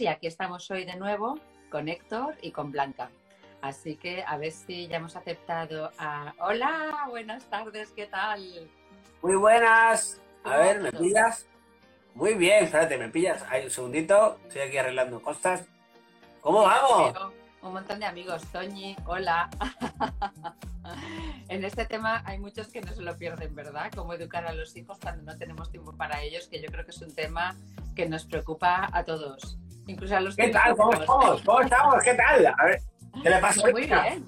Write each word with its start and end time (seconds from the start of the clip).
y 0.00 0.06
aquí 0.06 0.26
estamos 0.26 0.70
hoy 0.70 0.84
de 0.84 0.96
nuevo 0.96 1.38
con 1.70 1.88
Héctor 1.88 2.36
y 2.40 2.52
con 2.52 2.70
Blanca. 2.70 3.10
Así 3.62 3.96
que 3.96 4.22
a 4.22 4.36
ver 4.36 4.52
si 4.52 4.86
ya 4.86 4.98
hemos 4.98 5.16
aceptado 5.16 5.90
a... 5.98 6.34
Hola, 6.38 7.06
buenas 7.08 7.44
tardes, 7.46 7.90
¿qué 7.92 8.06
tal? 8.06 8.70
Muy 9.22 9.34
buenas. 9.34 10.20
A 10.44 10.56
ver, 10.58 10.80
¿me 10.80 10.92
pillas? 10.92 11.46
Muy 12.14 12.34
bien, 12.34 12.64
espérate, 12.64 12.96
¿me 12.96 13.08
pillas? 13.08 13.44
Hay 13.50 13.64
un 13.64 13.70
segundito, 13.70 14.38
estoy 14.46 14.62
aquí 14.62 14.78
arreglando 14.78 15.20
cosas. 15.20 15.66
¿Cómo 16.40 16.62
vamos? 16.62 17.32
Un 17.60 17.72
montón 17.72 17.98
de 17.98 18.06
amigos, 18.06 18.42
Toñi, 18.52 18.94
hola. 19.06 19.50
en 21.48 21.64
este 21.64 21.86
tema 21.86 22.22
hay 22.24 22.38
muchos 22.38 22.68
que 22.68 22.80
no 22.80 22.94
se 22.94 23.02
lo 23.02 23.16
pierden, 23.18 23.52
¿verdad? 23.54 23.90
Cómo 23.96 24.14
educar 24.14 24.46
a 24.46 24.52
los 24.52 24.76
hijos 24.76 24.98
cuando 25.02 25.24
no 25.24 25.36
tenemos 25.36 25.70
tiempo 25.72 25.92
para 25.92 26.22
ellos, 26.22 26.46
que 26.46 26.62
yo 26.62 26.68
creo 26.70 26.84
que 26.84 26.92
es 26.92 27.02
un 27.02 27.12
tema 27.12 27.56
que 27.96 28.08
nos 28.08 28.26
preocupa 28.26 28.88
a 28.92 29.04
todos. 29.04 29.58
Incluso 29.88 30.16
a 30.16 30.20
los 30.20 30.36
¿Qué 30.36 30.48
tal? 30.48 30.76
¿Cómo 30.76 30.92
estamos? 30.92 31.42
¿Cómo 31.42 31.60
estamos? 31.62 32.04
¿Qué 32.04 32.14
tal? 32.14 32.46
A 32.46 32.64
ver, 32.64 32.80
¿qué 33.22 33.30
le 33.30 33.38
pasa? 33.38 33.62
Muy 33.70 33.86
bien, 33.86 34.24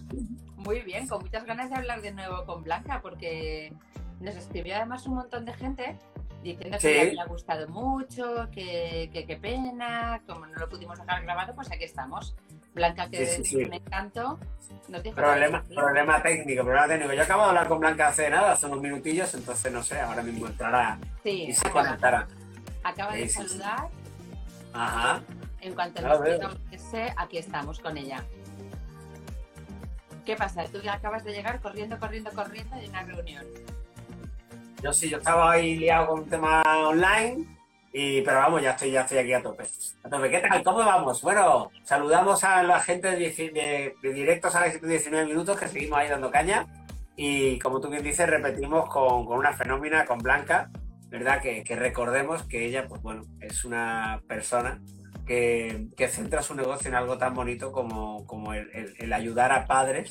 muy 0.57 0.81
bien, 0.81 1.07
con 1.07 1.21
muchas 1.21 1.45
ganas 1.45 1.69
de 1.69 1.77
hablar 1.77 2.01
de 2.01 2.13
nuevo 2.13 2.45
con 2.47 2.65
Blanca, 2.65 3.01
porque 3.03 3.73
nos 4.21 4.35
escribió 4.37 4.77
además 4.77 5.07
un 5.07 5.17
montón 5.17 5.45
de 5.45 5.53
gente 5.53 5.99
diciendo 6.43 6.79
que 6.81 7.13
le 7.13 7.21
ha 7.21 7.27
gustado 7.27 7.69
mucho, 7.69 8.49
que 8.51 9.11
qué 9.13 9.37
pena, 9.37 10.23
como 10.27 10.47
no 10.47 10.57
lo 10.59 10.69
pudimos 10.69 10.99
dejar 10.99 11.23
grabado, 11.23 11.55
pues 11.55 11.71
aquí 11.71 11.85
estamos. 11.85 12.35
Blanca, 12.73 13.11
que 13.11 13.27
sí, 13.27 13.45
sí, 13.45 13.57
un 13.57 13.75
encanto. 13.75 14.39
problema, 15.15 15.63
problema 15.65 16.23
técnico, 16.23 16.63
problema 16.63 16.87
técnico. 16.87 17.13
Yo 17.13 17.23
acabo 17.23 17.43
de 17.43 17.49
hablar 17.49 17.69
con 17.69 17.81
Blanca 17.81 18.09
hace 18.09 18.31
nada, 18.31 18.53
hace 18.53 18.65
unos 18.65 18.81
minutillos, 18.81 19.35
entonces 19.35 19.71
no 19.71 19.83
sé, 19.83 20.01
ahora 20.01 20.23
mismo 20.23 20.47
entrará 20.47 20.99
sí, 21.23 21.47
y 21.49 21.53
se 21.53 21.69
conectará. 21.69 22.27
Acaba 22.83 23.13
de 23.13 23.29
saludar. 23.29 23.89
Ajá. 24.73 25.21
En 25.61 25.75
cuanto 25.75 26.01
nos 26.03 26.21
sé, 26.81 27.13
aquí 27.17 27.39
estamos 27.39 27.81
con 27.81 27.97
ella. 27.97 28.25
¿Qué 30.25 30.37
pasa? 30.37 30.65
Tú 30.65 30.81
ya 30.81 30.95
acabas 30.95 31.25
de 31.25 31.33
llegar 31.33 31.61
corriendo, 31.61 31.99
corriendo, 31.99 32.31
corriendo 32.31 32.77
de 32.77 32.89
una 32.89 33.03
reunión. 33.03 33.45
Yo 34.83 34.93
sí, 34.93 35.11
yo 35.11 35.19
estaba 35.19 35.53
ahí 35.53 35.77
liado 35.77 36.09
con 36.09 36.21
un 36.21 36.29
tema 36.29 36.63
online, 36.89 37.47
y, 37.93 38.23
pero 38.23 38.39
vamos, 38.39 38.63
ya 38.63 38.71
estoy, 38.71 38.93
ya 38.93 39.03
estoy 39.03 39.19
aquí 39.19 39.33
a 39.33 39.43
tope. 39.43 39.65
A 40.05 40.09
tope. 40.09 40.31
¿Qué 40.31 40.39
tal? 40.39 40.63
¿Cómo 40.63 40.79
vamos? 40.79 41.21
Bueno, 41.23 41.71
saludamos 41.83 42.45
a 42.45 42.63
la 42.63 42.81
gente 42.81 43.11
de, 43.17 43.95
directos 44.03 44.55
a 44.55 44.61
las 44.61 44.81
19 44.81 45.27
minutos 45.27 45.59
que 45.59 45.69
seguimos 45.69 45.99
ahí 45.99 46.09
dando 46.09 46.31
caña. 46.31 46.67
Y 47.17 47.59
como 47.59 47.81
tú 47.81 47.89
bien 47.91 48.03
dices, 48.03 48.29
repetimos 48.29 48.89
con, 48.89 49.27
con 49.27 49.39
una 49.39 49.53
fenómena, 49.53 50.07
con 50.07 50.19
Blanca, 50.19 50.71
¿verdad? 51.09 51.43
Que, 51.43 51.65
que, 51.65 51.77
recordemos 51.77 52.45
que 52.45 52.65
ella, 52.65 52.87
pues 52.89 53.03
bueno, 53.03 53.25
es 53.41 53.65
una 53.65 54.23
persona 54.27 54.81
que, 55.97 56.09
centra 56.09 56.43
su 56.43 56.55
negocio 56.55 56.89
en 56.89 56.97
algo 56.97 57.17
tan 57.17 57.35
bonito 57.35 57.71
como, 57.71 58.27
como 58.27 58.53
el, 58.53 58.69
el 58.99 59.13
ayudar 59.13 59.53
a 59.53 59.67
padres 59.67 60.11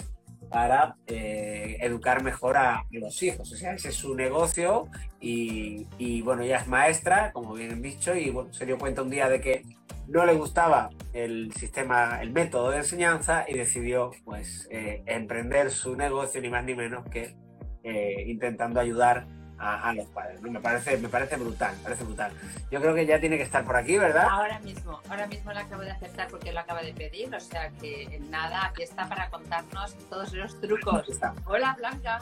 para 0.49 0.95
eh, 1.07 1.77
educar 1.81 2.23
mejor 2.23 2.57
a, 2.57 2.85
los 2.91 3.21
hijos. 3.21 3.51
O 3.51 3.55
sea, 3.55 3.73
ese 3.73 3.89
es 3.89 3.95
su 3.95 4.15
negocio 4.15 4.87
y, 5.19 5.87
y, 5.97 6.21
bueno, 6.21 6.43
ella 6.43 6.57
es 6.57 6.67
maestra, 6.67 7.31
como 7.33 7.53
bien 7.53 7.71
han 7.71 7.81
dicho, 7.81 8.15
y 8.15 8.29
bueno, 8.29 8.53
se 8.53 8.65
dio 8.65 8.77
cuenta 8.77 9.01
un 9.01 9.09
día 9.09 9.27
de 9.27 9.41
que 9.41 9.63
no 10.07 10.25
le 10.25 10.33
gustaba 10.33 10.89
el 11.13 11.53
sistema, 11.53 12.21
el 12.21 12.31
método 12.31 12.71
de 12.71 12.77
enseñanza 12.77 13.45
y 13.47 13.53
decidió 13.55 14.11
pues 14.23 14.67
eh, 14.71 15.03
emprender 15.05 15.69
su 15.69 15.95
negocio 15.95 16.41
ni 16.41 16.49
más 16.49 16.63
ni 16.63 16.73
menos 16.73 17.07
que 17.09 17.35
eh, 17.83 18.23
intentando 18.25 18.79
ayudar 18.79 19.27
a, 19.59 19.93
los 19.93 20.07
padres. 20.07 20.41
Me, 20.41 20.59
parece, 20.59 20.97
me 20.97 21.09
parece 21.09 21.35
brutal, 21.37 21.75
parece 21.83 22.03
brutal. 22.03 22.31
Yo 22.71 22.79
creo 22.81 22.95
que 22.95 23.05
ya 23.05 23.19
tiene 23.19 23.37
que 23.37 23.43
estar 23.43 23.63
por 23.63 23.75
aquí, 23.75 23.97
¿verdad? 23.97 24.27
Ahora 24.29 24.59
mismo, 24.59 24.99
ahora 25.09 25.27
mismo 25.27 25.51
lo 25.51 25.59
acabo 25.59 25.81
de 25.81 25.91
aceptar 25.91 26.27
porque 26.29 26.51
lo 26.51 26.59
acaba 26.59 26.81
de 26.81 26.93
pedir, 26.93 27.33
o 27.33 27.39
sea 27.39 27.69
que 27.81 28.03
en 28.03 28.31
nada, 28.31 28.65
aquí 28.65 28.83
está 28.83 29.07
para 29.07 29.29
contarnos 29.29 29.95
todos 30.09 30.33
los 30.33 30.59
trucos. 30.61 31.03
Hola 31.45 31.75
Blanca. 31.77 32.19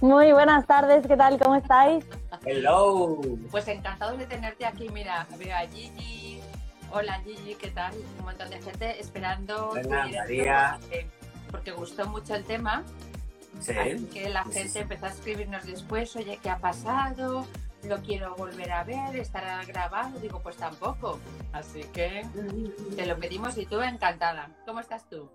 Muy 0.00 0.32
buenas 0.32 0.66
tardes, 0.66 1.06
¿qué 1.06 1.16
tal? 1.16 1.38
¿Cómo 1.38 1.56
estáis? 1.56 2.04
Hello. 2.44 3.20
Pues 3.50 3.68
encantados 3.68 4.18
de 4.18 4.26
tenerte 4.26 4.64
aquí. 4.64 4.88
Mira, 4.88 5.26
veo 5.38 5.54
a 5.54 5.60
Gigi. 5.60 6.40
Hola 6.90 7.20
Gigi, 7.20 7.54
¿qué 7.54 7.68
tal? 7.68 7.92
Un 8.18 8.24
montón 8.24 8.48
de 8.48 8.60
gente 8.62 8.98
esperando. 8.98 9.68
Hola, 9.70 10.08
María. 10.10 10.78
porque 11.50 11.72
gustó 11.72 12.06
mucho 12.06 12.34
el 12.34 12.44
tema 12.44 12.82
Así 13.58 14.06
que 14.12 14.28
la 14.28 14.44
gente 14.44 14.80
empezó 14.80 15.06
a 15.06 15.10
escribirnos 15.10 15.66
después, 15.66 16.14
oye, 16.16 16.38
¿qué 16.42 16.50
ha 16.50 16.58
pasado? 16.58 17.46
Lo 17.88 17.96
quiero 17.98 18.34
volver 18.36 18.70
a 18.72 18.84
ver, 18.84 19.16
estará 19.16 19.64
grabado. 19.64 20.18
Digo, 20.20 20.40
pues 20.42 20.56
tampoco. 20.56 21.18
Así 21.52 21.82
que 21.92 22.26
te 22.94 23.06
lo 23.06 23.16
pedimos 23.16 23.56
y 23.56 23.66
tú 23.66 23.80
encantada. 23.80 24.50
¿Cómo 24.66 24.80
estás 24.80 25.08
tú? 25.08 25.30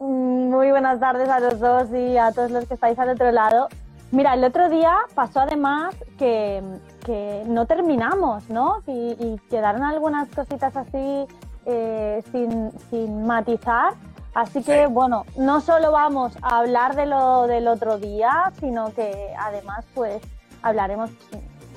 Mm, 0.00 0.50
muy 0.50 0.70
buenas 0.70 0.98
tardes 0.98 1.28
a 1.28 1.40
los 1.40 1.60
dos 1.60 1.88
y 1.92 2.16
a 2.18 2.32
todos 2.32 2.50
los 2.50 2.66
que 2.66 2.74
estáis 2.74 2.98
al 2.98 3.10
otro 3.10 3.30
lado. 3.30 3.68
Mira, 4.12 4.34
el 4.34 4.44
otro 4.44 4.68
día 4.68 4.96
pasó 5.14 5.40
además 5.40 5.94
que, 6.18 6.62
que 7.04 7.42
no 7.46 7.66
terminamos, 7.66 8.48
¿no? 8.48 8.82
Y, 8.86 9.38
quedaron 9.50 9.82
algunas 9.82 10.28
cositas 10.28 10.76
así 10.76 11.26
eh, 11.66 12.22
sin, 12.30 12.70
sin 12.90 13.26
matizar 13.26 13.94
Así 14.36 14.62
que, 14.62 14.86
bueno, 14.86 15.24
no 15.38 15.62
solo 15.62 15.92
vamos 15.92 16.36
a 16.42 16.58
hablar 16.58 16.94
de 16.94 17.06
lo 17.06 17.46
del 17.46 17.66
otro 17.68 17.96
día, 17.96 18.52
sino 18.60 18.92
que 18.92 19.32
además, 19.38 19.86
pues, 19.94 20.22
hablaremos, 20.60 21.08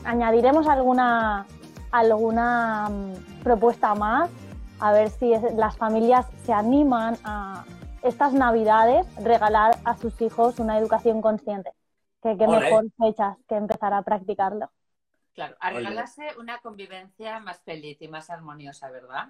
añadiremos 0.04 0.68
alguna, 0.68 1.48
alguna 1.90 2.90
mm, 2.90 3.44
propuesta 3.44 3.96
más, 3.96 4.30
a 4.82 4.92
ver 4.92 5.10
si 5.10 5.32
las 5.56 5.78
familias 5.78 6.26
se 6.44 6.52
animan 6.52 7.16
a 7.24 7.64
estas 8.04 8.34
navidades 8.34 9.08
regalar 9.24 9.78
a 9.86 9.96
sus 9.96 10.22
hijos 10.22 10.60
una 10.60 10.78
educación 10.78 11.22
consciente. 11.22 11.72
Que 12.22 12.36
qué 12.36 12.46
mejor 12.46 12.88
fechas 12.98 13.38
que 13.48 13.56
empezar 13.56 13.94
a 13.94 14.02
practicarlo. 14.02 14.70
Claro, 15.34 15.56
a 15.62 15.70
regalarse 15.70 16.28
una 16.38 16.60
convivencia 16.60 17.40
más 17.40 17.62
feliz 17.62 18.02
y 18.02 18.10
más 18.10 18.30
armoniosa, 18.30 18.92
¿verdad? 18.92 19.30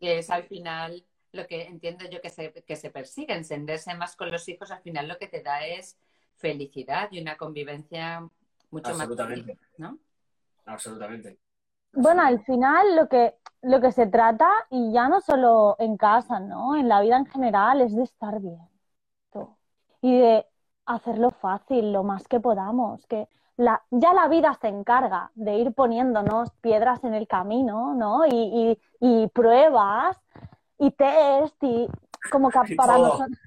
Que 0.00 0.20
es 0.20 0.30
al 0.30 0.44
final 0.44 1.04
lo 1.36 1.46
que 1.46 1.66
entiendo 1.66 2.04
yo 2.08 2.20
que 2.20 2.30
se, 2.30 2.52
que 2.52 2.76
se 2.76 2.90
persigue, 2.90 3.34
encenderse 3.34 3.94
más 3.94 4.16
con 4.16 4.30
los 4.30 4.48
hijos, 4.48 4.70
al 4.70 4.82
final 4.82 5.08
lo 5.08 5.18
que 5.18 5.28
te 5.28 5.42
da 5.42 5.64
es 5.66 5.98
felicidad 6.36 7.08
y 7.10 7.20
una 7.20 7.36
convivencia 7.36 8.28
mucho 8.70 8.94
más 8.94 9.08
feliz, 9.08 9.58
¿no? 9.78 9.98
Absolutamente. 10.64 11.38
Bueno, 11.92 12.22
al 12.22 12.42
final 12.44 12.96
lo 12.96 13.08
que, 13.08 13.34
lo 13.62 13.80
que 13.80 13.92
se 13.92 14.06
trata, 14.06 14.48
y 14.70 14.92
ya 14.92 15.08
no 15.08 15.20
solo 15.20 15.76
en 15.78 15.96
casa, 15.96 16.40
¿no? 16.40 16.76
En 16.76 16.88
la 16.88 17.00
vida 17.00 17.16
en 17.16 17.26
general, 17.26 17.80
es 17.80 17.94
de 17.94 18.02
estar 18.02 18.40
bien. 18.40 18.60
Y 20.02 20.18
de 20.18 20.46
hacerlo 20.84 21.30
fácil, 21.30 21.92
lo 21.92 22.04
más 22.04 22.28
que 22.28 22.38
podamos. 22.38 23.06
Que 23.06 23.28
la, 23.56 23.82
ya 23.90 24.12
la 24.12 24.28
vida 24.28 24.54
se 24.60 24.68
encarga 24.68 25.32
de 25.34 25.56
ir 25.56 25.72
poniéndonos 25.72 26.52
piedras 26.60 27.02
en 27.04 27.14
el 27.14 27.26
camino, 27.26 27.94
¿no? 27.94 28.26
Y, 28.26 28.78
y, 29.00 29.22
y 29.22 29.28
pruebas 29.28 30.20
y 30.78 30.90
test 30.90 31.62
y 31.62 31.88
como 32.30 32.50
que 32.50 32.58
para 32.76 32.98
nosotros, 32.98 33.38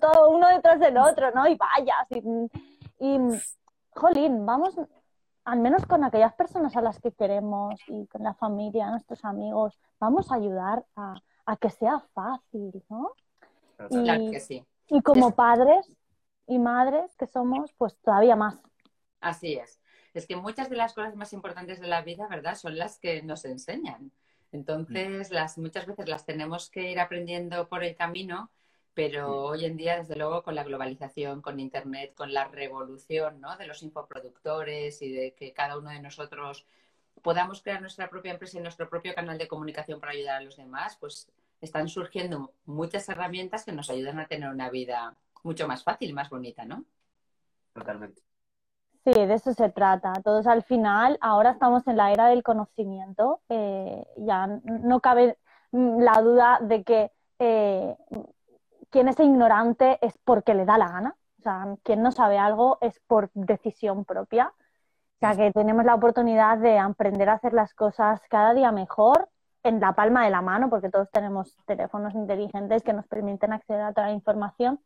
todo, 0.00 0.30
uno 0.30 0.48
detrás 0.48 0.80
del 0.80 0.96
otro, 0.98 1.30
¿no? 1.32 1.48
Y 1.48 1.56
vayas 1.56 2.06
y, 2.10 3.06
y, 3.06 3.18
jolín, 3.90 4.46
vamos 4.46 4.76
al 5.44 5.58
menos 5.58 5.84
con 5.86 6.04
aquellas 6.04 6.34
personas 6.34 6.76
a 6.76 6.82
las 6.82 7.00
que 7.00 7.12
queremos 7.12 7.80
y 7.88 8.06
con 8.06 8.22
la 8.22 8.34
familia, 8.34 8.90
nuestros 8.90 9.24
amigos, 9.24 9.78
vamos 9.98 10.30
a 10.30 10.36
ayudar 10.36 10.84
a, 10.96 11.14
a 11.46 11.56
que 11.56 11.70
sea 11.70 12.00
fácil, 12.14 12.84
¿no? 12.88 13.12
Y, 13.88 14.02
claro 14.02 14.30
que 14.30 14.40
sí. 14.40 14.64
Y 14.88 15.02
como 15.02 15.34
padres 15.34 15.90
y 16.46 16.58
madres 16.58 17.16
que 17.16 17.26
somos, 17.26 17.72
pues 17.78 17.96
todavía 17.98 18.36
más. 18.36 18.60
Así 19.20 19.54
es. 19.54 19.80
Es 20.14 20.26
que 20.26 20.36
muchas 20.36 20.68
de 20.68 20.76
las 20.76 20.94
cosas 20.94 21.14
más 21.16 21.32
importantes 21.32 21.80
de 21.80 21.86
la 21.86 22.02
vida, 22.02 22.26
¿verdad? 22.28 22.56
Son 22.56 22.76
las 22.76 22.98
que 22.98 23.22
nos 23.22 23.44
enseñan. 23.44 24.12
Entonces, 24.52 25.30
las, 25.30 25.58
muchas 25.58 25.86
veces 25.86 26.08
las 26.08 26.26
tenemos 26.26 26.70
que 26.70 26.90
ir 26.90 26.98
aprendiendo 26.98 27.68
por 27.68 27.84
el 27.84 27.94
camino, 27.94 28.50
pero 28.94 29.44
hoy 29.44 29.64
en 29.64 29.76
día, 29.76 29.98
desde 29.98 30.16
luego, 30.16 30.42
con 30.42 30.54
la 30.54 30.64
globalización, 30.64 31.40
con 31.40 31.60
Internet, 31.60 32.14
con 32.14 32.32
la 32.32 32.48
revolución 32.48 33.40
¿no? 33.40 33.56
de 33.56 33.66
los 33.66 33.82
infoproductores 33.82 35.02
y 35.02 35.12
de 35.12 35.34
que 35.34 35.52
cada 35.52 35.78
uno 35.78 35.90
de 35.90 36.00
nosotros 36.00 36.66
podamos 37.22 37.62
crear 37.62 37.80
nuestra 37.80 38.10
propia 38.10 38.32
empresa 38.32 38.58
y 38.58 38.62
nuestro 38.62 38.88
propio 38.88 39.14
canal 39.14 39.38
de 39.38 39.48
comunicación 39.48 40.00
para 40.00 40.12
ayudar 40.12 40.38
a 40.38 40.44
los 40.44 40.56
demás, 40.56 40.96
pues 40.98 41.30
están 41.60 41.88
surgiendo 41.88 42.52
muchas 42.64 43.08
herramientas 43.08 43.64
que 43.64 43.72
nos 43.72 43.90
ayudan 43.90 44.18
a 44.18 44.26
tener 44.26 44.48
una 44.48 44.70
vida 44.70 45.14
mucho 45.42 45.68
más 45.68 45.84
fácil, 45.84 46.12
más 46.14 46.30
bonita, 46.30 46.64
¿no? 46.64 46.84
Totalmente. 47.72 48.29
Sí, 49.12 49.26
de 49.26 49.34
eso 49.34 49.52
se 49.54 49.70
trata. 49.70 50.12
Todos 50.22 50.46
al 50.46 50.62
final, 50.62 51.18
ahora 51.20 51.50
estamos 51.50 51.86
en 51.88 51.96
la 51.96 52.12
era 52.12 52.28
del 52.28 52.42
conocimiento. 52.42 53.40
Eh, 53.48 54.06
ya 54.18 54.46
no 54.64 55.00
cabe 55.00 55.36
la 55.72 56.20
duda 56.22 56.58
de 56.60 56.84
que 56.84 57.10
eh, 57.40 57.96
quien 58.90 59.08
es 59.08 59.18
ignorante 59.18 59.98
es 60.00 60.16
porque 60.24 60.54
le 60.54 60.64
da 60.64 60.78
la 60.78 60.88
gana. 60.88 61.16
O 61.38 61.42
sea, 61.42 61.76
quien 61.82 62.02
no 62.02 62.12
sabe 62.12 62.38
algo 62.38 62.78
es 62.80 63.00
por 63.08 63.30
decisión 63.34 64.04
propia. 64.04 64.52
O 65.16 65.18
sea, 65.18 65.34
que 65.34 65.50
tenemos 65.52 65.84
la 65.84 65.94
oportunidad 65.94 66.58
de 66.58 66.78
aprender 66.78 67.30
a 67.30 67.34
hacer 67.34 67.52
las 67.52 67.74
cosas 67.74 68.20
cada 68.30 68.54
día 68.54 68.70
mejor, 68.70 69.28
en 69.62 69.80
la 69.80 69.92
palma 69.94 70.24
de 70.24 70.30
la 70.30 70.40
mano, 70.40 70.70
porque 70.70 70.88
todos 70.88 71.10
tenemos 71.10 71.56
teléfonos 71.66 72.14
inteligentes 72.14 72.82
que 72.82 72.92
nos 72.92 73.06
permiten 73.08 73.52
acceder 73.52 73.82
a 73.82 73.92
toda 73.92 74.06
la 74.06 74.12
información. 74.14 74.80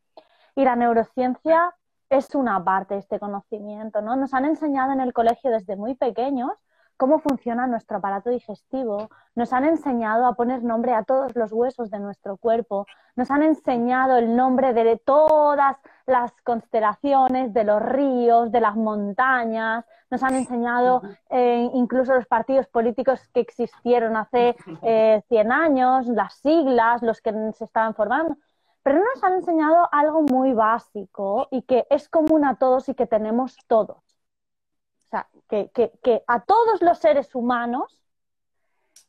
Y 0.56 0.64
la 0.64 0.76
neurociencia 0.76 1.74
es 2.16 2.34
una 2.34 2.62
parte 2.62 2.94
de 2.94 3.00
este 3.00 3.18
conocimiento, 3.18 4.00
¿no? 4.00 4.16
Nos 4.16 4.34
han 4.34 4.44
enseñado 4.44 4.92
en 4.92 5.00
el 5.00 5.12
colegio 5.12 5.50
desde 5.50 5.76
muy 5.76 5.94
pequeños 5.94 6.52
cómo 6.96 7.18
funciona 7.18 7.66
nuestro 7.66 7.96
aparato 7.98 8.30
digestivo, 8.30 9.08
nos 9.34 9.52
han 9.52 9.64
enseñado 9.64 10.26
a 10.26 10.34
poner 10.34 10.62
nombre 10.62 10.94
a 10.94 11.02
todos 11.02 11.34
los 11.34 11.52
huesos 11.52 11.90
de 11.90 11.98
nuestro 11.98 12.36
cuerpo, 12.36 12.86
nos 13.16 13.32
han 13.32 13.42
enseñado 13.42 14.16
el 14.16 14.36
nombre 14.36 14.72
de 14.72 14.96
todas 14.96 15.76
las 16.06 16.32
constelaciones, 16.44 17.52
de 17.52 17.64
los 17.64 17.82
ríos, 17.82 18.52
de 18.52 18.60
las 18.60 18.76
montañas, 18.76 19.84
nos 20.08 20.22
han 20.22 20.34
enseñado 20.36 21.02
eh, 21.30 21.68
incluso 21.74 22.14
los 22.14 22.26
partidos 22.26 22.68
políticos 22.68 23.28
que 23.32 23.40
existieron 23.40 24.16
hace 24.16 24.54
eh, 24.82 25.22
100 25.28 25.52
años, 25.52 26.06
las 26.06 26.34
siglas, 26.34 27.02
los 27.02 27.20
que 27.20 27.32
se 27.54 27.64
estaban 27.64 27.94
formando, 27.94 28.36
pero 28.84 29.00
nos 29.02 29.24
han 29.24 29.32
enseñado 29.32 29.88
algo 29.92 30.22
muy 30.22 30.52
básico 30.52 31.48
y 31.50 31.62
que 31.62 31.86
es 31.88 32.08
común 32.10 32.44
a 32.44 32.56
todos 32.56 32.88
y 32.90 32.94
que 32.94 33.06
tenemos 33.06 33.56
todos. 33.66 33.96
O 33.96 35.06
sea, 35.06 35.28
que, 35.48 36.22
a 36.26 36.40
todos 36.44 36.82
los 36.82 36.98
seres 36.98 37.34
humanos 37.34 37.98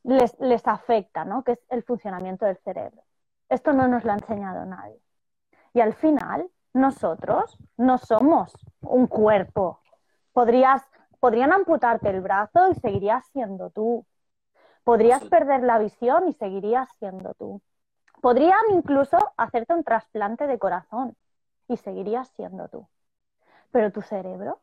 les, 0.04 0.40
les 0.40 0.66
afecta, 0.66 1.26
¿no? 1.26 1.44
Que 1.44 1.54
es 1.54 1.60
el 1.70 1.84
funcionamiento 1.84 2.46
del 2.46 2.58
cerebro. 2.60 3.04
Esto 3.50 3.74
no 3.74 3.90
nos 3.90 4.06
lo 4.06 4.14
ha 4.14 4.16
enseñado 4.16 4.66
nadie. 4.66 5.02
Y 5.74 5.82
al 5.82 5.94
final, 5.94 6.50
nosotros 6.72 7.58
no 7.76 7.98
somos 7.98 8.54
un 8.80 9.08
cuerpo. 9.08 9.82
Podrías, 10.32 10.84
podrían 11.20 11.52
amputarte 11.52 12.10
el 12.10 12.22
brazo 12.22 12.72
y 12.72 12.76
seguirías 12.76 13.26
siendo 13.34 13.72
tú. 13.72 14.06
Podrías 14.86 15.26
perder 15.26 15.64
la 15.64 15.80
visión 15.80 16.30
y 16.30 16.34
seguirías 16.34 16.88
siendo 16.98 17.34
tú. 17.34 17.62
Podrían 18.26 18.58
incluso 18.72 19.20
hacerte 19.38 19.76
un 19.76 19.84
trasplante 19.84 20.48
de 20.48 20.58
corazón 20.58 21.16
y 21.68 21.78
seguirías 21.78 22.28
siendo 22.30 22.68
tú. 22.70 22.88
Pero 23.70 23.92
tu 23.92 24.02
cerebro, 24.02 24.62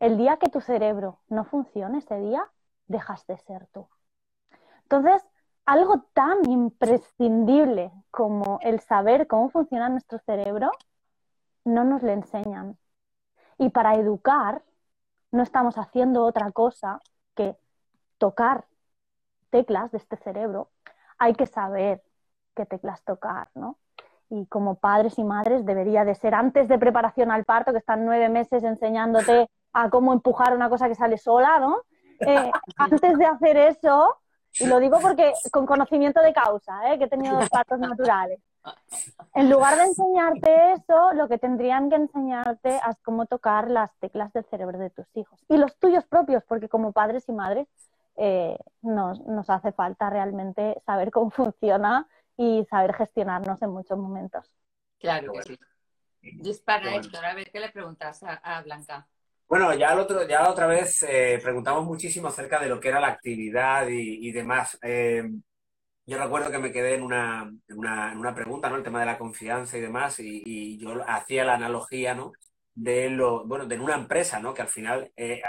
el 0.00 0.18
día 0.18 0.36
que 0.36 0.48
tu 0.48 0.60
cerebro 0.60 1.20
no 1.28 1.44
funcione, 1.44 1.98
ese 1.98 2.18
día 2.18 2.42
dejas 2.88 3.24
de 3.28 3.38
ser 3.38 3.68
tú. 3.68 3.86
Entonces, 4.82 5.24
algo 5.64 6.00
tan 6.12 6.44
imprescindible 6.50 7.92
como 8.10 8.58
el 8.62 8.80
saber 8.80 9.28
cómo 9.28 9.50
funciona 9.50 9.88
nuestro 9.88 10.18
cerebro, 10.18 10.72
no 11.64 11.84
nos 11.84 12.02
lo 12.02 12.10
enseñan. 12.10 12.76
Y 13.58 13.68
para 13.68 13.94
educar, 13.94 14.64
no 15.30 15.44
estamos 15.44 15.78
haciendo 15.78 16.24
otra 16.24 16.50
cosa 16.50 16.98
que 17.36 17.56
tocar 18.18 18.66
teclas 19.50 19.92
de 19.92 19.98
este 19.98 20.16
cerebro. 20.16 20.68
Hay 21.16 21.34
que 21.34 21.46
saber 21.46 22.02
qué 22.54 22.66
teclas 22.66 23.02
tocar, 23.04 23.48
¿no? 23.54 23.78
Y 24.28 24.46
como 24.46 24.76
padres 24.76 25.18
y 25.18 25.24
madres 25.24 25.66
debería 25.66 26.04
de 26.04 26.14
ser 26.14 26.34
antes 26.34 26.68
de 26.68 26.78
preparación 26.78 27.30
al 27.30 27.44
parto, 27.44 27.72
que 27.72 27.78
están 27.78 28.04
nueve 28.04 28.28
meses 28.28 28.62
enseñándote 28.62 29.48
a 29.72 29.90
cómo 29.90 30.12
empujar 30.12 30.54
una 30.54 30.68
cosa 30.68 30.88
que 30.88 30.94
sale 30.94 31.18
sola, 31.18 31.58
¿no? 31.58 31.78
Eh, 32.20 32.50
antes 32.76 33.18
de 33.18 33.26
hacer 33.26 33.56
eso, 33.56 34.16
y 34.58 34.66
lo 34.66 34.78
digo 34.80 34.98
porque 35.00 35.32
con 35.52 35.66
conocimiento 35.66 36.20
de 36.20 36.32
causa, 36.32 36.92
¿eh? 36.92 36.98
que 36.98 37.04
he 37.04 37.08
tenido 37.08 37.36
dos 37.36 37.48
partos 37.48 37.78
naturales. 37.78 38.40
En 39.34 39.48
lugar 39.48 39.76
de 39.76 39.84
enseñarte 39.84 40.72
eso, 40.72 41.12
lo 41.14 41.28
que 41.28 41.38
tendrían 41.38 41.88
que 41.88 41.96
enseñarte 41.96 42.76
es 42.76 42.96
cómo 43.02 43.26
tocar 43.26 43.70
las 43.70 43.94
teclas 44.00 44.32
del 44.32 44.44
cerebro 44.44 44.78
de 44.78 44.90
tus 44.90 45.06
hijos 45.16 45.42
y 45.48 45.56
los 45.56 45.78
tuyos 45.78 46.04
propios, 46.04 46.44
porque 46.44 46.68
como 46.68 46.92
padres 46.92 47.28
y 47.28 47.32
madres 47.32 47.68
eh, 48.16 48.58
nos, 48.82 49.20
nos, 49.20 49.48
hace 49.48 49.72
falta 49.72 50.10
realmente 50.10 50.82
saber 50.84 51.10
cómo 51.10 51.30
funciona 51.30 52.06
y 52.40 52.64
saber 52.70 52.94
gestionarnos 52.94 53.60
en 53.60 53.68
muchos 53.68 53.98
momentos. 53.98 54.50
Claro 54.98 55.30
que 55.30 55.42
sí. 55.42 55.58
Dispara, 56.22 56.94
Héctor, 56.94 57.22
a 57.22 57.34
ver 57.34 57.50
qué 57.50 57.60
le 57.60 57.68
preguntas 57.68 58.22
a, 58.22 58.62
Blanca. 58.62 59.06
Bueno, 59.46 59.74
ya, 59.74 59.92
el 59.92 59.98
otro, 59.98 60.26
ya 60.26 60.42
la 60.42 60.50
otra 60.50 60.66
vez 60.66 61.02
eh, 61.02 61.38
preguntamos 61.42 61.84
muchísimo 61.84 62.28
acerca 62.28 62.58
de 62.58 62.70
lo 62.70 62.80
que 62.80 62.88
era 62.88 62.98
la 62.98 63.08
actividad 63.08 63.86
y, 63.88 64.32
demás. 64.32 64.78
Eh, 64.80 65.22
yo 66.06 66.18
recuerdo 66.18 66.50
que 66.50 66.58
me 66.58 66.72
quedé 66.72 66.94
en 66.94 67.02
una, 67.02 67.42
en 67.68 67.78
una, 67.78 68.12
en 68.12 68.18
una, 68.18 68.34
pregunta, 68.34 68.70
¿no? 68.70 68.76
El 68.76 68.82
tema 68.82 69.00
de 69.00 69.06
la 69.06 69.18
confianza 69.18 69.76
y 69.76 69.82
demás, 69.82 70.18
y, 70.20 70.42
y, 70.42 70.78
yo 70.78 70.94
hacía 71.06 71.44
la 71.44 71.56
analogía, 71.56 72.14
¿no? 72.14 72.32
De 72.74 73.10
lo, 73.10 73.46
bueno, 73.46 73.66
de 73.66 73.78
una 73.78 73.96
empresa, 73.96 74.40
¿no? 74.40 74.54
Que 74.54 74.62
al 74.62 74.68
final, 74.68 75.12
eh, 75.14 75.42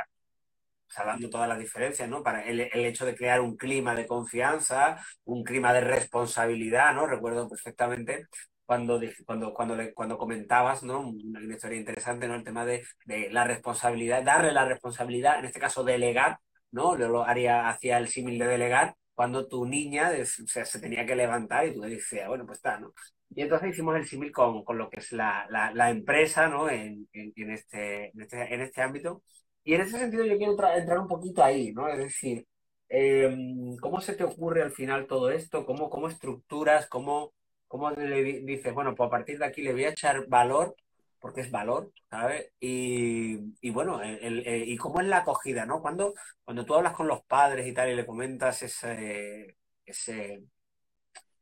hablando 0.98 1.30
todas 1.30 1.48
las 1.50 1.60
diferencias, 1.60 2.08
¿no? 2.10 2.24
Para 2.24 2.44
el, 2.46 2.62
el, 2.62 2.86
hecho 2.86 3.06
de 3.06 3.16
crear 3.16 3.42
un 3.42 3.58
clima 3.58 3.96
de 3.96 4.08
confianza, 4.08 4.98
un 5.26 5.44
clima 5.44 5.74
de 5.74 5.82
responsabilidad, 5.82 6.94
¿no? 6.94 7.08
Recuerdo 7.08 7.50
perfectamente 7.50 8.28
cuando, 8.66 9.02
cuando, 9.26 9.54
cuando, 9.54 9.78
cuando 9.94 10.18
comentabas, 10.18 10.84
¿no? 10.84 11.02
Una 11.10 11.54
historia 11.54 11.80
interesante, 11.80 12.28
¿no? 12.28 12.36
El 12.36 12.44
tema 12.44 12.66
de, 12.66 12.84
de 13.06 13.30
la 13.32 13.44
responsabilidad, 13.44 14.24
darle 14.24 14.52
la 14.52 14.66
responsabilidad, 14.66 15.40
en 15.40 15.46
este 15.46 15.60
caso 15.60 15.84
delegar, 15.84 16.40
¿no? 16.72 16.98
Yo 16.98 17.10
lo 17.10 17.24
haría 17.24 17.70
hacia 17.70 17.98
el 17.98 18.08
símil 18.08 18.40
de 18.40 18.48
delegar, 18.48 18.96
cuando 19.14 19.48
tu 19.48 19.66
niña 19.66 20.12
se 20.26 20.80
tenía 20.80 21.06
que 21.06 21.16
levantar 21.16 21.68
y 21.68 21.74
tú 21.76 21.82
decías, 21.82 22.28
bueno, 22.28 22.46
pues 22.46 22.58
está, 22.58 22.80
¿no? 22.80 22.94
Y 23.30 23.42
entonces 23.44 23.70
hicimos 23.70 23.96
el 23.96 24.08
símil 24.08 24.32
con, 24.32 24.64
con, 24.64 24.78
lo 24.78 24.90
que 24.90 25.00
es 25.00 25.12
la, 25.12 25.48
la, 25.50 25.90
empresa, 25.90 26.50
¿no? 26.50 26.70
En, 26.70 27.08
en, 27.14 27.52
este, 27.52 28.10
en, 28.10 28.22
este, 28.22 28.54
en 28.54 28.62
este 28.62 28.82
ámbito. 28.82 29.24
Y 29.64 29.74
en 29.76 29.82
ese 29.82 30.00
sentido 30.00 30.26
yo 30.26 30.38
quiero 30.38 30.54
entrar 30.54 31.00
un 31.00 31.08
poquito 31.08 31.44
ahí, 31.44 31.72
¿no? 31.74 31.88
Es 31.88 31.98
decir, 31.98 32.48
em, 32.90 33.78
¿cómo 33.78 34.02
se 34.02 34.14
te 34.16 34.24
ocurre 34.24 34.62
al 34.64 34.72
final 34.72 35.08
todo 35.08 35.30
esto? 35.32 35.66
¿Cómo, 35.66 35.90
cómo 35.90 36.08
estructuras? 36.08 36.88
¿Cómo, 36.88 37.34
cómo 37.68 37.92
le 37.92 38.24
dices, 38.24 38.74
bueno, 38.74 38.96
pues 38.96 39.08
a 39.08 39.12
partir 39.12 39.38
de 39.40 39.46
aquí 39.46 39.62
le 39.62 39.74
voy 39.74 39.86
a 39.86 39.90
echar 39.90 40.28
valor 40.28 40.76
porque 41.20 41.42
es 41.42 41.52
valor, 41.52 41.92
¿sabes? 42.10 42.52
Y, 42.60 43.38
y 43.62 43.70
bueno, 43.70 44.02
el, 44.02 44.44
y 44.48 44.76
cómo 44.78 45.02
es 45.02 45.08
la 45.08 45.20
acogida, 45.20 45.66
¿no? 45.66 45.82
Cuando, 45.82 46.14
cuando 46.44 46.66
tú 46.66 46.74
hablas 46.76 46.94
con 46.96 47.08
los 47.08 47.24
padres 47.26 47.68
y 47.68 47.74
tal 47.74 47.90
y 47.92 47.96
le 47.96 48.06
comentas 48.08 48.62
ese, 48.64 49.56
ese, 49.86 50.44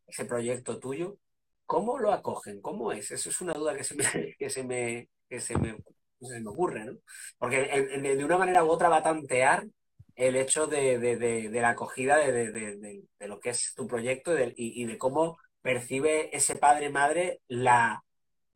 ese 0.07 0.25
proyecto 0.25 0.79
tuyo, 0.79 1.17
¿cómo 1.65 1.97
lo 1.99 2.11
acogen? 2.11 2.61
¿Cómo 2.61 2.91
es? 2.91 3.11
Eso 3.11 3.29
es 3.29 3.41
una 3.41 3.53
duda 3.53 3.75
que 3.75 3.83
se 3.83 3.95
me, 3.95 4.03
que 4.39 4.49
se 4.49 4.63
me, 4.63 5.09
que 5.29 5.39
se 5.39 5.57
me, 5.57 5.77
se 6.21 6.39
me 6.41 6.49
ocurre, 6.49 6.85
¿no? 6.85 6.93
Porque 7.37 7.65
de 8.01 8.25
una 8.25 8.37
manera 8.37 8.63
u 8.63 8.69
otra 8.69 8.89
va 8.89 8.97
a 8.97 9.03
tantear 9.03 9.65
el 10.19 10.35
hecho 10.35 10.67
de, 10.67 10.99
de, 10.99 11.61
la 11.61 11.69
acogida 11.69 12.17
de, 12.17 13.03
lo 13.21 13.39
que 13.39 13.51
es 13.51 13.73
tu 13.73 13.87
proyecto 13.87 14.33
y, 14.37 14.85
de 14.85 14.97
cómo 14.97 15.37
percibe 15.61 16.35
ese 16.35 16.57
padre-madre 16.57 17.41
la 17.47 18.03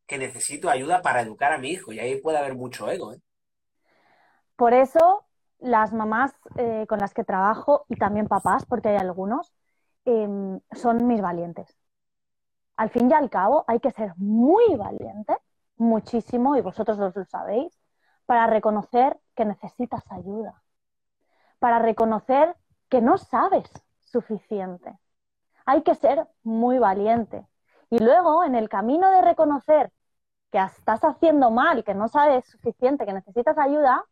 que 0.06 0.18
necesito 0.18 0.68
ayuda 0.68 1.00
para 1.00 1.22
educar 1.22 1.54
a 1.54 1.58
mi 1.58 1.70
hijo 1.70 1.92
y 1.92 2.00
ahí 2.00 2.20
puede 2.20 2.36
haber 2.36 2.54
mucho 2.54 2.90
ego. 2.90 3.14
¿eh? 3.14 3.20
Por 4.56 4.74
eso 4.74 5.24
las 5.58 5.94
mamás 5.94 6.34
eh, 6.56 6.84
con 6.86 6.98
las 6.98 7.14
que 7.14 7.24
trabajo 7.24 7.86
y 7.88 7.96
también 7.96 8.28
papás, 8.28 8.66
porque 8.66 8.90
hay 8.90 8.96
algunos, 8.96 9.54
em, 10.04 10.60
son 10.72 11.06
mis 11.06 11.22
valientes. 11.22 11.78
Al 12.76 12.90
fin 12.90 13.10
y 13.10 13.14
al 13.14 13.30
cabo 13.30 13.64
hay 13.66 13.80
que 13.80 13.90
ser 13.90 14.12
muy 14.16 14.76
valiente, 14.76 15.34
muchísimo, 15.76 16.56
y 16.56 16.60
vosotros 16.60 16.98
lo 16.98 17.24
sabéis, 17.24 17.78
para 18.26 18.46
reconocer 18.46 19.18
que 19.34 19.44
necesitas 19.44 20.04
ayuda, 20.10 20.62
para 21.58 21.78
reconocer 21.78 22.56
que 22.88 23.00
no 23.00 23.18
sabes 23.18 23.70
suficiente. 24.00 24.98
Hay 25.66 25.82
que 25.82 25.94
ser 25.94 26.26
muy 26.42 26.78
valiente. 26.78 27.46
Y 27.90 27.98
luego, 27.98 28.44
en 28.44 28.54
el 28.54 28.68
camino 28.68 29.10
de 29.10 29.22
reconocer 29.22 29.92
que 30.50 30.58
estás 30.58 31.02
haciendo 31.04 31.50
mal, 31.50 31.84
que 31.84 31.94
no 31.94 32.08
sabes 32.08 32.46
suficiente, 32.46 33.06
que 33.06 33.12
necesitas 33.12 33.58
ayuda, 33.58 34.04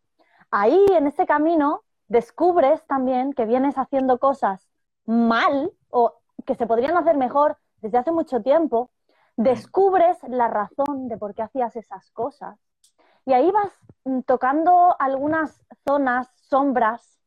ahí 0.50 0.85
en 0.90 1.07
ese 1.07 1.26
camino 1.26 1.83
descubres 2.09 2.85
también 2.87 3.33
que 3.33 3.47
vienes 3.47 3.76
haciendo 3.78 4.19
cosas 4.19 4.69
mal 5.04 5.73
o 5.88 6.14
que 6.45 6.54
se 6.54 6.66
podrían 6.66 6.97
hacer 6.97 7.16
mejor 7.16 7.59
desde 7.81 7.99
hace 7.99 8.12
mucho 8.12 8.42
tiempo, 8.42 8.90
descubres 9.36 10.18
la 10.28 10.48
razón 10.48 11.08
de 11.08 11.16
por 11.16 11.34
qué 11.34 11.42
hacías 11.42 11.76
esas 11.76 12.10
cosas. 12.10 12.58
Y 13.24 13.32
ahí 13.32 13.50
vas 13.50 13.72
tocando 14.26 14.96
algunas 14.98 15.64
zonas, 15.86 16.28
sombras, 16.34 17.18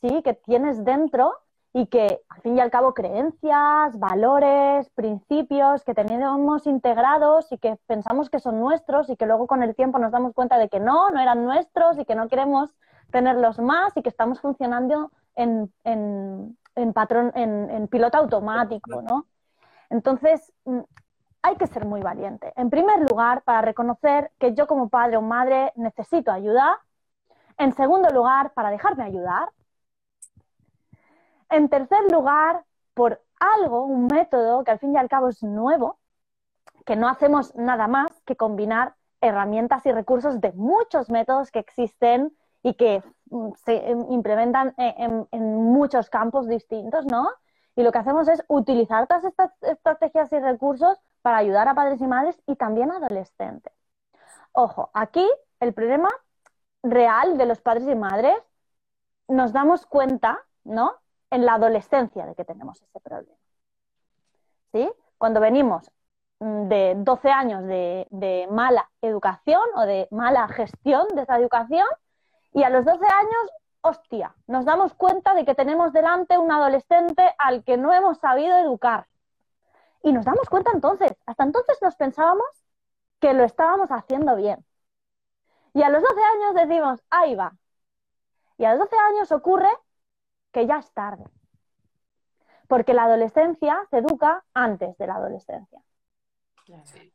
¿sí? 0.00 0.22
que 0.22 0.34
tienes 0.34 0.84
dentro 0.84 1.34
y 1.72 1.86
que 1.86 2.20
al 2.28 2.40
fin 2.40 2.56
y 2.56 2.60
al 2.60 2.70
cabo 2.70 2.94
creencias, 2.94 3.98
valores, 3.98 4.88
principios 4.90 5.82
que 5.84 5.92
tenemos 5.92 6.66
integrados 6.66 7.50
y 7.50 7.58
que 7.58 7.76
pensamos 7.86 8.30
que 8.30 8.38
son 8.38 8.60
nuestros 8.60 9.10
y 9.10 9.16
que 9.16 9.26
luego 9.26 9.46
con 9.46 9.62
el 9.62 9.74
tiempo 9.74 9.98
nos 9.98 10.12
damos 10.12 10.34
cuenta 10.34 10.56
de 10.56 10.68
que 10.68 10.78
no, 10.78 11.10
no 11.10 11.20
eran 11.20 11.44
nuestros 11.44 11.98
y 11.98 12.04
que 12.04 12.14
no 12.14 12.28
queremos 12.28 12.70
tenerlos 13.10 13.58
más 13.58 13.96
y 13.96 14.02
que 14.02 14.08
estamos 14.08 14.40
funcionando 14.40 15.10
en, 15.34 15.72
en, 15.82 16.92
patrón, 16.94 17.32
en, 17.34 17.70
en 17.70 17.88
piloto 17.88 18.18
automático, 18.18 19.02
¿no? 19.02 19.26
Entonces, 19.90 20.52
mm, 20.64 20.80
hay 21.44 21.56
que 21.56 21.66
ser 21.66 21.84
muy 21.84 22.00
valiente. 22.00 22.54
En 22.56 22.70
primer 22.70 22.98
lugar, 23.00 23.42
para 23.42 23.60
reconocer 23.60 24.32
que 24.38 24.54
yo 24.54 24.66
como 24.66 24.88
padre 24.88 25.18
o 25.18 25.22
madre 25.22 25.72
necesito 25.76 26.32
ayuda. 26.32 26.80
En 27.58 27.74
segundo 27.74 28.08
lugar, 28.08 28.54
para 28.54 28.70
dejarme 28.70 29.04
ayudar 29.04 29.50
En 31.50 31.68
tercer 31.68 32.10
lugar, 32.10 32.64
por 32.94 33.20
algo, 33.38 33.84
un 33.84 34.06
método 34.06 34.64
que 34.64 34.70
al 34.70 34.78
fin 34.78 34.94
y 34.94 34.96
al 34.96 35.10
cabo 35.10 35.28
es 35.28 35.42
nuevo, 35.42 35.98
que 36.86 36.96
no 36.96 37.08
hacemos 37.08 37.54
nada 37.54 37.88
más 37.88 38.10
que 38.22 38.36
combinar 38.36 38.94
herramientas 39.20 39.84
y 39.84 39.92
recursos 39.92 40.40
de 40.40 40.52
muchos 40.52 41.10
métodos 41.10 41.50
que 41.50 41.58
existen 41.58 42.34
y 42.62 42.72
que 42.74 43.02
mm, 43.30 43.50
se 43.66 43.90
em, 43.90 44.06
implementan 44.10 44.74
en, 44.78 45.26
muchos 45.62 46.08
campos 46.08 46.48
distintos, 46.48 47.04
¿no? 47.04 47.28
Y 47.76 47.82
lo 47.82 47.92
que 47.92 47.98
hacemos 47.98 48.28
es 48.28 48.42
utilizar 48.48 49.06
todas 49.06 49.24
estas 49.24 49.50
estrategias 49.62 50.32
y 50.32 50.38
recursos 50.38 50.98
para 51.24 51.38
ayudar 51.38 51.68
a 51.68 51.74
padres 51.74 52.02
y 52.02 52.06
madres 52.06 52.38
y 52.46 52.54
también 52.54 52.90
a 52.90 52.96
adolescentes. 52.96 53.72
Ojo, 54.52 54.90
aquí 54.92 55.26
el 55.58 55.72
problema 55.72 56.10
real 56.82 57.38
de 57.38 57.46
los 57.46 57.62
padres 57.62 57.88
y 57.88 57.94
madres 57.94 58.36
nos 59.26 59.54
damos 59.54 59.86
cuenta, 59.86 60.44
¿no? 60.64 60.92
En 61.30 61.46
la 61.46 61.54
adolescencia 61.54 62.26
de 62.26 62.34
que 62.34 62.44
tenemos 62.44 62.82
ese 62.82 63.00
problema. 63.00 63.38
¿Sí? 64.72 64.92
Cuando 65.16 65.40
venimos 65.40 65.90
mm, 66.40 66.68
de 66.68 66.94
12 66.98 67.30
años 67.30 67.64
de, 67.64 68.06
de 68.10 68.46
mala 68.50 68.90
educación 69.00 69.62
o 69.76 69.86
de 69.86 70.06
mala 70.10 70.46
gestión 70.48 71.08
de 71.14 71.22
esa 71.22 71.38
educación 71.38 71.86
y 72.52 72.64
a 72.64 72.68
los 72.68 72.84
12 72.84 73.02
años, 73.02 73.50
hostia, 73.80 74.34
nos 74.46 74.66
damos 74.66 74.92
cuenta 74.92 75.32
de 75.32 75.46
que 75.46 75.54
tenemos 75.54 75.94
delante 75.94 76.36
un 76.36 76.52
adolescente 76.52 77.34
al 77.38 77.64
que 77.64 77.78
no 77.78 77.94
hemos 77.94 78.18
sabido 78.18 78.58
educar. 78.58 79.06
Y 80.04 80.12
nos 80.12 80.26
damos 80.26 80.50
cuenta 80.50 80.70
entonces, 80.72 81.16
hasta 81.24 81.44
entonces 81.44 81.78
nos 81.80 81.96
pensábamos 81.96 82.46
que 83.20 83.32
lo 83.32 83.42
estábamos 83.42 83.88
haciendo 83.90 84.36
bien. 84.36 84.62
Y 85.72 85.82
a 85.82 85.88
los 85.88 86.02
12 86.02 86.14
años 86.14 86.54
decimos, 86.54 87.02
ahí 87.08 87.34
va. 87.34 87.56
Y 88.58 88.66
a 88.66 88.74
los 88.74 88.80
12 88.80 88.96
años 88.96 89.32
ocurre 89.32 89.70
que 90.52 90.66
ya 90.66 90.78
es 90.78 90.92
tarde. 90.92 91.24
Porque 92.68 92.92
la 92.92 93.04
adolescencia 93.04 93.78
se 93.88 93.98
educa 93.98 94.44
antes 94.52 94.96
de 94.98 95.06
la 95.06 95.14
adolescencia. 95.14 95.82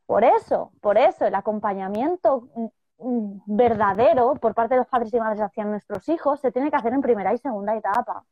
Por 0.08 0.24
eso, 0.24 0.72
por 0.82 0.98
eso 0.98 1.26
el 1.28 1.36
acompañamiento 1.36 2.50
verdadero 2.98 4.34
por 4.36 4.56
parte 4.56 4.74
de 4.74 4.80
los 4.80 4.88
padres 4.88 5.14
y 5.14 5.20
madres 5.20 5.42
hacia 5.42 5.64
nuestros 5.64 6.10
hijos 6.10 6.40
se 6.40 6.52
tiene 6.52 6.72
que 6.72 6.76
hacer 6.76 6.94
en 6.94 7.02
primera 7.02 7.36
y 7.36 7.38
segunda 7.38 7.76
etapa. 7.76 8.26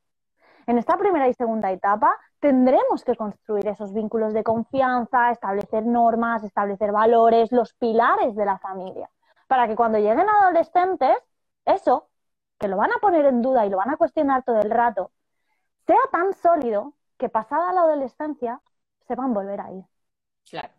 En 0.67 0.77
esta 0.77 0.97
primera 0.97 1.29
y 1.29 1.33
segunda 1.33 1.71
etapa 1.71 2.13
tendremos 2.41 3.05
que 3.05 3.15
construir 3.15 3.65
esos 3.69 3.93
vínculos 3.93 4.33
de 4.33 4.43
confianza, 4.43 5.31
establecer 5.31 5.85
normas, 5.85 6.43
establecer 6.43 6.91
valores, 6.91 7.53
los 7.53 7.73
pilares 7.73 8.35
de 8.35 8.45
la 8.45 8.59
familia, 8.59 9.09
para 9.47 9.65
que 9.67 9.77
cuando 9.77 9.97
lleguen 9.97 10.27
adolescentes, 10.27 11.17
eso, 11.63 12.09
que 12.59 12.67
lo 12.67 12.75
van 12.75 12.91
a 12.91 12.99
poner 12.99 13.25
en 13.25 13.41
duda 13.41 13.65
y 13.65 13.69
lo 13.69 13.77
van 13.77 13.91
a 13.91 13.97
cuestionar 13.97 14.43
todo 14.43 14.59
el 14.59 14.69
rato, 14.69 15.11
sea 15.85 15.95
tan 16.11 16.33
sólido 16.33 16.93
que 17.17 17.29
pasada 17.29 17.71
la 17.71 17.81
adolescencia 17.81 18.61
se 19.07 19.15
van 19.15 19.31
a 19.31 19.33
volver 19.33 19.61
a 19.61 19.71
ir. 19.71 19.85
Claro. 20.49 20.73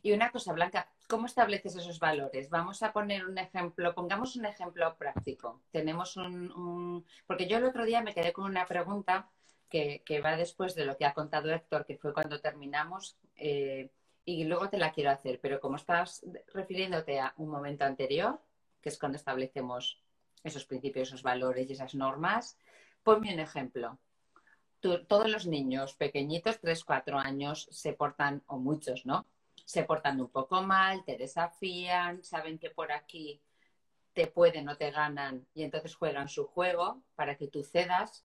Y 0.00 0.12
una 0.12 0.30
cosa, 0.30 0.54
Blanca, 0.54 0.88
¿Cómo 1.08 1.24
estableces 1.24 1.74
esos 1.74 1.98
valores? 1.98 2.50
Vamos 2.50 2.82
a 2.82 2.92
poner 2.92 3.24
un 3.24 3.38
ejemplo, 3.38 3.94
pongamos 3.94 4.36
un 4.36 4.44
ejemplo 4.44 4.94
práctico. 4.98 5.62
Tenemos 5.70 6.18
un, 6.18 7.02
porque 7.26 7.46
yo 7.46 7.56
el 7.56 7.64
otro 7.64 7.86
día 7.86 8.02
me 8.02 8.12
quedé 8.12 8.30
con 8.34 8.44
una 8.44 8.66
pregunta 8.66 9.30
que, 9.70 10.02
va 10.22 10.36
después 10.36 10.74
de 10.74 10.84
lo 10.84 10.98
que 10.98 11.06
ha 11.06 11.14
contado 11.14 11.50
Héctor, 11.50 11.86
que 11.86 11.96
fue 11.96 12.12
cuando 12.12 12.42
terminamos, 12.42 13.16
eh, 13.36 13.90
y 14.26 14.44
luego 14.44 14.68
te 14.68 14.76
la 14.76 14.92
quiero 14.92 15.10
hacer, 15.10 15.40
pero 15.40 15.60
como 15.60 15.76
estás 15.76 16.26
refiriéndote 16.52 17.18
a 17.20 17.32
un 17.38 17.48
momento 17.48 17.86
anterior, 17.86 18.38
que 18.82 18.90
es 18.90 18.98
cuando 18.98 19.16
establecemos 19.16 20.02
esos 20.44 20.66
principios, 20.66 21.08
esos 21.08 21.22
valores 21.22 21.70
y 21.70 21.72
esas 21.72 21.94
normas, 21.94 22.58
ponme 23.02 23.32
un 23.32 23.40
ejemplo. 23.40 23.98
todos 24.80 25.30
los 25.30 25.46
niños 25.46 25.94
pequeñitos, 25.94 26.60
3, 26.60 26.84
4 26.84 27.18
años, 27.18 27.66
se 27.70 27.94
portan, 27.94 28.42
o 28.46 28.58
muchos, 28.58 29.06
¿no? 29.06 29.26
Se 29.68 29.84
portan 29.84 30.18
un 30.18 30.30
poco 30.30 30.62
mal, 30.62 31.04
te 31.04 31.18
desafían, 31.18 32.24
saben 32.24 32.58
que 32.58 32.70
por 32.70 32.90
aquí 32.90 33.42
te 34.14 34.26
pueden 34.26 34.66
o 34.70 34.78
te 34.78 34.90
ganan 34.90 35.46
y 35.52 35.62
entonces 35.62 35.94
juegan 35.94 36.30
su 36.30 36.46
juego 36.46 37.02
para 37.14 37.36
que 37.36 37.48
tú 37.48 37.62
cedas. 37.62 38.24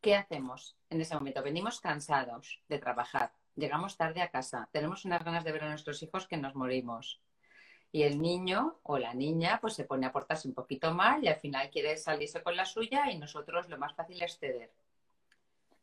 ¿Qué 0.00 0.14
hacemos 0.14 0.78
en 0.88 1.02
ese 1.02 1.14
momento? 1.14 1.42
Venimos 1.42 1.82
cansados 1.82 2.62
de 2.66 2.78
trabajar, 2.78 3.34
llegamos 3.56 3.98
tarde 3.98 4.22
a 4.22 4.30
casa, 4.30 4.70
tenemos 4.72 5.04
unas 5.04 5.22
ganas 5.22 5.44
de 5.44 5.52
ver 5.52 5.64
a 5.64 5.68
nuestros 5.68 6.02
hijos 6.02 6.26
que 6.26 6.38
nos 6.38 6.54
morimos. 6.54 7.20
Y 7.92 8.04
el 8.04 8.22
niño 8.22 8.80
o 8.84 8.96
la 8.96 9.12
niña 9.12 9.58
pues 9.60 9.74
se 9.74 9.84
pone 9.84 10.06
a 10.06 10.12
portarse 10.12 10.48
un 10.48 10.54
poquito 10.54 10.94
mal 10.94 11.22
y 11.22 11.28
al 11.28 11.36
final 11.36 11.68
quiere 11.68 11.94
salirse 11.98 12.42
con 12.42 12.56
la 12.56 12.64
suya 12.64 13.10
y 13.10 13.18
nosotros 13.18 13.68
lo 13.68 13.76
más 13.76 13.94
fácil 13.94 14.22
es 14.22 14.38
ceder. 14.38 14.72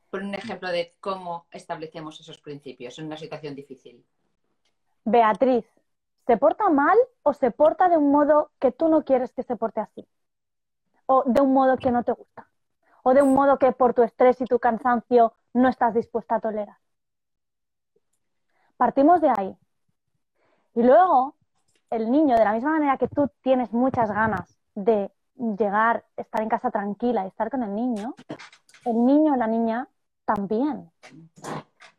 Por 0.09 0.23
un 0.23 0.33
ejemplo 0.33 0.71
de 0.71 0.95
cómo 0.99 1.45
establecemos 1.51 2.19
esos 2.19 2.39
principios 2.39 2.97
en 2.97 3.05
una 3.05 3.17
situación 3.17 3.53
difícil. 3.53 4.03
Beatriz, 5.05 5.65
¿se 6.27 6.37
porta 6.37 6.69
mal 6.69 6.97
o 7.23 7.33
se 7.33 7.51
porta 7.51 7.89
de 7.89 7.97
un 7.97 8.11
modo 8.11 8.51
que 8.59 8.71
tú 8.71 8.87
no 8.87 9.03
quieres 9.03 9.33
que 9.33 9.43
se 9.43 9.55
porte 9.55 9.79
así? 9.79 10.07
¿O 11.05 11.23
de 11.25 11.41
un 11.41 11.53
modo 11.53 11.77
que 11.77 11.91
no 11.91 12.03
te 12.03 12.11
gusta? 12.11 12.47
¿O 13.03 13.13
de 13.13 13.21
un 13.21 13.33
modo 13.33 13.57
que 13.57 13.71
por 13.71 13.93
tu 13.93 14.03
estrés 14.03 14.39
y 14.41 14.45
tu 14.45 14.59
cansancio 14.59 15.33
no 15.53 15.69
estás 15.69 15.93
dispuesta 15.93 16.35
a 16.35 16.39
tolerar? 16.39 16.77
Partimos 18.77 19.21
de 19.21 19.29
ahí. 19.29 19.57
Y 20.75 20.83
luego, 20.83 21.35
el 21.89 22.11
niño, 22.11 22.37
de 22.37 22.43
la 22.43 22.53
misma 22.53 22.71
manera 22.71 22.97
que 22.97 23.07
tú 23.07 23.29
tienes 23.41 23.73
muchas 23.73 24.11
ganas 24.11 24.57
de 24.75 25.11
llegar, 25.35 26.05
estar 26.15 26.41
en 26.41 26.49
casa 26.49 26.71
tranquila 26.71 27.25
y 27.25 27.27
estar 27.27 27.49
con 27.49 27.63
el 27.63 27.75
niño, 27.75 28.15
el 28.85 29.05
niño 29.05 29.33
o 29.33 29.35
la 29.35 29.47
niña 29.47 29.87
también. 30.25 30.91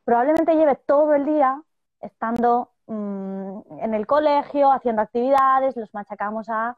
Probablemente 0.04 0.54
lleve 0.54 0.76
todo 0.76 1.14
el 1.14 1.24
día 1.24 1.62
estando 2.00 2.71
Mm, 2.92 3.62
en 3.80 3.94
el 3.94 4.06
colegio, 4.06 4.70
haciendo 4.70 5.00
actividades, 5.02 5.76
los 5.76 5.94
machacamos 5.94 6.48
a, 6.48 6.76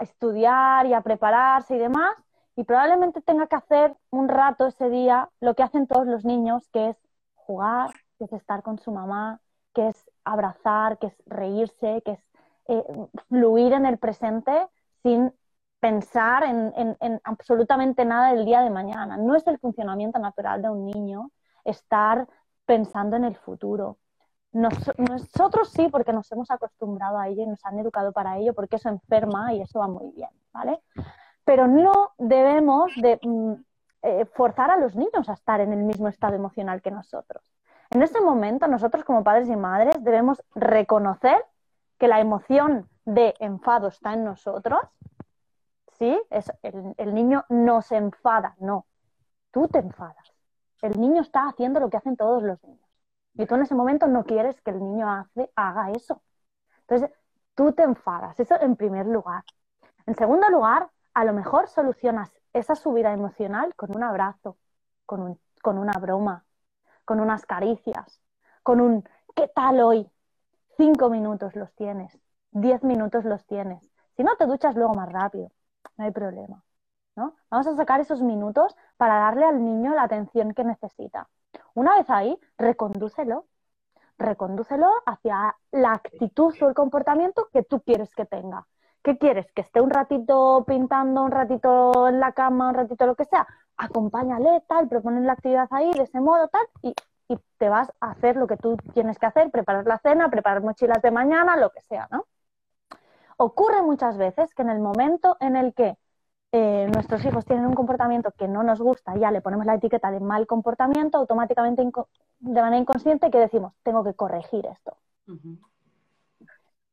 estudiar 0.00 0.86
y 0.86 0.94
a 0.94 1.02
prepararse 1.02 1.76
y 1.76 1.78
demás, 1.78 2.14
y 2.56 2.64
probablemente 2.64 3.20
tenga 3.20 3.46
que 3.48 3.56
hacer 3.56 3.94
un 4.10 4.28
rato 4.28 4.66
ese 4.66 4.88
día 4.88 5.28
lo 5.40 5.54
que 5.54 5.62
hacen 5.62 5.86
todos 5.86 6.06
los 6.06 6.24
niños, 6.24 6.68
que 6.72 6.90
es 6.90 6.96
jugar, 7.34 7.90
que 8.18 8.24
es 8.24 8.32
estar 8.32 8.62
con 8.62 8.78
su 8.78 8.92
mamá, 8.92 9.40
que 9.74 9.88
es 9.88 10.10
abrazar, 10.24 10.98
que 10.98 11.08
es 11.08 11.16
reírse, 11.26 12.02
que 12.04 12.12
es 12.12 12.20
eh, 12.68 12.84
fluir 13.28 13.72
en 13.74 13.84
el 13.86 13.98
presente 13.98 14.68
sin 15.02 15.32
pensar 15.80 16.44
en, 16.44 17.20
absolutamente 17.24 18.04
nada 18.04 18.32
del 18.32 18.46
día 18.46 18.62
de 18.62 18.70
mañana. 18.70 19.16
No 19.18 19.34
es 19.36 19.46
el 19.46 19.58
funcionamiento 19.58 20.18
natural 20.18 20.62
de 20.62 20.70
un 20.70 20.86
niño 20.86 21.30
estar 21.64 22.26
pensando 22.66 23.16
en 23.16 23.24
el 23.24 23.36
futuro 23.36 23.98
nosotros 24.52 25.70
sí, 25.70 25.88
porque 25.88 26.12
nos 26.12 26.30
hemos 26.32 26.50
acostumbrado 26.50 27.18
a 27.18 27.28
ello 27.28 27.42
y 27.42 27.46
nos 27.46 27.64
han 27.64 27.78
educado 27.78 28.12
para 28.12 28.38
ello, 28.38 28.54
porque 28.54 28.76
eso 28.76 28.88
enferma 28.88 29.52
y 29.52 29.60
eso 29.60 29.80
va 29.80 29.88
muy 29.88 30.10
bien, 30.12 30.30
¿vale? 30.52 30.80
Pero 31.44 31.66
no 31.66 31.92
debemos 32.18 32.92
de 32.96 33.20
mm, 33.22 33.52
eh, 34.02 34.24
forzar 34.34 34.70
a 34.70 34.78
los 34.78 34.96
niños 34.96 35.28
a 35.28 35.34
estar 35.34 35.60
en 35.60 35.72
el 35.72 35.82
mismo 35.82 36.08
estado 36.08 36.34
emocional 36.34 36.80
que 36.82 36.90
nosotros. 36.90 37.42
En 37.90 38.02
ese 38.02 38.20
momento, 38.20 38.66
nosotros 38.68 39.04
como 39.04 39.24
padres 39.24 39.48
y 39.48 39.56
madres 39.56 40.02
debemos 40.02 40.42
reconocer 40.54 41.44
que 41.98 42.08
la 42.08 42.20
emoción 42.20 42.88
de 43.04 43.34
enfado 43.40 43.88
está 43.88 44.14
en 44.14 44.24
nosotros, 44.24 44.80
¿sí? 45.98 46.18
El, 46.30 46.94
el 46.96 47.14
niño 47.14 47.44
no 47.48 47.82
se 47.82 47.96
enfada, 47.96 48.54
no, 48.60 48.86
tú 49.50 49.68
te 49.68 49.78
enfadas. 49.78 50.32
El 50.80 51.00
niño 51.00 51.22
está 51.22 51.48
haciendo 51.48 51.80
lo 51.80 51.90
que 51.90 51.96
hacen 51.96 52.16
todos 52.16 52.42
los 52.42 52.62
niños. 52.62 52.87
Y 53.38 53.46
tú 53.46 53.54
en 53.54 53.62
ese 53.62 53.74
momento 53.74 54.08
no 54.08 54.24
quieres 54.24 54.60
que 54.60 54.72
el 54.72 54.80
niño 54.80 55.06
haga 55.54 55.90
eso. 55.92 56.20
Entonces, 56.80 57.10
tú 57.54 57.72
te 57.72 57.84
enfadas. 57.84 58.38
Eso 58.38 58.60
en 58.60 58.76
primer 58.76 59.06
lugar. 59.06 59.44
En 60.06 60.16
segundo 60.16 60.48
lugar, 60.50 60.90
a 61.14 61.24
lo 61.24 61.32
mejor 61.32 61.68
solucionas 61.68 62.32
esa 62.52 62.74
subida 62.74 63.12
emocional 63.12 63.74
con 63.76 63.94
un 63.94 64.02
abrazo, 64.02 64.58
con, 65.06 65.38
con 65.62 65.78
una 65.78 65.92
broma, 66.00 66.44
con 67.04 67.20
unas 67.20 67.46
caricias, 67.46 68.20
con 68.62 68.80
un 68.80 69.08
¿qué 69.36 69.48
tal 69.54 69.80
hoy? 69.80 70.10
Cinco 70.76 71.08
minutos 71.08 71.54
los 71.54 71.72
tienes, 71.74 72.18
diez 72.50 72.82
minutos 72.82 73.24
los 73.24 73.46
tienes. 73.46 73.88
Si 74.16 74.24
no, 74.24 74.36
te 74.36 74.46
duchas 74.46 74.74
luego 74.74 74.94
más 74.94 75.12
rápido, 75.12 75.52
no 75.96 76.04
hay 76.04 76.10
problema. 76.10 76.64
¿no? 77.14 77.36
Vamos 77.50 77.66
a 77.68 77.76
sacar 77.76 78.00
esos 78.00 78.20
minutos 78.20 78.76
para 78.96 79.18
darle 79.18 79.44
al 79.44 79.64
niño 79.64 79.94
la 79.94 80.02
atención 80.02 80.54
que 80.54 80.64
necesita. 80.64 81.28
Una 81.78 81.96
vez 81.96 82.10
ahí, 82.10 82.36
recondúcelo. 82.56 83.46
Recondúcelo 84.18 84.88
hacia 85.06 85.54
la 85.70 85.92
actitud 85.92 86.52
o 86.60 86.68
el 86.68 86.74
comportamiento 86.74 87.48
que 87.52 87.62
tú 87.62 87.82
quieres 87.82 88.12
que 88.16 88.24
tenga. 88.26 88.66
¿Qué 89.00 89.16
quieres? 89.16 89.52
¿Que 89.52 89.60
esté 89.60 89.80
un 89.80 89.90
ratito 89.90 90.64
pintando, 90.66 91.22
un 91.22 91.30
ratito 91.30 92.08
en 92.08 92.18
la 92.18 92.32
cama, 92.32 92.70
un 92.70 92.74
ratito 92.74 93.06
lo 93.06 93.14
que 93.14 93.26
sea? 93.26 93.46
Acompáñale, 93.76 94.64
tal, 94.66 94.88
proponen 94.88 95.24
la 95.24 95.34
actividad 95.34 95.68
ahí 95.70 95.92
de 95.92 96.02
ese 96.02 96.18
modo, 96.18 96.48
tal, 96.48 96.66
y, 96.82 96.96
y 97.28 97.38
te 97.58 97.68
vas 97.68 97.92
a 98.00 98.10
hacer 98.10 98.34
lo 98.34 98.48
que 98.48 98.56
tú 98.56 98.76
tienes 98.92 99.16
que 99.16 99.26
hacer, 99.26 99.52
preparar 99.52 99.86
la 99.86 99.98
cena, 99.98 100.28
preparar 100.28 100.64
mochilas 100.64 101.00
de 101.00 101.12
mañana, 101.12 101.56
lo 101.56 101.70
que 101.70 101.80
sea, 101.82 102.08
¿no? 102.10 102.26
Ocurre 103.36 103.82
muchas 103.82 104.16
veces 104.16 104.52
que 104.52 104.62
en 104.62 104.70
el 104.70 104.80
momento 104.80 105.36
en 105.38 105.54
el 105.54 105.74
que 105.74 105.96
eh, 106.52 106.88
nuestros 106.92 107.24
hijos 107.24 107.44
tienen 107.44 107.66
un 107.66 107.74
comportamiento 107.74 108.32
que 108.32 108.48
no 108.48 108.62
nos 108.62 108.80
gusta, 108.80 109.16
ya 109.16 109.30
le 109.30 109.42
ponemos 109.42 109.66
la 109.66 109.74
etiqueta 109.74 110.10
de 110.10 110.20
mal 110.20 110.46
comportamiento, 110.46 111.18
automáticamente 111.18 111.82
de 111.82 112.62
manera 112.62 112.80
inconsciente 112.80 113.30
que 113.30 113.38
decimos, 113.38 113.74
tengo 113.82 114.02
que 114.02 114.14
corregir 114.14 114.64
esto. 114.66 114.96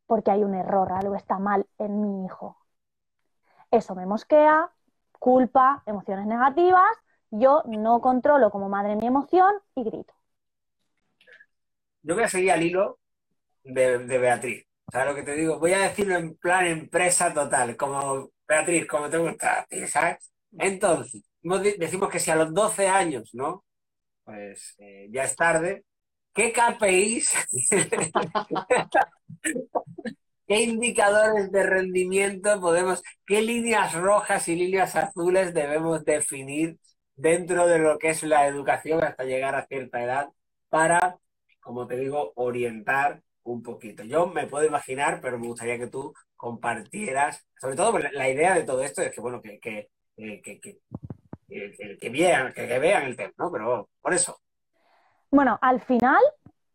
Porque 0.07 0.31
hay 0.31 0.43
un 0.43 0.55
error, 0.55 0.91
algo 0.91 1.15
está 1.15 1.39
mal 1.39 1.65
en 1.77 2.01
mi 2.01 2.25
hijo. 2.25 2.57
Eso 3.71 3.95
me 3.95 4.05
mosquea, 4.05 4.69
culpa, 5.19 5.83
emociones 5.85 6.27
negativas, 6.27 6.91
yo 7.31 7.63
no 7.65 8.01
controlo 8.01 8.51
como 8.51 8.69
madre 8.69 8.95
mi 8.95 9.07
emoción 9.07 9.53
y 9.75 9.83
grito. 9.83 10.13
Yo 12.03 12.13
voy 12.13 12.23
a 12.23 12.29
seguir 12.29 12.51
al 12.51 12.61
hilo 12.61 12.99
de, 13.63 13.99
de 13.99 14.17
Beatriz. 14.17 14.65
¿Sabes 14.91 15.07
lo 15.07 15.15
que 15.15 15.23
te 15.23 15.33
digo? 15.33 15.59
Voy 15.59 15.73
a 15.73 15.79
decirlo 15.79 16.15
en 16.15 16.35
plan 16.35 16.65
empresa 16.67 17.33
total, 17.33 17.75
como 17.75 18.29
Beatriz, 18.47 18.87
como 18.87 19.09
te 19.09 19.17
gusta 19.17 19.67
¿sabes? 19.87 20.31
Entonces, 20.57 21.23
decimos 21.77 22.09
que 22.09 22.19
si 22.19 22.31
a 22.31 22.35
los 22.35 22.53
12 22.53 22.87
años, 22.87 23.29
¿no? 23.33 23.65
Pues 24.23 24.75
eh, 24.79 25.07
ya 25.11 25.23
es 25.23 25.35
tarde. 25.35 25.85
¿Qué 26.33 26.51
KPIs, 26.51 27.31
qué 30.47 30.61
indicadores 30.63 31.51
de 31.51 31.63
rendimiento 31.63 32.59
podemos, 32.59 33.01
qué 33.25 33.41
líneas 33.41 33.93
rojas 33.93 34.47
y 34.49 34.55
líneas 34.55 34.95
azules 34.95 35.53
debemos 35.53 36.03
definir 36.03 36.77
dentro 37.15 37.67
de 37.67 37.79
lo 37.79 37.97
que 37.99 38.09
es 38.09 38.23
la 38.23 38.47
educación 38.47 39.03
hasta 39.03 39.23
llegar 39.23 39.55
a 39.55 39.65
cierta 39.67 40.03
edad 40.03 40.29
para, 40.69 41.17
como 41.61 41.87
te 41.87 41.97
digo, 41.97 42.33
orientar 42.35 43.21
un 43.45 43.63
poquito. 43.63 44.03
Yo 44.03 44.27
me 44.27 44.47
puedo 44.47 44.65
imaginar, 44.65 45.19
pero 45.21 45.39
me 45.39 45.47
gustaría 45.47 45.77
que 45.77 45.87
tú 45.87 46.13
compartieras, 46.35 47.47
sobre 47.59 47.75
todo 47.75 47.97
la 47.97 48.29
idea 48.29 48.53
de 48.53 48.63
todo 48.63 48.81
esto 48.83 49.01
es 49.01 49.11
que, 49.11 49.21
bueno, 49.21 49.41
que, 49.41 49.59
que, 49.59 49.89
que, 50.15 50.41
que, 51.99 52.09
vean, 52.09 52.53
que, 52.53 52.79
vean 52.79 53.03
el 53.03 53.15
tema, 53.15 53.33
¿no? 53.37 53.51
Pero 53.51 53.89
por 54.01 54.13
eso. 54.13 54.37
Bueno, 55.31 55.57
al 55.61 55.79
final, 55.81 56.21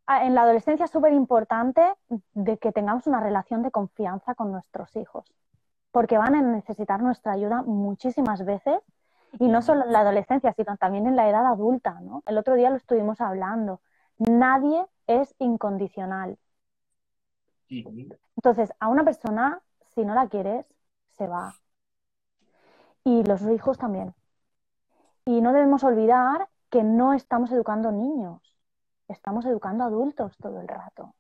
en 0.09 0.35
la 0.35 0.43
adolescencia 0.43 0.85
es 0.85 0.91
súper 0.91 1.13
importante 1.13 1.83
de 2.33 2.59
que 2.59 2.73
tengamos 2.73 3.07
una 3.07 3.21
relación 3.21 3.63
de 3.63 3.71
confianza 3.71 4.35
con 4.35 4.53
nuestros 4.53 4.95
hijos, 4.97 5.33
porque 5.91 6.19
van 6.19 6.35
a 6.35 6.43
necesitar 6.43 7.03
nuestra 7.03 7.33
ayuda 7.33 7.63
muchísimas 7.63 8.45
veces, 8.45 8.79
y 9.39 9.49
no 9.49 9.63
solo 9.63 9.85
en 9.85 9.93
la 9.93 10.01
adolescencia, 10.01 10.53
sino 10.53 10.77
también 10.77 11.07
en 11.07 11.17
la 11.17 11.29
edad 11.29 11.47
adulta, 11.47 12.01
¿no? 12.01 12.23
El 12.27 12.39
otro 12.39 12.55
día 12.55 12.71
lo 12.71 12.77
estuvimos 12.77 13.21
hablando. 13.21 13.81
Nadie 14.19 14.85
es 15.07 15.35
incondicional. 15.39 16.37
Entonces, 17.71 18.73
a 18.81 18.89
una 18.89 19.05
persona, 19.05 19.63
si 19.95 20.05
no 20.05 20.15
la 20.15 20.29
quieres, 20.29 20.67
se 21.11 21.27
va. 21.27 21.55
Y 23.05 23.23
los 23.25 23.43
hijos 23.43 23.79
también. 23.79 24.15
Y 25.25 25.41
no 25.41 25.53
debemos 25.53 25.85
olvidar 25.85 26.49
que 26.69 26.83
no 26.83 27.13
estamos 27.15 27.53
educando 27.53 27.93
niños, 27.93 28.41
estamos 29.09 29.45
educando 29.47 29.85
adultos 29.85 30.37
todo 30.39 30.61
el 30.61 30.69
rato. 30.69 31.15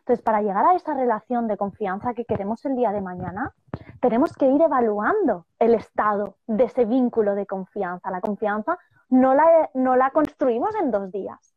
Entonces, 0.00 0.22
para 0.24 0.42
llegar 0.42 0.64
a 0.64 0.74
esa 0.74 0.94
relación 0.94 1.46
de 1.46 1.56
confianza 1.56 2.14
que 2.14 2.24
queremos 2.24 2.64
el 2.64 2.74
día 2.74 2.90
de 2.90 3.00
mañana, 3.00 3.54
tenemos 4.00 4.32
que 4.32 4.46
ir 4.46 4.60
evaluando 4.60 5.46
el 5.58 5.74
estado 5.74 6.36
de 6.46 6.64
ese 6.64 6.84
vínculo 6.84 7.34
de 7.34 7.46
confianza. 7.46 8.10
La 8.10 8.20
confianza 8.20 8.78
no 9.08 9.34
la, 9.34 9.70
no 9.74 9.96
la 9.96 10.10
construimos 10.10 10.74
en 10.76 10.90
dos 10.90 11.12
días. 11.12 11.54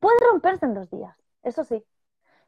Puede 0.00 0.18
romperse 0.30 0.66
en 0.66 0.74
dos 0.74 0.90
días, 0.90 1.16
eso 1.42 1.64
sí, 1.64 1.84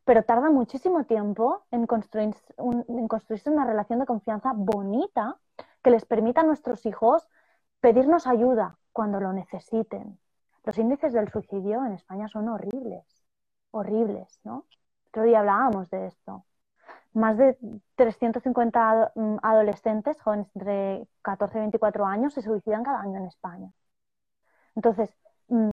pero 0.07 0.23
tarda 0.23 0.51
muchísimo 0.51 1.05
tiempo 1.05 1.67
en, 1.73 1.81
en 1.81 3.09
construirse 3.09 3.51
una 3.51 3.65
relación 3.67 3.99
de 3.99 4.07
confianza 4.07 4.53
bonita 4.55 5.37
que 5.83 5.91
les 5.91 6.05
permita 6.05 6.43
a 6.43 6.45
nuestros 6.45 6.87
hijos 6.87 7.29
pedirnos 7.81 8.29
ayuda 8.29 8.79
cuando 8.93 9.19
lo 9.19 9.33
necesiten. 9.33 10.17
Los 10.63 10.79
índices 10.79 11.13
del 11.13 11.29
suicidio 11.29 11.85
en 11.85 11.93
España 11.93 12.29
son 12.29 12.49
horribles, 12.49 13.05
horribles, 13.73 14.41
¿no? 14.45 14.65
Otro 15.09 15.25
día 15.25 15.41
hablábamos 15.41 15.91
de 15.91 16.07
esto. 16.07 16.47
Más 17.13 17.37
de 17.37 17.59
350 17.97 19.13
mm, 19.17 19.37
adolescentes 19.43 20.23
jóvenes 20.23 20.47
entre 20.55 21.09
14 21.23 21.59
y 21.59 21.61
24 21.63 22.07
años 22.07 22.33
se 22.33 22.43
suicidan 22.43 22.85
cada 22.85 23.01
año 23.01 23.19
en 23.19 23.27
España. 23.27 23.73
Entonces, 24.77 25.13
mm, 25.49 25.71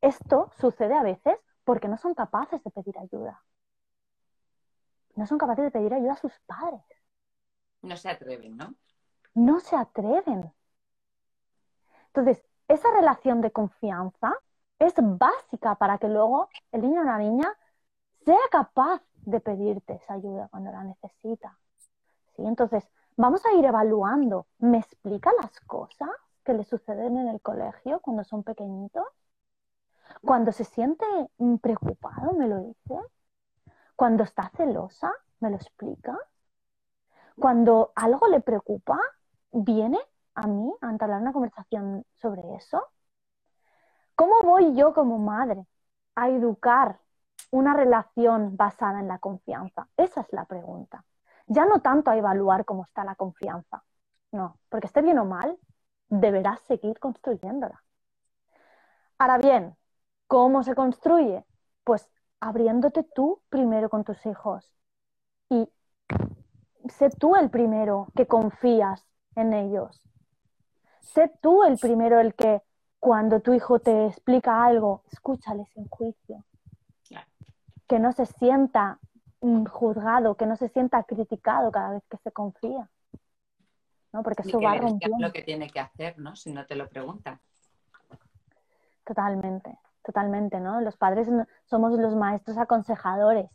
esto 0.00 0.50
sucede 0.58 0.94
a 0.94 1.02
veces 1.02 1.38
porque 1.64 1.88
no 1.88 1.98
son 1.98 2.14
capaces 2.14 2.64
de 2.64 2.70
pedir 2.70 2.98
ayuda 2.98 3.42
no 5.16 5.26
son 5.26 5.38
capaces 5.38 5.64
de 5.64 5.70
pedir 5.70 5.92
ayuda 5.92 6.12
a 6.12 6.16
sus 6.16 6.38
padres. 6.46 6.82
No 7.82 7.96
se 7.96 8.10
atreven, 8.10 8.56
¿no? 8.56 8.74
No 9.34 9.60
se 9.60 9.76
atreven. 9.76 10.52
Entonces, 12.08 12.44
esa 12.68 12.90
relación 12.92 13.40
de 13.40 13.50
confianza 13.50 14.34
es 14.78 14.94
básica 14.96 15.74
para 15.76 15.98
que 15.98 16.08
luego 16.08 16.48
el 16.72 16.82
niño 16.82 17.00
o 17.00 17.04
la 17.04 17.18
niña 17.18 17.52
sea 18.24 18.38
capaz 18.50 19.02
de 19.22 19.40
pedirte 19.40 19.94
esa 19.94 20.14
ayuda 20.14 20.48
cuando 20.48 20.70
la 20.72 20.84
necesita. 20.84 21.58
¿Sí? 22.34 22.42
Entonces, 22.44 22.88
vamos 23.16 23.44
a 23.46 23.52
ir 23.54 23.64
evaluando. 23.64 24.46
¿Me 24.58 24.78
explica 24.78 25.30
las 25.40 25.58
cosas 25.60 26.10
que 26.44 26.54
le 26.54 26.64
suceden 26.64 27.16
en 27.16 27.28
el 27.28 27.40
colegio 27.40 28.00
cuando 28.00 28.24
son 28.24 28.42
pequeñitos? 28.42 29.06
Cuando 30.22 30.52
se 30.52 30.64
siente 30.64 31.04
preocupado, 31.60 32.32
¿me 32.32 32.48
lo 32.48 32.60
dice? 32.60 32.98
Cuando 33.96 34.24
está 34.24 34.50
celosa, 34.50 35.10
¿me 35.40 35.50
lo 35.50 35.56
explica? 35.56 36.16
Cuando 37.38 37.92
algo 37.94 38.28
le 38.28 38.40
preocupa, 38.40 38.98
¿viene 39.52 39.98
a 40.34 40.46
mí 40.46 40.72
a 40.82 40.90
entablar 40.90 41.22
una 41.22 41.32
conversación 41.32 42.04
sobre 42.14 42.42
eso? 42.54 42.82
¿Cómo 44.14 44.40
voy 44.42 44.74
yo 44.74 44.94
como 44.94 45.18
madre 45.18 45.66
a 46.14 46.28
educar 46.28 46.98
una 47.50 47.74
relación 47.74 48.56
basada 48.56 49.00
en 49.00 49.08
la 49.08 49.18
confianza? 49.18 49.88
Esa 49.96 50.22
es 50.22 50.32
la 50.32 50.44
pregunta. 50.44 51.04
Ya 51.46 51.64
no 51.64 51.80
tanto 51.80 52.10
a 52.10 52.16
evaluar 52.16 52.64
cómo 52.64 52.84
está 52.84 53.04
la 53.04 53.14
confianza. 53.14 53.82
No, 54.32 54.58
porque 54.68 54.86
esté 54.86 55.02
bien 55.02 55.18
o 55.18 55.24
mal, 55.24 55.58
deberás 56.08 56.60
seguir 56.60 56.98
construyéndola. 56.98 57.82
Ahora 59.18 59.38
bien, 59.38 59.76
¿cómo 60.26 60.62
se 60.62 60.74
construye? 60.74 61.44
Pues 61.84 62.08
abriéndote 62.40 63.02
tú 63.02 63.40
primero 63.48 63.88
con 63.88 64.04
tus 64.04 64.24
hijos. 64.26 64.72
Y 65.48 65.68
sé 66.88 67.10
tú 67.10 67.36
el 67.36 67.50
primero 67.50 68.08
que 68.14 68.26
confías 68.26 69.06
en 69.34 69.52
ellos. 69.52 70.02
Sé 71.00 71.30
tú 71.40 71.64
el 71.64 71.78
primero 71.78 72.20
el 72.20 72.34
que 72.34 72.62
cuando 72.98 73.40
tu 73.40 73.52
hijo 73.54 73.78
te 73.78 74.06
explica 74.06 74.64
algo, 74.64 75.02
escúchale 75.10 75.66
sin 75.66 75.86
juicio. 75.88 76.44
Que 77.86 78.00
no 78.00 78.10
se 78.12 78.26
sienta 78.26 78.98
juzgado, 79.70 80.34
que 80.34 80.44
no 80.44 80.56
se 80.56 80.68
sienta 80.68 81.04
criticado 81.04 81.70
cada 81.70 81.90
vez 81.90 82.02
que 82.10 82.16
se 82.16 82.32
confía. 82.32 82.90
¿no? 84.12 84.24
Porque 84.24 84.42
eso 84.42 84.60
va 84.60 84.74
rompiendo. 84.74 85.18
lo 85.20 85.32
que 85.32 85.42
tiene 85.42 85.70
que 85.70 85.78
hacer, 85.78 86.18
¿no? 86.18 86.34
Si 86.34 86.52
no 86.52 86.66
te 86.66 86.74
lo 86.74 86.88
preguntan. 86.88 87.38
Totalmente 89.04 89.78
totalmente, 90.06 90.60
¿no? 90.60 90.80
Los 90.80 90.96
padres 90.96 91.28
somos 91.64 91.98
los 91.98 92.14
maestros 92.14 92.56
aconsejadores. 92.56 93.50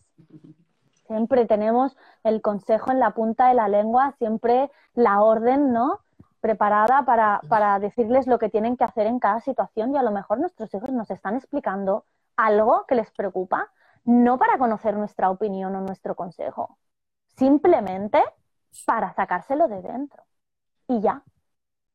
Siempre 1.08 1.46
tenemos 1.46 1.98
el 2.24 2.42
consejo 2.42 2.92
en 2.92 3.00
la 3.00 3.12
punta 3.12 3.48
de 3.48 3.54
la 3.54 3.70
lengua, 3.70 4.14
siempre 4.18 4.70
la 4.94 5.22
orden, 5.22 5.72
¿no? 5.72 6.00
Preparada 6.42 7.06
para, 7.06 7.42
para 7.48 7.80
decirles 7.80 8.28
lo 8.28 8.38
que 8.38 8.50
tienen 8.50 8.76
que 8.76 8.84
hacer 8.84 9.08
en 9.08 9.20
cada 9.20 9.40
situación 9.40 9.94
y 9.94 9.98
a 9.98 10.04
lo 10.04 10.12
mejor 10.12 10.40
nuestros 10.40 10.74
hijos 10.74 10.92
nos 10.92 11.10
están 11.10 11.36
explicando 11.36 12.06
algo 12.36 12.86
que 12.86 12.96
les 12.96 13.10
preocupa, 13.12 13.72
no 14.04 14.38
para 14.38 14.58
conocer 14.58 14.96
nuestra 14.98 15.30
opinión 15.30 15.76
o 15.76 15.82
nuestro 15.82 16.16
consejo, 16.16 16.78
simplemente 17.38 18.22
para 18.86 19.14
sacárselo 19.14 19.68
de 19.68 19.82
dentro. 19.82 20.24
Y 20.88 21.00
ya. 21.00 21.24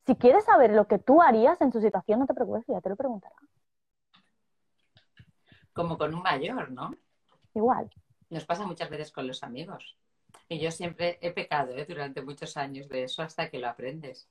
Si 0.07 0.15
quieres 0.17 0.45
saber 0.45 0.71
lo 0.73 0.87
que 0.87 0.99
tú 0.99 1.21
harías 1.21 1.61
en 1.61 1.73
su 1.73 1.81
situación, 1.81 2.21
no 2.21 2.27
te 2.27 2.35
preocupes, 2.35 2.65
ya 2.69 2.81
te 2.81 2.89
lo 2.89 2.97
preguntará 2.97 3.35
como 5.77 5.99
con 5.99 6.15
un 6.15 6.23
mayor, 6.23 6.71
¿no? 6.71 6.97
Igual. 7.55 7.91
Nos 8.31 8.47
pasa 8.47 8.67
muchas 8.67 8.89
veces 8.89 9.13
con 9.13 9.27
los 9.27 9.43
amigos. 9.43 9.97
Y 10.49 10.59
yo 10.59 10.71
siempre 10.71 11.19
he 11.21 11.31
pecado 11.33 11.77
¿eh? 11.77 11.85
durante 11.87 12.23
muchos 12.23 12.57
años 12.57 12.89
de 12.89 13.05
eso 13.05 13.23
hasta 13.23 13.51
que 13.51 13.59
lo 13.59 13.69
aprendes. 13.69 14.27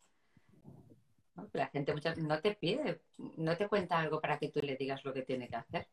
La 1.53 1.67
gente 1.67 1.93
muchas 1.93 2.17
no 2.17 2.39
te 2.39 2.55
pide, 2.55 3.01
no 3.37 3.55
te 3.55 3.67
cuenta 3.67 3.99
algo 3.99 4.19
para 4.19 4.39
que 4.39 4.49
tú 4.49 4.59
le 4.61 4.75
digas 4.75 5.05
lo 5.05 5.13
que 5.13 5.21
tiene 5.21 5.47
que 5.47 5.55
hacer. 5.55 5.87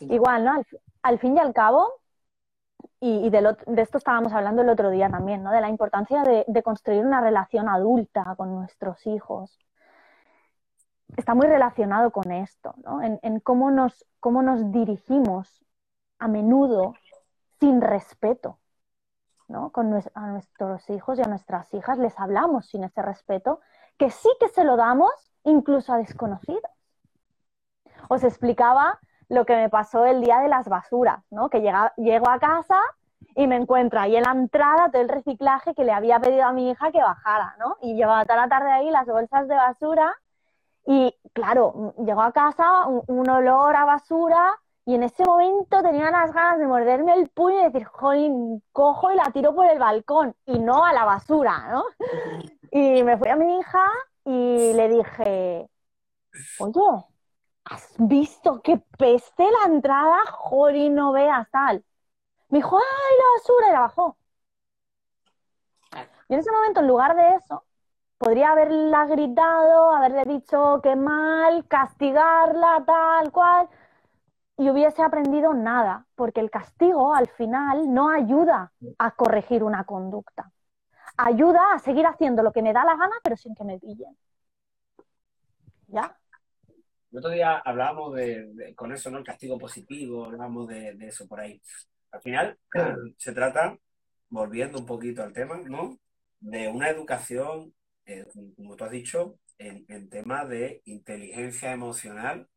Igual, 0.00 0.44
¿no? 0.44 0.62
Al, 1.02 1.18
fin 1.18 1.36
y 1.36 1.40
al 1.40 1.52
cabo, 1.52 1.92
y, 3.00 3.28
de, 3.30 3.56
esto 3.76 3.98
estábamos 3.98 4.32
hablando 4.32 4.62
el 4.62 4.68
otro 4.68 4.90
día 4.90 5.10
también, 5.10 5.42
¿no? 5.42 5.50
De 5.50 5.60
la 5.60 5.68
importancia 5.68 6.22
de 6.22 6.62
construir 6.62 7.04
una 7.04 7.20
relación 7.20 7.68
adulta 7.68 8.34
con 8.36 8.54
nuestros 8.54 9.06
hijos 9.06 9.58
está 11.16 11.34
muy 11.34 11.46
relacionado 11.46 12.10
con 12.10 12.30
esto, 12.30 12.74
¿no? 12.84 13.00
en, 13.02 13.40
cómo, 13.40 13.70
nos, 13.70 14.04
cómo 14.20 14.42
nos 14.42 14.70
dirigimos 14.72 15.64
a 16.18 16.28
menudo 16.28 16.94
sin 17.60 17.80
respeto. 17.80 18.58
¿no? 19.48 19.70
Con 19.70 19.92
a 20.14 20.26
nuestros 20.26 20.90
hijos 20.90 21.18
y 21.18 21.22
a 21.22 21.28
nuestras 21.28 21.72
hijas 21.72 21.98
les 21.98 22.18
hablamos 22.20 22.66
sin 22.66 22.84
ese 22.84 23.00
respeto, 23.00 23.60
que 23.96 24.10
sí 24.10 24.28
que 24.38 24.48
se 24.48 24.62
lo 24.62 24.76
damos 24.76 25.10
incluso 25.44 25.92
a 25.92 25.98
desconocidos. 25.98 26.70
Os 28.08 28.24
explicaba 28.24 28.98
lo 29.28 29.44
que 29.46 29.56
me 29.56 29.68
pasó 29.68 30.04
el 30.04 30.20
día 30.20 30.38
de 30.40 30.48
las 30.48 30.68
basuras, 30.68 31.24
¿no? 31.30 31.48
Que 31.48 31.60
llega, 31.60 31.92
llego 31.96 32.28
a 32.28 32.38
casa 32.38 32.78
y 33.34 33.46
me 33.46 33.56
encuentro 33.56 34.00
ahí 34.00 34.16
en 34.16 34.22
la 34.22 34.32
entrada 34.32 34.90
todo 34.90 35.02
el 35.02 35.08
reciclaje 35.08 35.74
que 35.74 35.84
le 35.84 35.92
había 35.92 36.20
pedido 36.20 36.44
a 36.44 36.52
mi 36.52 36.70
hija 36.70 36.92
que 36.92 37.02
bajara, 37.02 37.56
¿no? 37.58 37.76
Y 37.80 37.94
llevaba 37.94 38.24
toda 38.24 38.36
la 38.36 38.48
tarde 38.48 38.70
ahí 38.70 38.90
las 38.90 39.06
bolsas 39.06 39.48
de 39.48 39.54
basura 39.54 40.14
y 40.90 41.14
claro, 41.34 41.92
llegó 41.98 42.22
a 42.22 42.32
casa 42.32 42.86
un, 42.86 43.28
olor 43.28 43.76
a 43.76 43.84
basura 43.84 44.58
y 44.86 44.94
en 44.94 45.02
ese 45.02 45.22
momento 45.22 45.82
tenía 45.82 46.10
las 46.10 46.32
ganas 46.32 46.58
de 46.58 46.66
morderme 46.66 47.12
el 47.12 47.28
puño 47.28 47.60
y 47.60 47.64
decir, 47.64 47.84
jolín, 47.84 48.62
cojo 48.72 49.12
y 49.12 49.16
la 49.16 49.30
tiro 49.30 49.54
por 49.54 49.66
el 49.66 49.78
balcón 49.78 50.34
y 50.46 50.58
no 50.58 50.86
a 50.86 50.94
la 50.94 51.04
basura, 51.04 51.68
¿no? 51.70 51.84
Y 52.70 53.02
me 53.02 53.18
fui 53.18 53.28
a 53.28 53.36
mi 53.36 53.58
hija 53.58 53.84
y 54.24 54.72
le 54.72 54.88
dije, 54.88 55.68
oye, 56.58 57.04
¿has 57.64 57.94
visto 57.98 58.62
qué 58.62 58.82
peste 58.96 59.44
la 59.44 59.74
entrada? 59.74 60.24
Jolín, 60.30 60.94
no 60.94 61.12
veas 61.12 61.50
tal. 61.50 61.84
Me 62.48 62.60
dijo, 62.60 62.78
¡ay, 62.78 63.16
la 63.18 63.24
basura! 63.36 63.68
Y 63.68 63.72
la 63.72 63.80
bajó. 63.80 64.16
Y 66.30 66.34
en 66.34 66.40
ese 66.40 66.50
momento, 66.50 66.80
en 66.80 66.86
lugar 66.88 67.14
de 67.14 67.34
eso, 67.34 67.62
podría 68.18 68.50
haberla 68.50 69.06
gritado, 69.06 69.92
haberle 69.92 70.24
dicho 70.24 70.80
que 70.82 70.96
mal, 70.96 71.66
castigarla, 71.68 72.82
tal 72.84 73.32
cual, 73.32 73.68
y 74.56 74.68
hubiese 74.68 75.02
aprendido 75.02 75.54
nada, 75.54 76.04
porque 76.16 76.40
el 76.40 76.50
castigo 76.50 77.14
al 77.14 77.28
final 77.28 77.94
no 77.94 78.10
ayuda 78.10 78.72
a 78.98 79.10
corregir 79.12 79.62
una 79.62 79.84
conducta. 79.84 80.50
Ayuda 81.16 81.74
a 81.74 81.78
seguir 81.78 82.06
haciendo 82.06 82.42
lo 82.42 82.52
que 82.52 82.62
me 82.62 82.72
da 82.72 82.84
la 82.84 82.96
gana, 82.96 83.16
pero 83.22 83.36
sin 83.36 83.54
que 83.54 83.64
me 83.64 83.78
pillen. 83.78 84.16
¿Ya? 85.86 86.16
El 87.10 87.18
otro 87.18 87.30
día 87.30 87.56
hablábamos 87.58 88.14
de, 88.14 88.74
con 88.76 88.92
eso, 88.92 89.10
¿no? 89.10 89.18
El 89.18 89.24
castigo 89.24 89.58
positivo, 89.58 90.26
hablábamos 90.26 90.68
de, 90.68 90.94
de 90.94 91.06
eso 91.06 91.26
por 91.26 91.40
ahí. 91.40 91.60
Al 92.10 92.20
final 92.20 92.58
se 93.16 93.32
trata, 93.32 93.78
volviendo 94.28 94.78
un 94.78 94.86
poquito 94.86 95.22
al 95.22 95.32
tema, 95.32 95.56
¿no? 95.64 95.96
De 96.40 96.68
una 96.68 96.90
educación, 96.90 97.72
eh, 98.08 98.24
como 98.56 98.76
tú 98.76 98.84
has 98.84 98.90
dicho, 98.90 99.38
en, 99.58 99.84
en 99.88 100.08
tema 100.08 100.44
de 100.46 100.82
inteligencia 100.86 101.72
emocional 101.72 102.48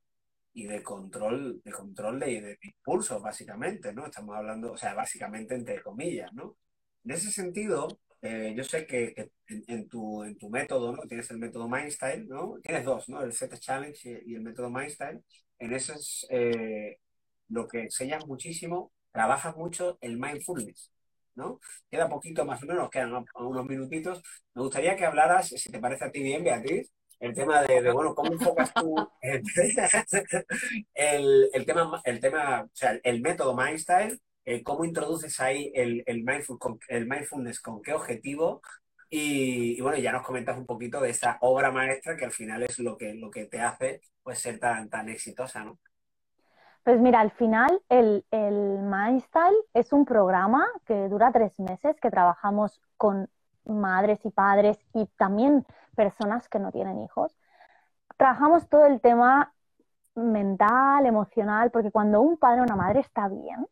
y 0.53 0.65
de 0.65 0.83
control, 0.83 1.61
de 1.63 1.71
control 1.71 2.19
de, 2.19 2.41
de 2.41 2.59
impulsos, 2.63 3.21
básicamente, 3.21 3.93
¿no? 3.93 4.05
Estamos 4.05 4.35
hablando, 4.35 4.73
o 4.73 4.77
sea, 4.77 4.93
básicamente 4.93 5.55
entre 5.55 5.81
comillas, 5.81 6.31
¿no? 6.33 6.57
En 7.03 7.11
ese 7.11 7.31
sentido, 7.31 7.87
eh, 8.21 8.53
yo 8.55 8.63
sé 8.63 8.85
que, 8.85 9.31
en, 9.47 9.87
tu, 9.89 10.23
en 10.23 10.37
tu 10.37 10.49
método, 10.49 10.95
¿no? 10.95 11.03
Tienes 11.03 11.29
el 11.31 11.39
método 11.39 11.67
Mindstyle, 11.67 12.27
¿no? 12.27 12.59
Tienes 12.63 12.85
dos, 12.85 13.09
¿no? 13.09 13.21
El 13.23 13.33
Set 13.33 13.57
Challenge 13.59 14.23
y, 14.25 14.35
el 14.35 14.41
método 14.41 14.69
Mindstyle. 14.69 15.21
En 15.59 15.73
ese 15.73 15.93
es 15.93 16.27
eh, 16.29 16.99
lo 17.49 17.67
que 17.67 17.83
enseñas 17.83 18.25
muchísimo 18.27 18.91
trabajas 19.11 19.55
mucho 19.57 19.97
el 20.01 20.17
mindfulness, 20.17 20.91
¿no? 21.41 21.59
Queda 21.89 22.07
poquito 22.07 22.45
más 22.45 22.63
o 22.63 22.67
menos, 22.67 22.89
quedan 22.89 23.25
unos 23.35 23.65
minutitos. 23.65 24.21
Me 24.53 24.61
gustaría 24.61 24.95
que 24.95 25.05
hablaras, 25.05 25.49
si 25.49 25.71
te 25.71 25.79
parece 25.79 26.05
a 26.05 26.11
ti 26.11 26.21
bien, 26.23 26.43
Beatriz, 26.43 26.91
el 27.19 27.33
tema 27.35 27.61
de, 27.61 27.91
bueno, 27.91 28.15
cómo 28.15 28.33
enfocas 28.33 28.73
tú 28.73 28.95
el, 29.21 29.43
el, 31.53 31.65
tema, 31.65 32.01
el 32.03 32.19
tema, 32.19 32.63
o 32.63 32.69
sea, 32.73 32.99
el 33.03 33.21
método 33.21 33.55
Mindstyle, 33.55 34.19
eh, 34.45 34.63
cómo 34.63 34.85
introduces 34.85 35.39
ahí 35.39 35.71
el, 35.75 36.03
el, 36.07 36.25
el 36.87 37.07
mindfulness, 37.07 37.59
con 37.59 37.81
qué 37.81 37.93
objetivo, 37.93 38.61
y, 39.09 39.77
y, 39.77 39.81
bueno, 39.81 39.97
ya 39.97 40.13
nos 40.13 40.25
comentas 40.25 40.57
un 40.57 40.65
poquito 40.65 41.01
de 41.01 41.09
esa 41.09 41.37
obra 41.41 41.69
maestra 41.71 42.15
que 42.15 42.25
al 42.25 42.31
final 42.31 42.63
es 42.63 42.79
lo 42.79 42.97
que, 42.97 43.13
lo 43.13 43.29
que 43.29 43.45
te 43.45 43.59
hace 43.59 44.01
pues, 44.23 44.39
ser 44.39 44.57
tan, 44.57 44.89
tan 44.89 45.09
exitosa, 45.09 45.65
¿no? 45.65 45.79
Pues 46.83 46.99
mira, 46.99 47.19
al 47.19 47.31
final 47.31 47.81
el, 47.89 48.25
el 48.31 48.79
Mindstyle 48.79 49.55
es 49.73 49.93
un 49.93 50.05
programa 50.05 50.67
que 50.85 51.09
dura 51.09 51.31
tres 51.31 51.59
meses, 51.59 51.99
que 51.99 52.09
trabajamos 52.09 52.81
con 52.97 53.29
madres 53.65 54.25
y 54.25 54.31
padres 54.31 54.79
y 54.93 55.05
también 55.17 55.65
personas 55.95 56.49
que 56.49 56.57
no 56.59 56.71
tienen 56.71 56.99
hijos. 57.01 57.37
Trabajamos 58.17 58.67
todo 58.67 58.85
el 58.87 58.99
tema 58.99 59.53
mental, 60.15 61.05
emocional, 61.05 61.69
porque 61.71 61.91
cuando 61.91 62.21
un 62.21 62.37
padre 62.37 62.61
o 62.61 62.63
una 62.63 62.75
madre 62.75 63.01
está 63.01 63.27
bien, 63.27 63.67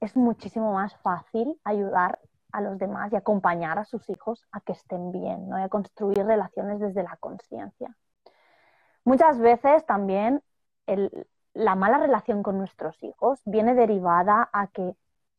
es 0.00 0.14
muchísimo 0.14 0.74
más 0.74 0.96
fácil 0.98 1.58
ayudar 1.64 2.18
a 2.52 2.60
los 2.60 2.78
demás 2.78 3.12
y 3.12 3.16
acompañar 3.16 3.78
a 3.78 3.84
sus 3.84 4.08
hijos 4.10 4.44
a 4.52 4.60
que 4.60 4.72
estén 4.72 5.12
bien, 5.12 5.48
¿no? 5.48 5.58
y 5.58 5.62
a 5.62 5.68
construir 5.68 6.24
relaciones 6.24 6.78
desde 6.80 7.02
la 7.02 7.16
conciencia. 7.16 7.96
Muchas 9.04 9.38
veces 9.38 9.84
también 9.86 10.42
el, 10.86 11.26
la 11.58 11.74
mala 11.74 11.98
relación 11.98 12.44
con 12.44 12.56
nuestros 12.56 13.02
hijos 13.02 13.40
viene 13.44 13.74
derivada 13.74 14.48
a 14.52 14.68
que 14.68 14.94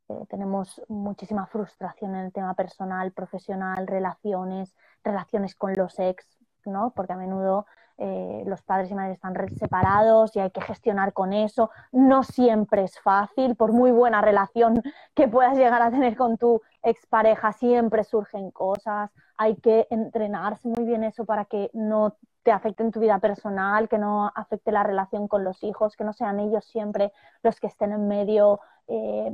eh, 0.09 0.25
tenemos 0.29 0.81
muchísima 0.89 1.47
frustración 1.47 2.13
en 2.13 2.25
el 2.25 2.33
tema 2.33 2.55
personal, 2.55 3.13
profesional, 3.13 3.87
relaciones, 3.87 4.75
relaciones 5.01 5.55
con 5.55 5.73
los 5.75 5.97
ex, 5.97 6.27
¿no? 6.65 6.91
Porque 6.95 7.13
a 7.13 7.17
menudo 7.17 7.65
eh, 8.01 8.43
los 8.45 8.61
padres 8.61 8.89
y 8.89 8.95
madres 8.95 9.15
están 9.15 9.35
separados 9.57 10.33
y 10.35 10.39
hay 10.39 10.51
que 10.51 10.61
gestionar 10.61 11.11
con 11.11 11.33
eso. 11.33 11.69
No 11.91 12.23
siempre 12.23 12.85
es 12.85 12.97
fácil, 13.01 13.57
por 13.57 13.73
muy 13.73 13.91
buena 13.91 14.21
relación 14.21 14.81
que 15.15 15.27
puedas 15.27 15.57
llegar 15.57 15.81
a 15.81 15.91
tener 15.91 16.15
con 16.15 16.37
tu 16.37 16.61
expareja, 16.81 17.51
siempre 17.51 18.05
surgen 18.05 18.51
cosas. 18.51 19.11
Hay 19.37 19.57
que 19.57 19.85
entrenarse 19.89 20.69
muy 20.69 20.85
bien 20.85 21.03
eso 21.03 21.25
para 21.25 21.43
que 21.43 21.69
no 21.73 22.15
te 22.43 22.53
afecte 22.53 22.83
en 22.83 22.91
tu 22.91 23.01
vida 23.01 23.19
personal, 23.19 23.89
que 23.89 23.97
no 23.97 24.31
afecte 24.33 24.71
la 24.71 24.83
relación 24.83 25.27
con 25.27 25.43
los 25.43 25.61
hijos, 25.63 25.97
que 25.97 26.05
no 26.05 26.13
sean 26.13 26.39
ellos 26.39 26.63
siempre 26.65 27.11
los 27.43 27.59
que 27.59 27.67
estén 27.67 27.91
en 27.91 28.07
medio 28.07 28.61
eh, 28.87 29.31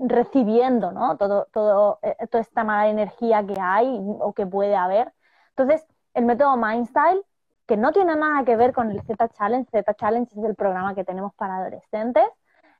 recibiendo 0.00 0.90
¿no? 0.90 1.16
todo, 1.16 1.46
todo, 1.52 2.00
eh, 2.02 2.16
toda 2.28 2.42
esta 2.42 2.64
mala 2.64 2.88
energía 2.88 3.46
que 3.46 3.54
hay 3.60 4.00
o 4.20 4.32
que 4.32 4.46
puede 4.46 4.74
haber. 4.74 5.12
Entonces, 5.50 5.86
el 6.18 6.26
método 6.26 6.56
Mindstyle, 6.56 7.22
que 7.66 7.76
no 7.76 7.92
tiene 7.92 8.16
nada 8.16 8.44
que 8.44 8.56
ver 8.56 8.72
con 8.72 8.90
el 8.90 9.00
Z 9.02 9.28
Challenge, 9.28 9.70
Z 9.70 9.94
Challenge 9.94 10.30
es 10.30 10.44
el 10.44 10.54
programa 10.54 10.94
que 10.94 11.04
tenemos 11.04 11.32
para 11.34 11.56
adolescentes, 11.56 12.26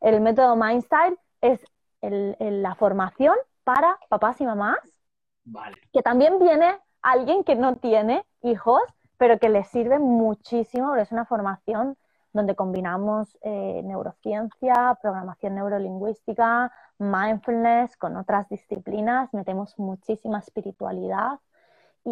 el 0.01 0.21
método 0.21 0.57
Mindstyle 0.57 1.19
es 1.41 1.65
la 2.01 2.75
formación 2.75 3.35
para 3.65 3.99
papás 4.09 4.41
y 4.41 4.47
mamás, 4.47 4.79
que 5.93 6.03
también 6.03 6.39
viene 6.39 6.79
alguien 7.03 7.45
que 7.45 7.55
no 7.55 7.77
tiene 7.77 8.25
hijos 8.43 8.83
pero 9.19 9.39
que 9.39 9.49
les 9.49 9.69
sirve 9.69 9.99
muchísimo, 9.99 10.89
porque 10.89 11.03
es 11.03 11.13
una 11.13 11.27
formación 11.27 11.97
donde 12.33 12.55
combinamos 12.55 13.37
eh, 13.43 13.83
neurociencia, 13.85 14.97
programación 15.03 15.57
neurolingüística, 15.57 16.73
mindfulness 16.99 17.97
con 17.97 18.17
otras 18.17 18.49
disciplinas, 18.49 19.35
metemos 19.35 19.77
muchísima 19.79 20.39
espiritualidad 20.39 21.41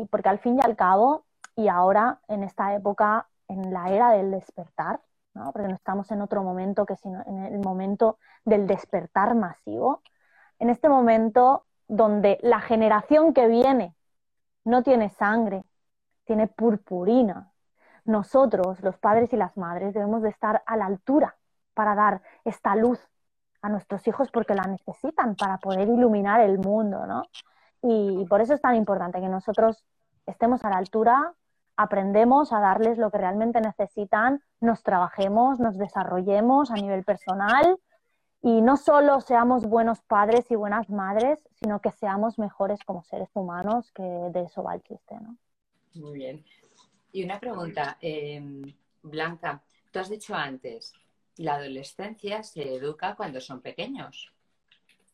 y 0.02 0.06
porque 0.06 0.28
al 0.28 0.38
fin 0.38 0.59
y 0.59 0.61
al 0.62 0.76
cabo, 0.76 1.24
y 1.54 1.68
ahora 1.68 2.20
en 2.28 2.42
esta 2.42 2.74
época, 2.74 3.28
en 3.48 3.72
la 3.72 3.90
era 3.90 4.11
del 4.11 4.30
despertar, 4.30 5.00
¿no? 5.35 5.52
porque 5.52 5.68
no 5.68 5.74
estamos 5.74 6.11
en 6.11 6.22
otro 6.22 6.42
momento 6.42 6.87
que 6.87 6.96
sino 6.96 7.22
en 7.26 7.44
el 7.44 7.59
momento 7.61 8.18
del 8.44 8.66
despertar 8.66 9.35
masivo, 9.35 10.02
en 10.59 10.70
este 10.70 10.88
momento 10.88 11.64
donde 11.88 12.38
la 12.42 12.61
generación 12.61 13.32
que 13.32 13.46
viene 13.46 13.94
no 14.64 14.82
tiene 14.82 15.11
sangre, 15.11 15.64
tiene 16.24 16.48
purpurina. 16.48 17.52
Nosotros, 18.04 18.80
los 18.82 18.98
padres 18.98 19.32
y 19.32 19.37
las 19.37 19.56
madres, 19.56 19.94
debemos 19.94 20.22
de 20.22 20.30
estar 20.30 20.62
a 20.66 20.76
la 20.76 20.87
altura 20.87 21.37
para 21.74 21.94
dar 21.94 22.22
esta 22.44 22.74
luz 22.74 23.00
a 23.62 23.68
nuestros 23.68 24.06
hijos 24.09 24.30
porque 24.30 24.54
la 24.54 24.64
necesitan 24.64 25.37
para 25.37 25.59
poder 25.59 25.88
iluminar 25.88 26.40
el 26.40 26.59
mundo, 26.59 27.06
¿no? 27.06 27.24
Y 27.82 28.24
por 28.26 28.40
eso 28.40 28.54
es 28.54 28.60
tan 28.60 28.74
importante 28.74 29.20
que 29.20 29.28
nosotros 29.28 29.84
estemos 30.26 30.64
a 30.64 30.70
la 30.70 30.78
altura, 30.78 31.34
aprendemos 31.76 32.52
a 32.52 32.60
darles 32.60 32.98
lo 32.98 33.10
que 33.10 33.18
realmente 33.18 33.60
necesitan, 33.60 34.40
nos 34.60 34.82
trabajemos, 34.82 35.60
nos 35.60 35.76
desarrollemos 35.76 36.70
a 36.70 36.74
nivel 36.74 37.04
personal 37.04 37.78
y 38.42 38.60
no 38.62 38.76
solo 38.76 39.20
seamos 39.20 39.66
buenos 39.66 40.00
padres 40.02 40.50
y 40.50 40.54
buenas 40.54 40.88
madres, 40.88 41.46
sino 41.54 41.80
que 41.80 41.90
seamos 41.90 42.38
mejores 42.38 42.80
como 42.84 43.02
seres 43.02 43.28
humanos, 43.34 43.90
que 43.92 44.02
de 44.02 44.42
eso 44.42 44.62
va 44.62 44.74
el 44.74 44.82
chiste, 44.82 45.16
¿no? 45.20 45.36
Muy 45.94 46.18
bien. 46.18 46.44
Y 47.12 47.24
una 47.24 47.40
pregunta, 47.40 47.96
em, 48.00 48.62
Blanca, 49.02 49.62
tú 49.90 49.98
has 49.98 50.10
dicho 50.10 50.34
antes, 50.34 50.92
la 51.38 51.54
adolescencia 51.54 52.42
se 52.42 52.74
educa 52.74 53.14
cuando 53.16 53.40
son 53.40 53.60
pequeños. 53.60 54.32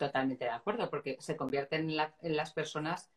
Totalmente 0.03 0.47
de 0.47 0.51
acuerdo, 0.51 0.91
porque 0.91 1.17
se 1.21 1.37
convierten 1.37 1.89
en, 1.89 2.37
las 2.37 2.53
personas 2.53 3.09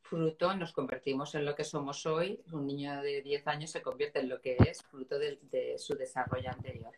fruto, 0.00 0.56
nos 0.56 0.72
convertimos 0.72 1.34
en 1.34 1.44
lo 1.44 1.54
que 1.54 1.64
somos 1.64 2.06
hoy. 2.06 2.42
Un 2.52 2.66
niño 2.66 3.02
de 3.02 3.20
10 3.20 3.46
años 3.48 3.70
se 3.70 3.82
convierte 3.82 4.20
en 4.20 4.30
lo 4.30 4.40
que 4.40 4.56
es 4.58 4.82
fruto 4.84 5.18
de, 5.18 5.38
de 5.50 5.76
su 5.76 5.96
desarrollo 5.96 6.48
anterior. 6.50 6.94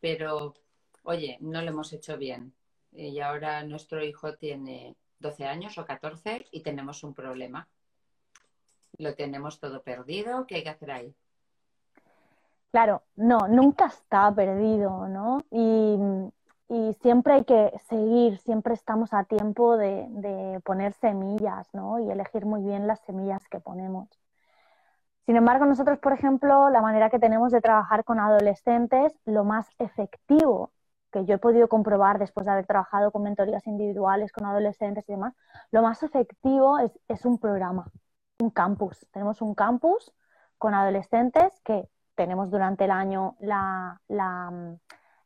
Pero, 0.00 0.54
oye, 1.02 1.36
no 1.40 1.60
lo 1.60 1.68
hemos 1.68 1.92
hecho 1.92 2.16
bien. 2.16 2.54
y 2.92 3.20
ahora 3.20 3.62
nuestro 3.62 4.02
hijo 4.02 4.36
tiene 4.36 4.96
12 5.18 5.44
años 5.44 5.76
o 5.76 5.84
14 5.84 6.46
y 6.50 6.62
tenemos 6.62 7.04
un 7.04 7.12
problema. 7.12 7.68
Lo 8.96 9.14
tenemos 9.14 9.60
todo 9.60 9.82
perdido. 9.82 10.46
¿Qué 10.46 10.54
hay 10.54 10.62
que 10.62 10.70
hacer 10.70 10.92
ahí? 10.92 11.14
Claro, 12.70 13.02
no, 13.16 13.48
nunca 13.48 13.84
está 13.84 14.34
perdido, 14.34 15.06
¿no? 15.08 15.44
Y, 15.50 15.98
siempre 17.00 17.34
hay 17.34 17.44
que 17.44 17.72
seguir, 17.88 18.38
siempre 18.38 18.74
estamos 18.74 19.12
a 19.12 19.24
tiempo 19.24 19.76
de, 19.76 20.06
de, 20.10 20.60
poner 20.64 20.94
semillas, 20.94 21.68
¿no? 21.74 21.98
Y 21.98 22.10
elegir 22.10 22.46
muy 22.46 22.62
bien 22.62 22.86
las 22.86 23.00
semillas 23.00 23.46
que 23.48 23.60
ponemos. 23.60 24.08
Sin 25.26 25.36
embargo, 25.36 25.66
nosotros, 25.66 25.98
por 25.98 26.12
ejemplo, 26.12 26.70
la 26.70 26.80
manera 26.80 27.10
que 27.10 27.18
tenemos 27.18 27.52
de 27.52 27.60
trabajar 27.60 28.04
con 28.04 28.18
adolescentes, 28.18 29.12
lo 29.24 29.44
más 29.44 29.68
efectivo 29.78 30.72
que 31.12 31.24
yo 31.26 31.34
he 31.34 31.38
podido 31.38 31.68
comprobar 31.68 32.18
después 32.18 32.46
de 32.46 32.52
haber 32.52 32.66
trabajado 32.66 33.12
con 33.12 33.22
mentorías 33.22 33.66
individuales, 33.66 34.32
con 34.32 34.46
adolescentes 34.46 35.08
y 35.08 35.12
demás, 35.12 35.34
lo 35.70 35.82
más 35.82 36.02
efectivo 36.02 36.78
es, 36.78 37.24
un 37.24 37.38
programa, 37.38 37.86
un 38.40 38.50
campus. 38.50 39.06
Tenemos 39.12 39.42
un 39.42 39.54
campus 39.54 40.12
con 40.58 40.74
adolescentes 40.74 41.60
que 41.64 41.88
tenemos 42.14 42.50
durante 42.50 42.84
el 42.84 42.90
año 42.90 43.36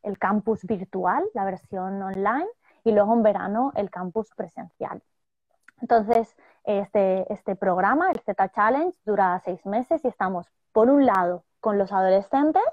el 0.03 0.17
campus 0.17 0.63
virtual, 0.63 1.23
la 1.33 1.45
versión 1.45 2.01
online, 2.01 2.47
y 2.83 2.91
luego 2.91 3.13
en 3.13 3.23
verano 3.23 3.71
el 3.75 3.89
campus 3.89 4.33
presencial. 4.35 5.01
Entonces, 5.81 6.35
este, 6.63 7.31
este 7.31 7.55
programa, 7.55 8.09
el 8.11 8.19
Z 8.19 8.49
Challenge, 8.49 8.97
dura 9.05 9.39
seis 9.43 9.65
meses 9.65 10.03
y 10.03 10.07
estamos, 10.07 10.47
por 10.71 10.89
un 10.89 11.05
lado, 11.05 11.43
con 11.59 11.77
los 11.77 11.91
adolescentes 11.91 12.63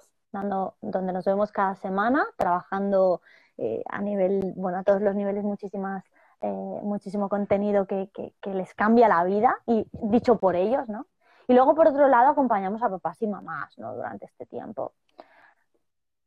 donde 0.82 1.12
nos 1.12 1.24
vemos 1.24 1.52
cada 1.52 1.74
semana, 1.76 2.26
trabajando 2.36 3.20
eh, 3.56 3.82
a 3.88 4.00
nivel, 4.00 4.52
bueno, 4.56 4.78
a 4.78 4.82
todos 4.82 5.00
los 5.00 5.14
niveles, 5.14 5.44
muchísimas, 5.44 6.04
eh, 6.40 6.80
muchísimo 6.82 7.28
contenido 7.28 7.86
que, 7.86 8.10
les 8.44 8.74
cambia 8.74 9.08
la 9.08 9.22
vida, 9.24 9.56
y 9.66 9.86
dicho 9.92 10.38
por 10.38 10.56
ellos, 10.56 10.88
¿no? 10.88 11.06
Y 11.46 11.54
luego, 11.54 11.74
por 11.74 11.88
otro 11.88 12.08
lado, 12.08 12.30
acompañamos 12.30 12.82
a 12.82 12.88
papás 12.88 13.20
y 13.22 13.26
mamás, 13.26 13.78
¿no? 13.78 13.94
Durante 13.94 14.26
este 14.26 14.46
tiempo. 14.46 14.92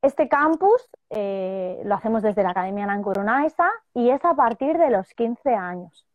Este 0.01 0.29
campus 0.29 0.89
eh, 1.09 1.81
lo 1.83 1.95
hacemos 1.95 2.21
desde 2.21 2.43
la 2.43 2.51
Academia 2.51 2.85
Nancurunaisa 2.85 3.69
y 3.93 4.09
es 4.09 4.23
a 4.23 4.35
partir 4.35 4.77
de 4.77 4.91
los 4.91 5.13
15 5.13 5.55
años. 5.55 6.05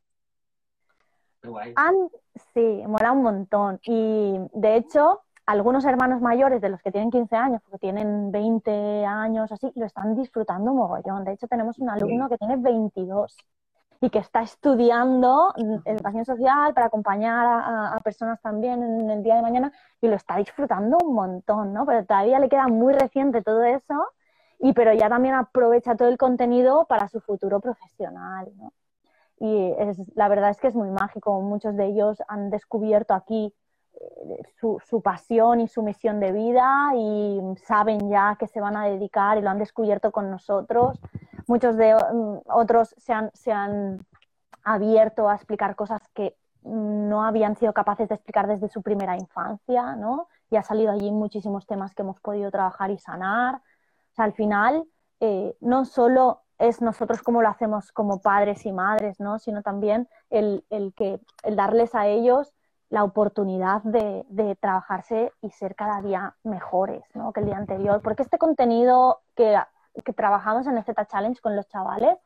sí, 2.54 2.82
mola 2.86 3.12
un 3.12 3.22
montón. 3.22 3.80
Y 3.84 4.38
de 4.52 4.76
hecho, 4.76 5.22
algunos 5.46 5.84
hermanos 5.84 6.20
mayores 6.20 6.60
de 6.60 6.68
los 6.68 6.80
que 6.82 6.92
tienen 6.92 7.10
15 7.10 7.36
años, 7.36 7.62
porque 7.62 7.78
tienen 7.78 8.30
20 8.30 9.04
años, 9.04 9.50
así, 9.50 9.72
lo 9.74 9.86
están 9.86 10.14
disfrutando 10.14 10.72
mogollón. 10.72 11.24
De 11.24 11.32
hecho, 11.32 11.48
tenemos 11.48 11.78
un 11.78 11.90
alumno 11.90 12.28
que 12.28 12.38
tiene 12.38 12.56
22 12.56 13.36
y 14.02 14.10
que 14.10 14.18
está 14.18 14.42
estudiando 14.42 15.54
educación 15.84 16.24
social 16.24 16.74
para 16.74 16.86
acompañar 16.86 17.46
a, 17.46 18.00
personas 18.02 18.42
también 18.42 18.82
en 18.82 19.08
el 19.08 19.22
día 19.22 19.36
de 19.36 19.42
mañana 19.42 19.72
y 20.00 20.08
lo 20.08 20.16
está 20.16 20.36
disfrutando 20.36 20.98
un 21.04 21.14
montón, 21.14 21.72
¿no? 21.72 21.86
Pero 21.86 22.04
todavía 22.04 22.40
le 22.40 22.48
queda 22.48 22.66
muy 22.66 22.94
reciente 22.94 23.42
todo 23.42 23.62
eso 23.62 24.08
y 24.58 24.72
pero 24.72 24.92
ya 24.92 25.08
también 25.08 25.36
aprovecha 25.36 25.94
todo 25.94 26.08
el 26.08 26.18
contenido 26.18 26.84
para 26.86 27.06
su 27.06 27.20
futuro 27.20 27.60
profesional, 27.60 28.50
¿no? 28.56 28.72
Y 29.38 29.72
es, 29.78 29.96
la 30.16 30.26
verdad 30.26 30.50
es 30.50 30.58
que 30.58 30.66
es 30.66 30.74
muy 30.74 30.90
mágico. 30.90 31.40
Muchos 31.40 31.76
de 31.76 31.86
ellos 31.86 32.20
han 32.26 32.50
descubierto 32.50 33.14
aquí 33.14 33.54
su, 34.58 34.80
su, 34.84 35.00
pasión 35.00 35.60
y 35.60 35.68
su 35.68 35.82
misión 35.82 36.18
de 36.18 36.32
vida 36.32 36.90
y 36.96 37.40
saben 37.64 38.10
ya 38.10 38.36
que 38.36 38.48
se 38.48 38.60
van 38.60 38.76
a 38.76 38.86
dedicar 38.86 39.38
y 39.38 39.42
lo 39.42 39.50
han 39.50 39.58
descubierto 39.58 40.10
con 40.10 40.28
nosotros. 40.28 40.98
Muchos 41.52 41.76
de 41.76 41.94
mm, 41.94 42.38
otros 42.48 42.94
se 42.96 43.12
han, 43.12 43.30
se 43.34 43.52
han 43.52 44.06
abierto 44.64 45.28
a 45.28 45.34
explicar 45.34 45.76
cosas 45.76 46.00
que 46.14 46.34
no 46.62 47.26
habían 47.26 47.56
sido 47.56 47.74
capaces 47.74 48.08
de 48.08 48.14
explicar 48.14 48.46
desde 48.46 48.70
su 48.70 48.80
primera 48.80 49.16
infancia, 49.16 49.94
¿no? 49.96 50.28
Y 50.48 50.56
ha 50.56 50.62
salido 50.62 50.90
allí 50.92 51.10
muchísimos 51.10 51.66
temas 51.66 51.94
que 51.94 52.00
hemos 52.00 52.18
podido 52.20 52.50
trabajar 52.50 52.90
y 52.90 52.96
sanar. 52.96 53.56
O 53.56 54.14
sea, 54.14 54.24
al 54.24 54.32
final, 54.32 54.84
eh, 55.20 55.54
no 55.60 55.84
solo 55.84 56.40
es 56.56 56.80
nosotros 56.80 57.20
como 57.20 57.42
lo 57.42 57.50
hacemos 57.50 57.92
como 57.92 58.22
padres 58.22 58.64
y 58.64 58.72
madres, 58.72 59.20
¿no? 59.20 59.38
Sino 59.38 59.60
también 59.60 60.08
el, 60.30 60.64
el 60.70 60.94
que, 60.94 61.20
el 61.42 61.54
darles 61.54 61.94
a 61.94 62.06
ellos 62.06 62.54
la 62.88 63.04
oportunidad 63.04 63.82
de, 63.82 64.56
trabajarse 64.58 65.32
y 65.42 65.50
ser 65.50 65.74
cada 65.74 66.00
día 66.00 66.34
mejores 66.44 67.02
¿no? 67.14 67.34
que 67.34 67.40
el 67.40 67.46
día 67.46 67.58
anterior. 67.58 68.00
Porque 68.00 68.22
este 68.22 68.38
contenido 68.38 69.20
que, 69.34 69.58
trabajamos 70.16 70.66
en 70.66 70.76
el 70.76 70.84
Z 70.84 71.06
Challenge 71.06 71.40
con 71.40 71.56
los 71.56 71.68
chavales, 71.68 72.18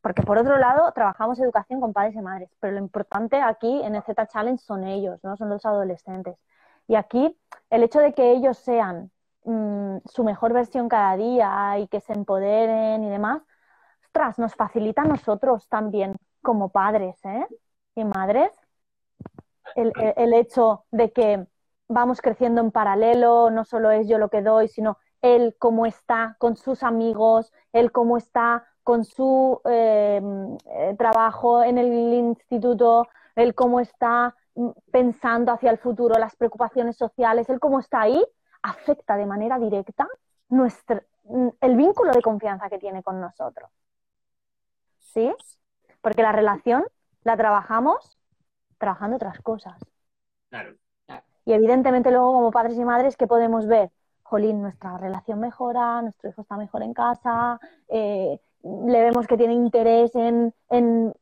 porque 0.00 0.22
por 0.22 0.38
otro 0.38 0.58
lado 0.58 0.92
trabajamos 0.92 1.40
educación 1.40 1.80
con 1.80 1.92
padres 1.92 2.14
y 2.14 2.20
madres, 2.20 2.50
pero 2.60 2.74
lo 2.74 2.80
importante 2.80 3.40
aquí 3.40 3.82
en 3.82 3.94
el 3.96 4.02
Z 4.02 4.26
Challenge 4.26 4.62
son 4.62 4.84
ellos, 4.84 5.22
¿no? 5.24 5.36
son 5.36 5.48
los 5.48 5.64
adolescentes. 5.66 6.36
Y 6.88 6.94
aquí 6.96 7.36
el 7.70 7.82
hecho 7.82 8.00
de 8.00 8.14
que 8.14 8.32
ellos 8.32 8.58
sean 8.58 9.10
mm, 9.44 9.98
su 10.06 10.24
mejor 10.24 10.52
versión 10.52 10.88
cada 10.88 11.16
día 11.16 11.78
y 11.78 11.88
que 11.88 12.00
se 12.00 12.12
empoderen 12.12 13.04
y 13.04 13.10
demás, 13.10 13.42
ostras, 14.04 14.38
nos 14.38 14.54
facilita 14.54 15.02
a 15.02 15.06
nosotros 15.06 15.68
también 15.68 16.16
como 16.42 16.70
padres 16.70 17.16
¿eh? 17.24 17.46
y 17.96 18.04
madres 18.04 18.52
el, 19.74 20.34
hecho 20.34 20.84
de 20.90 21.12
que 21.12 21.46
vamos 21.88 22.20
creciendo 22.20 22.60
en 22.60 22.70
paralelo, 22.70 23.50
no 23.50 23.64
solo 23.64 23.90
es 23.90 24.08
yo 24.08 24.18
lo 24.18 24.28
que 24.28 24.42
doy, 24.42 24.68
sino 24.68 24.98
él 25.34 25.56
cómo 25.58 25.86
está 25.86 26.36
con 26.38 26.56
sus 26.56 26.82
amigos, 26.82 27.52
él 27.72 27.90
cómo 27.90 28.16
está 28.16 28.66
con 28.82 29.04
su 29.04 29.60
eh, 29.64 30.20
eh, 30.70 30.94
trabajo 30.96 31.64
en 31.64 31.78
el 31.78 31.92
instituto, 31.92 33.08
él 33.34 33.54
cómo 33.54 33.80
está 33.80 34.36
mm, 34.54 34.70
pensando 34.92 35.52
hacia 35.52 35.70
el 35.70 35.78
futuro, 35.78 36.14
las 36.18 36.36
preocupaciones 36.36 36.96
sociales, 36.96 37.48
él 37.48 37.58
cómo 37.58 37.80
está 37.80 38.02
ahí, 38.02 38.24
afecta 38.62 39.16
de 39.16 39.26
manera 39.26 39.58
directa 39.58 40.06
nuestro, 40.48 41.00
mm, 41.24 41.48
el 41.60 41.76
vínculo 41.76 42.12
de 42.12 42.22
confianza 42.22 42.68
que 42.68 42.78
tiene 42.78 43.02
con 43.02 43.20
nosotros. 43.20 43.68
¿Sí? 45.00 45.34
Porque 46.00 46.22
la 46.22 46.32
relación 46.32 46.84
la 47.24 47.36
trabajamos 47.36 48.18
trabajando 48.78 49.16
otras 49.16 49.40
cosas. 49.40 49.80
Claro. 50.50 50.76
Y 51.44 51.52
evidentemente 51.52 52.10
luego 52.10 52.32
como 52.32 52.50
padres 52.50 52.76
y 52.76 52.84
madres, 52.84 53.16
¿qué 53.16 53.26
podemos 53.26 53.66
ver? 53.66 53.90
Jolín, 54.28 54.60
nuestra 54.60 54.98
relación 54.98 55.40
mejora, 55.40 56.02
nuestro 56.02 56.30
hijo 56.30 56.42
está 56.42 56.56
mejor 56.56 56.82
en 56.82 56.94
casa, 56.94 57.60
eh, 57.88 58.40
le 58.62 59.02
vemos 59.02 59.26
que 59.26 59.36
tiene 59.36 59.54
interés 59.54 60.14
en, 60.16 60.52
en, 60.68 61.14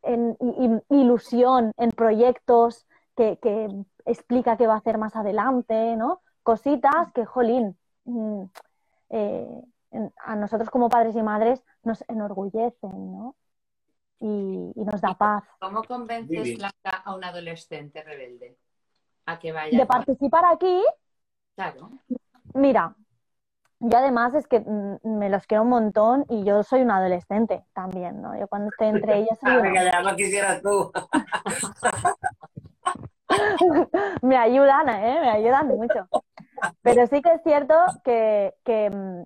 ilusión, 0.88 1.72
en 1.76 1.90
proyectos 1.90 2.86
que, 3.16 3.38
explica 4.06 4.56
qué 4.56 4.66
va 4.66 4.74
a 4.74 4.78
hacer 4.78 4.98
más 4.98 5.16
adelante, 5.16 5.96
¿no? 5.96 6.20
Cositas 6.42 7.12
que, 7.14 7.24
jolín, 7.24 7.76
mm, 8.04 8.42
eh, 9.10 9.62
a 10.18 10.36
nosotros 10.36 10.68
como 10.70 10.88
padres 10.88 11.14
y 11.16 11.22
madres 11.22 11.62
nos 11.82 12.04
enorgullecen, 12.08 13.12
¿no? 13.12 13.34
y, 14.20 14.72
nos 14.84 15.00
da 15.00 15.14
paz. 15.14 15.44
¿Cómo 15.60 15.82
convences 15.82 16.58
a 16.84 17.14
un 17.14 17.24
adolescente 17.24 18.02
rebelde 18.02 18.56
a 19.26 19.38
que 19.38 19.52
vaya? 19.52 19.78
De 19.78 19.86
participar 19.86 20.44
aquí. 20.50 20.82
Claro. 21.54 21.90
Mira, 22.54 22.96
yo 23.80 23.98
además 23.98 24.34
es 24.34 24.46
que 24.46 24.60
mm, 24.60 25.18
me 25.18 25.28
los 25.28 25.46
quiero 25.46 25.62
un 25.62 25.68
montón 25.68 26.24
y 26.28 26.44
yo 26.44 26.62
soy 26.62 26.82
un 26.82 26.90
adolescente 26.90 27.64
también, 27.74 28.22
¿no? 28.22 28.38
Yo 28.38 28.48
cuando 28.48 28.70
estoy 28.70 28.88
entre 28.88 29.18
ellas... 29.18 29.38
Soy 29.40 29.74
ya 29.74 30.02
no 30.02 30.16
quisieras 30.16 30.62
tú. 30.62 30.90
me 34.22 34.36
ayudan, 34.36 34.88
¿eh? 34.88 35.18
Me 35.20 35.30
ayudan 35.30 35.68
mucho. 35.68 36.08
Pero 36.82 37.06
sí 37.06 37.20
que 37.20 37.34
es 37.34 37.42
cierto 37.42 37.74
que, 38.04 38.54
que 38.64 38.90
mm, 38.90 39.24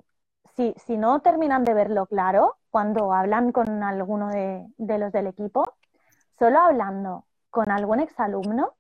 si, 0.57 0.75
si 0.85 0.97
no 0.97 1.21
terminan 1.21 1.65
de 1.65 1.75
verlo 1.75 2.07
claro, 2.07 2.57
cuando 2.71 3.13
hablan 3.13 3.53
con 3.53 3.83
alguno 3.83 4.29
de, 4.29 4.67
los 4.77 5.13
del 5.13 5.29
equipo, 5.29 5.75
solo 6.39 6.59
hablando 6.59 7.27
con 7.51 7.71
algún 7.71 8.01
exalumno, 8.01 8.75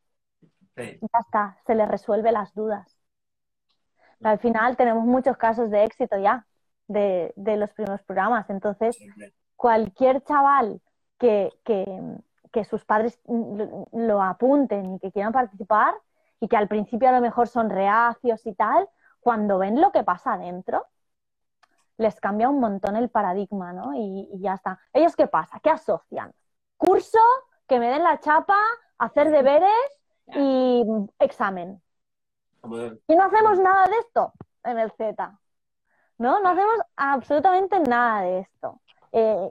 ya 0.77 1.21
está, 1.21 1.57
se 1.67 1.75
les 1.75 1.89
resuelve 1.89 2.33
las 2.33 2.53
dudas. 2.55 2.98
Al 4.23 4.39
final 4.39 4.77
tenemos 4.77 5.05
muchos 5.05 5.37
casos 5.37 5.71
de 5.71 5.85
éxito 5.85 6.19
ya 6.19 6.47
de, 6.89 7.33
los 7.37 7.71
primeros 7.73 8.03
programas. 8.03 8.49
Entonces, 8.51 8.99
cualquier 9.57 10.23
chaval 10.25 10.81
que, 11.19 11.51
que, 11.65 12.65
sus 12.65 12.85
padres 12.85 13.21
lo 13.93 14.21
apunten 14.21 14.95
y 14.95 14.99
que 14.99 15.13
quieran 15.13 15.33
participar 15.33 15.95
y 16.41 16.49
que 16.49 16.57
al 16.57 16.67
principio 16.67 17.09
a 17.09 17.13
lo 17.13 17.21
mejor 17.21 17.47
son 17.47 17.71
reacios 17.71 18.45
y 18.47 18.55
tal, 18.55 18.89
cuando 19.21 19.59
ven 19.59 19.81
lo 19.81 19.93
que 19.93 20.03
pasa 20.03 20.33
adentro, 20.33 20.87
les 21.99 22.21
cambia 22.21 22.49
un 22.49 22.61
montón 22.61 22.97
el 22.97 23.11
paradigma, 23.11 23.73
¿no? 23.73 23.93
Y, 23.95 24.29
ya 24.41 24.55
está. 24.55 24.81
¿Ellos 24.93 25.15
qué 25.17 25.27
pasa? 25.27 25.61
¿Qué 25.61 25.71
asocian? 25.71 26.33
Curso, 26.77 27.19
que 27.67 27.79
me 27.79 27.89
den 27.89 28.05
la 28.05 28.21
chapa, 28.21 28.57
hacer 28.99 29.31
deberes 29.31 29.71
y 30.35 30.85
examen. 31.19 31.83
Y 33.07 33.15
no 33.15 33.25
hacemos 33.25 33.59
nada 33.59 33.87
de 33.87 33.97
esto 33.99 34.33
en 34.65 34.79
el 34.79 34.91
Z. 34.93 35.39
¿No? 36.19 36.41
No 36.41 36.49
hacemos 36.49 36.81
absolutamente 36.97 37.79
nada 37.81 38.23
de 38.23 38.41
esto. 38.41 38.81
Eh, 39.13 39.51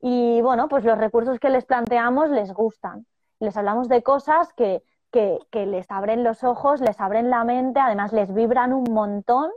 y 0.00 0.40
bueno, 0.42 0.68
pues 0.68 0.84
los 0.84 0.98
recursos 0.98 1.38
que 1.38 1.50
les 1.50 1.64
planteamos 1.64 2.30
les 2.30 2.52
gustan. 2.52 3.06
Les 3.40 3.56
hablamos 3.56 3.88
de 3.88 4.02
cosas 4.02 4.52
que, 4.54 4.82
que, 5.12 5.38
que 5.50 5.66
les 5.66 5.90
abren 5.90 6.24
los 6.24 6.44
ojos, 6.44 6.80
les 6.80 7.00
abren 7.00 7.30
la 7.30 7.44
mente, 7.44 7.80
además 7.80 8.12
les 8.12 8.32
vibran 8.34 8.72
un 8.72 8.92
montón, 8.92 9.50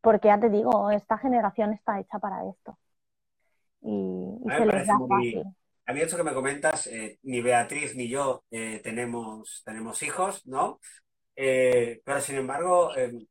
porque 0.00 0.28
ya 0.28 0.38
te 0.38 0.50
digo, 0.50 0.90
esta 0.90 1.18
generación 1.18 1.72
está 1.72 1.98
hecha 1.98 2.18
para 2.18 2.48
esto. 2.48 2.78
Y, 3.80 4.38
se 4.56 4.66
les 4.66 4.86
da 4.86 4.98
fácil. 5.08 5.44
A 5.86 5.92
mí 5.92 6.00
esto 6.00 6.16
que 6.16 6.22
me 6.22 6.32
comentas, 6.32 6.86
eh, 6.86 7.18
ni 7.24 7.42
Beatriz 7.42 7.94
ni 7.94 8.08
yo 8.08 8.44
eh, 8.50 8.80
tenemos, 8.82 9.62
tenemos 9.66 10.02
hijos, 10.02 10.46
¿no? 10.46 10.80
Eh, 11.36 12.00
pero 12.04 12.20
sin 12.20 12.36
embargo, 12.36 12.94
eh, 12.96 13.12
o 13.14 13.26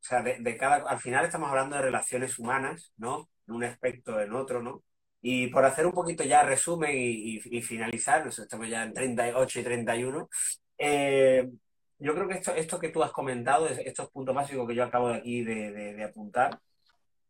sea, 0.00 0.22
de, 0.22 0.56
cada, 0.56 0.76
al 0.88 1.00
final 1.00 1.24
estamos 1.24 1.48
hablando 1.50 1.76
de 1.76 1.82
relaciones 1.82 2.38
humanas, 2.38 2.92
¿no? 2.96 3.30
En 3.48 3.54
un 3.54 3.64
aspecto, 3.64 4.20
en 4.20 4.32
otro, 4.34 4.62
¿no? 4.62 4.82
Y 5.22 5.48
por 5.48 5.64
hacer 5.64 5.86
un 5.86 5.92
poquito 5.92 6.24
ya 6.24 6.42
resumen 6.42 6.90
y, 6.94 7.40
finalizar, 7.62 8.24
nos 8.24 8.38
estamos 8.38 8.68
ya 8.68 8.84
en 8.84 8.92
38 8.94 9.60
y 9.60 9.64
31, 9.64 10.28
eh, 10.78 11.48
yo 11.98 12.14
creo 12.14 12.28
que 12.28 12.34
esto, 12.34 12.54
esto 12.54 12.78
que 12.78 12.90
tú 12.90 13.02
has 13.02 13.12
comentado, 13.12 13.66
es- 13.68 13.78
estos 13.78 14.10
puntos 14.10 14.34
básicos 14.34 14.68
que 14.68 14.74
yo 14.74 14.84
acabo 14.84 15.08
de 15.08 15.16
aquí 15.16 15.42
de- 15.44 15.72
de 15.94 16.04
apuntar, 16.04 16.58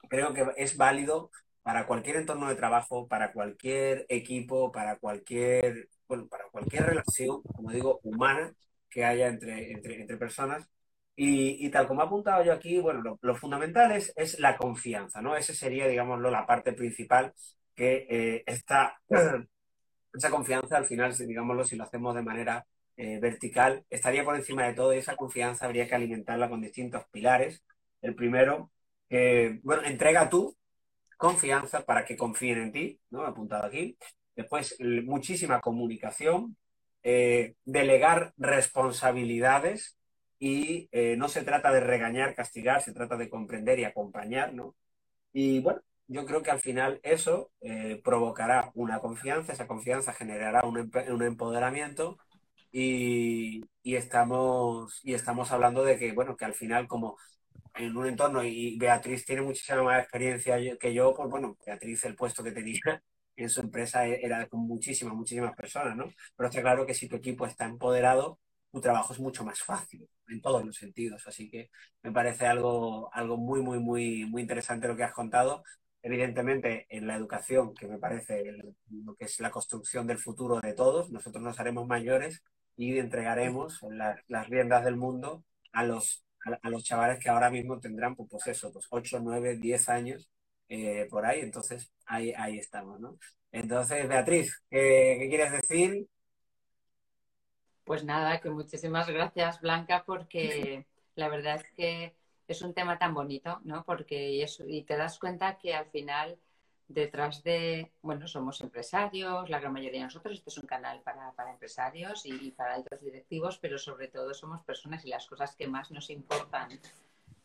creo 0.08 0.32
que 0.34 0.46
es 0.56 0.76
válido 0.76 1.30
para 1.62 1.86
cualquier 1.86 2.16
entorno 2.16 2.48
de 2.48 2.56
trabajo, 2.56 3.08
para 3.08 3.32
cualquier 3.32 4.06
equipo, 4.08 4.70
para 4.72 4.96
cualquier, 4.98 5.88
bueno, 6.08 6.26
para 6.28 6.44
cualquier 6.50 6.84
relación, 6.86 7.42
como 7.42 7.70
digo, 7.70 8.00
humana 8.02 8.52
que 8.94 9.04
haya 9.04 9.26
entre, 9.28 9.72
entre, 9.72 10.16
personas. 10.16 10.68
Y, 11.16 11.68
tal 11.70 11.86
como 11.88 12.02
he 12.02 12.04
apuntado 12.06 12.44
yo 12.44 12.52
aquí, 12.52 12.78
bueno, 12.80 13.18
lo, 13.20 13.34
fundamental 13.36 13.92
es, 13.92 14.12
es 14.16 14.38
la 14.40 14.56
confianza, 14.56 15.20
¿no? 15.20 15.36
Esa 15.36 15.54
sería, 15.54 15.88
digámoslo, 15.88 16.30
la 16.30 16.46
parte 16.46 16.72
principal 16.72 17.34
que 17.74 18.06
eh, 18.08 18.44
está, 18.46 19.00
esa 20.12 20.30
confianza 20.30 20.76
al 20.76 20.86
final, 20.86 21.14
si, 21.14 21.26
digámoslo, 21.26 21.64
si 21.64 21.76
lo 21.76 21.84
hacemos 21.84 22.14
de 22.14 22.22
manera 22.22 22.66
eh, 22.96 23.18
vertical, 23.20 23.84
estaría 23.90 24.24
por 24.24 24.36
encima 24.36 24.66
de 24.66 24.74
todo 24.74 24.94
y 24.94 24.98
esa 24.98 25.16
confianza 25.16 25.66
habría 25.66 25.88
que 25.88 25.94
alimentarla 25.96 26.48
con 26.48 26.60
distintos 26.60 27.04
pilares. 27.10 27.64
El 28.02 28.14
primero, 28.14 28.70
bueno, 29.62 29.82
entrega 29.84 30.28
tú 30.28 30.56
confianza 31.16 31.84
para 31.84 32.04
que 32.04 32.16
confíen 32.16 32.58
en 32.58 32.72
ti, 32.72 33.00
¿no? 33.10 33.22
Apuntado 33.24 33.66
aquí. 33.66 33.96
Después, 34.36 34.76
muchísima 35.04 35.60
comunicación, 35.60 36.56
eh, 37.04 37.56
delegar 37.66 38.34
responsabilidades 38.38 39.98
y 40.40 40.88
eh, 40.92 41.16
no 41.18 41.28
se 41.28 41.44
trata 41.44 41.72
de 41.72 41.80
regañar, 41.80 42.34
castigar, 42.34 42.82
se 42.82 42.94
trata 42.94 43.16
de 43.18 43.30
comprender 43.30 43.78
y 43.80 43.84
acompañar, 43.84 44.54
¿no? 44.54 44.76
Y 45.32 45.60
bueno, 45.60 45.80
yo 46.08 46.26
creo 46.26 46.42
que 46.42 46.50
al 46.50 46.60
final 46.60 47.00
eso 47.02 47.52
eh, 47.60 48.00
provocará 48.04 48.70
una 48.74 49.00
confianza, 49.00 49.52
esa 49.52 49.66
confianza 49.66 50.12
generará 50.12 50.64
un, 50.66 50.90
un 51.10 51.22
empoderamiento 51.22 52.18
y, 52.72 53.62
y 53.82 53.96
estamos, 53.96 55.00
y 55.04 55.14
estamos 55.14 55.52
hablando 55.52 55.84
de 55.84 55.98
que, 55.98 56.12
bueno, 56.12 56.36
que 56.36 56.44
al 56.44 56.54
final 56.54 56.88
como 56.88 57.16
en 57.74 57.96
un 57.96 58.06
entorno 58.06 58.44
y 58.44 58.76
Beatriz 58.78 59.24
tiene 59.24 59.42
muchísima 59.42 59.82
más 59.82 60.02
experiencia 60.02 60.58
que 60.78 60.94
yo, 60.94 61.14
pues 61.14 61.28
bueno, 61.30 61.56
Beatriz 61.66 62.04
el 62.04 62.16
puesto 62.16 62.42
que 62.44 62.52
tenía 62.52 63.02
en 63.36 63.48
su 63.50 63.60
empresa 63.60 64.06
e- 64.06 64.20
era 64.24 64.46
con 64.48 64.60
muchísimas, 64.66 65.14
muchísimas 65.14 65.54
personas, 65.56 65.96
¿no? 65.96 66.04
Pero 66.36 66.48
está 66.48 66.60
claro 66.62 66.86
que 66.86 66.94
si 66.94 67.08
tu 67.08 67.16
equipo 67.16 67.46
está 67.46 67.64
empoderado, 67.66 68.38
tu 68.72 68.80
trabajo 68.80 69.12
es 69.12 69.20
mucho 69.20 69.44
más 69.44 69.60
fácil 69.62 70.08
en 70.28 70.40
todos 70.40 70.64
los 70.64 70.76
sentidos. 70.76 71.26
Así 71.26 71.48
que 71.50 71.70
me 72.02 72.12
parece 72.12 72.46
algo, 72.46 73.10
algo 73.14 73.36
muy, 73.36 73.60
muy, 73.62 73.78
muy, 73.80 74.24
muy 74.26 74.42
interesante 74.42 74.88
lo 74.88 74.96
que 74.96 75.04
has 75.04 75.12
contado. 75.12 75.62
Evidentemente, 76.02 76.86
en 76.90 77.06
la 77.06 77.16
educación, 77.16 77.74
que 77.74 77.88
me 77.88 77.98
parece 77.98 78.40
el- 78.40 78.74
lo 79.04 79.14
que 79.16 79.24
es 79.24 79.40
la 79.40 79.50
construcción 79.50 80.06
del 80.06 80.18
futuro 80.18 80.60
de 80.60 80.74
todos, 80.74 81.10
nosotros 81.10 81.42
nos 81.42 81.58
haremos 81.60 81.86
mayores 81.86 82.42
y 82.76 82.98
entregaremos 82.98 83.80
la- 83.90 84.20
las 84.28 84.48
riendas 84.48 84.84
del 84.84 84.96
mundo 84.96 85.44
a 85.72 85.84
los, 85.84 86.24
a 86.62 86.68
los 86.70 86.84
chavales 86.84 87.18
que 87.22 87.30
ahora 87.30 87.50
mismo 87.50 87.80
tendrán, 87.80 88.14
pues, 88.16 88.28
pues 88.30 88.46
eso, 88.48 88.70
pues 88.72 88.86
8, 88.90 89.18
9, 89.22 89.56
10 89.56 89.88
años 89.88 90.30
eh, 90.68 91.06
por 91.10 91.26
ahí. 91.26 91.40
Entonces, 91.40 91.92
ahí, 92.06 92.32
ahí 92.36 92.58
estamos, 92.58 93.00
¿no? 93.00 93.18
Entonces, 93.52 94.08
Beatriz, 94.08 94.62
¿qué, 94.70 95.26
quieres 95.28 95.52
decir? 95.52 96.08
Pues 97.84 98.04
nada, 98.04 98.40
que 98.40 98.50
muchísimas 98.50 99.08
gracias, 99.08 99.60
Blanca, 99.60 100.04
porque 100.06 100.86
la 101.14 101.28
verdad 101.28 101.56
es 101.56 101.70
que 101.76 102.16
es 102.48 102.62
un 102.62 102.74
tema 102.74 102.98
tan 102.98 103.14
bonito, 103.14 103.60
¿no? 103.64 103.84
Porque 103.84 104.30
y, 104.30 104.42
eso, 104.42 104.64
y 104.66 104.82
te 104.82 104.96
das 104.96 105.18
cuenta 105.18 105.58
que 105.58 105.74
al 105.74 105.86
final, 105.86 106.38
detrás 106.88 107.42
de, 107.44 107.92
bueno, 108.02 108.26
somos 108.26 108.60
empresarios, 108.60 109.48
la 109.50 109.60
gran 109.60 109.72
mayoría 109.72 110.00
de 110.00 110.06
nosotros, 110.06 110.38
este 110.38 110.50
es 110.50 110.58
un 110.58 110.66
canal 110.66 111.02
para, 111.02 111.32
para 111.32 111.52
empresarios 111.52 112.26
y, 112.26 112.32
y 112.32 112.50
para 112.50 112.74
altos 112.74 113.00
directivos, 113.02 113.58
pero 113.58 113.78
sobre 113.78 114.08
todo 114.08 114.34
somos 114.34 114.62
personas 114.64 115.04
y 115.04 115.10
las 115.10 115.26
cosas 115.26 115.54
que 115.54 115.68
más 115.68 115.90
nos 115.90 116.10
importan 116.10 116.70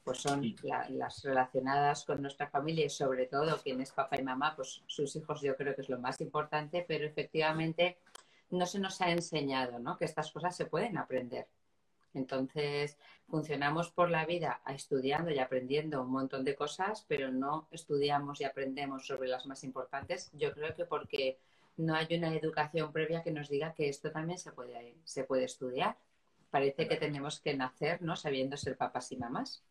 pues 0.04 0.20
son 0.20 0.56
la- 0.64 0.88
las 0.90 1.24
relacionadas 1.24 2.06
con 2.06 2.22
nuestra 2.22 2.48
familia 2.50 2.86
y 2.86 2.90
sobre 2.90 3.26
todo 3.28 3.62
quien 3.62 3.82
es 3.82 3.92
papá 3.92 4.18
y 4.20 4.24
mamá, 4.24 4.56
pues 4.56 4.82
sus 4.88 5.16
hijos 5.16 5.42
yo 5.42 5.56
creo 5.56 5.76
que 5.76 5.82
es 5.82 5.90
lo 5.90 6.00
más 6.00 6.20
importante, 6.22 6.86
pero 6.88 7.06
efectivamente 7.06 7.98
no 8.52 8.66
se 8.66 8.80
nos 8.80 9.00
ha 9.02 9.12
enseñado 9.12 9.80
¿no? 9.80 9.98
que 9.98 10.06
estas 10.06 10.32
cosas 10.32 10.56
se 10.56 10.66
pueden 10.66 10.98
aprender. 10.98 11.48
Entonces, 12.16 12.98
funcionamos 13.28 13.92
por 13.92 14.10
la 14.10 14.26
vida 14.26 14.62
estudiando 14.68 15.30
y 15.30 15.38
aprendiendo 15.38 16.02
un 16.02 16.10
montón 16.12 16.44
de 16.44 16.56
cosas, 16.56 17.06
pero 17.08 17.32
no 17.32 17.68
estudiamos 17.72 18.42
y 18.42 18.46
aprendemos 18.46 19.06
sobre 19.06 19.30
las 19.30 19.46
más 19.46 19.64
importantes. 19.64 20.32
Yo 20.34 20.52
creo 20.54 20.74
que 20.74 20.86
porque 20.86 21.38
no 21.78 21.94
hay 21.94 22.08
una 22.18 22.34
educación 22.34 22.92
previa 22.92 23.22
que 23.22 23.32
nos 23.32 23.48
diga 23.48 23.74
que 23.74 23.90
esto 23.90 24.12
también 24.12 24.40
se 24.40 24.52
puede, 24.52 24.96
se 25.04 25.24
puede 25.24 25.44
estudiar. 25.46 25.98
Parece 26.50 26.88
que 26.88 26.96
tenemos 26.96 27.40
que 27.40 27.54
nacer 27.54 28.02
¿no? 28.02 28.16
sabiendo 28.16 28.58
ser 28.58 28.76
papás 28.76 29.12
y 29.12 29.18
mamás. 29.18 29.64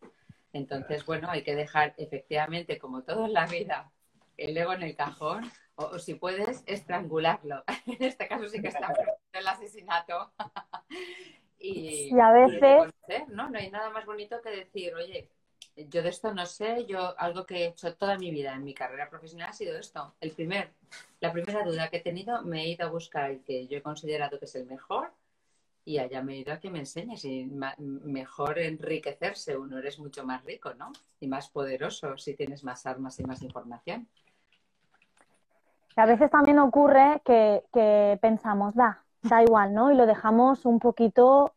Entonces, 0.53 1.05
bueno, 1.05 1.29
hay 1.31 1.43
que 1.43 1.55
dejar 1.55 1.95
efectivamente, 1.99 2.79
como 2.79 3.03
todo 3.03 3.27
en 3.27 3.33
la 3.33 3.47
vida, 3.47 3.91
el 4.37 4.57
ego 4.57 4.73
en 4.73 4.83
el 4.83 4.97
cajón 4.97 5.51
o, 5.75 5.85
o 5.85 5.99
si 5.99 6.15
puedes, 6.15 6.63
estrangularlo. 6.67 7.65
En 7.87 8.03
este 8.03 8.29
caso 8.29 8.49
sí 8.49 8.61
que 8.61 8.69
está 8.69 8.93
el 9.33 9.47
asesinato. 9.47 10.33
y, 11.59 12.15
Y 12.15 12.21
a 12.21 12.31
veces- 12.33 12.93
y 13.09 13.33
¿no? 13.33 13.51
No 13.51 13.59
hay 13.59 13.71
nada 13.71 13.91
más 13.91 14.07
bonito 14.07 14.41
que 14.41 14.51
decir, 14.51 14.95
oye, 14.95 15.29
yo 15.77 16.03
de 16.03 16.09
esto 16.09 16.35
no 16.35 16.45
sé, 16.47 16.87
yo 16.87 17.19
algo 17.19 17.47
que 17.47 17.57
he 17.59 17.67
hecho 17.69 17.95
toda 17.95 18.19
mi 18.19 18.31
vida 18.31 18.55
en 18.55 18.65
mi 18.65 18.75
carrera 18.75 19.09
profesional 19.09 19.51
ha 19.51 19.53
sido 19.53 19.79
esto. 19.79 20.15
El 20.21 20.33
primer, 20.33 20.71
la 21.21 21.33
primera 21.33 21.63
duda 21.63 21.89
que 21.89 21.99
he 21.99 22.01
tenido, 22.01 22.43
me 22.43 22.63
he 22.63 22.69
ido 22.69 22.87
a 22.87 22.91
buscar 22.91 23.31
el 23.31 23.43
que 23.45 23.67
yo 23.69 23.79
he 23.79 23.83
considerado 23.83 24.39
que 24.39 24.47
es 24.47 24.55
el 24.57 24.67
mejor 24.67 25.13
y 25.89 25.99
allá 25.99 26.23
me 26.23 26.35
he 26.35 26.37
ido 26.41 26.53
a 26.53 26.61
que 26.61 26.69
me 26.71 26.81
enseñes 26.81 27.25
y 27.25 27.51
mejor 27.79 28.59
enriquecerse 28.59 29.57
uno, 29.57 29.79
eres 29.79 29.99
mucho 29.99 30.23
más 30.23 30.45
rico, 30.45 30.75
¿no? 30.75 30.93
Y 31.19 31.29
más 31.29 31.49
poderoso 31.49 32.19
si 32.19 32.35
tienes 32.35 32.63
más 32.63 32.85
armas 32.85 33.19
y 33.21 33.25
más 33.25 33.43
información. 33.43 34.07
A 35.97 36.05
veces 36.05 36.31
también 36.31 36.59
ocurre 36.59 37.23
que, 37.25 37.65
que 37.73 38.19
pensamos, 38.21 38.75
da, 38.75 39.03
da 39.23 39.43
igual, 39.43 39.73
¿no? 39.73 39.91
Y 39.91 39.97
lo 39.97 40.05
dejamos 40.05 40.67
un 40.67 40.79
poquito 40.79 41.55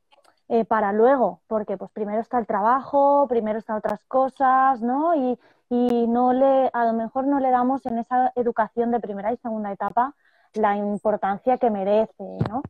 eh, 0.47 0.63
para 0.63 0.93
luego, 0.93 1.41
porque 1.47 1.75
pues 1.75 1.91
primero 1.91 2.21
está 2.21 2.39
el 2.39 2.47
trabajo, 2.47 3.27
primero 3.27 3.59
están 3.59 3.75
otras 3.75 4.01
cosas, 4.05 4.81
¿no? 4.81 5.13
Y, 5.13 5.37
y 5.69 6.07
no 6.07 6.31
le, 6.31 6.69
a 6.71 6.85
lo 6.85 6.93
mejor 6.93 7.27
no 7.27 7.41
le 7.41 7.51
damos 7.51 7.85
en 7.85 7.97
esa 7.97 8.31
educación 8.37 8.91
de 8.91 9.01
primera 9.01 9.33
y 9.33 9.37
segunda 9.37 9.73
etapa 9.73 10.15
la 10.53 10.77
importancia 10.77 11.57
que 11.57 11.69
merece, 11.69 12.37
¿no? 12.49 12.61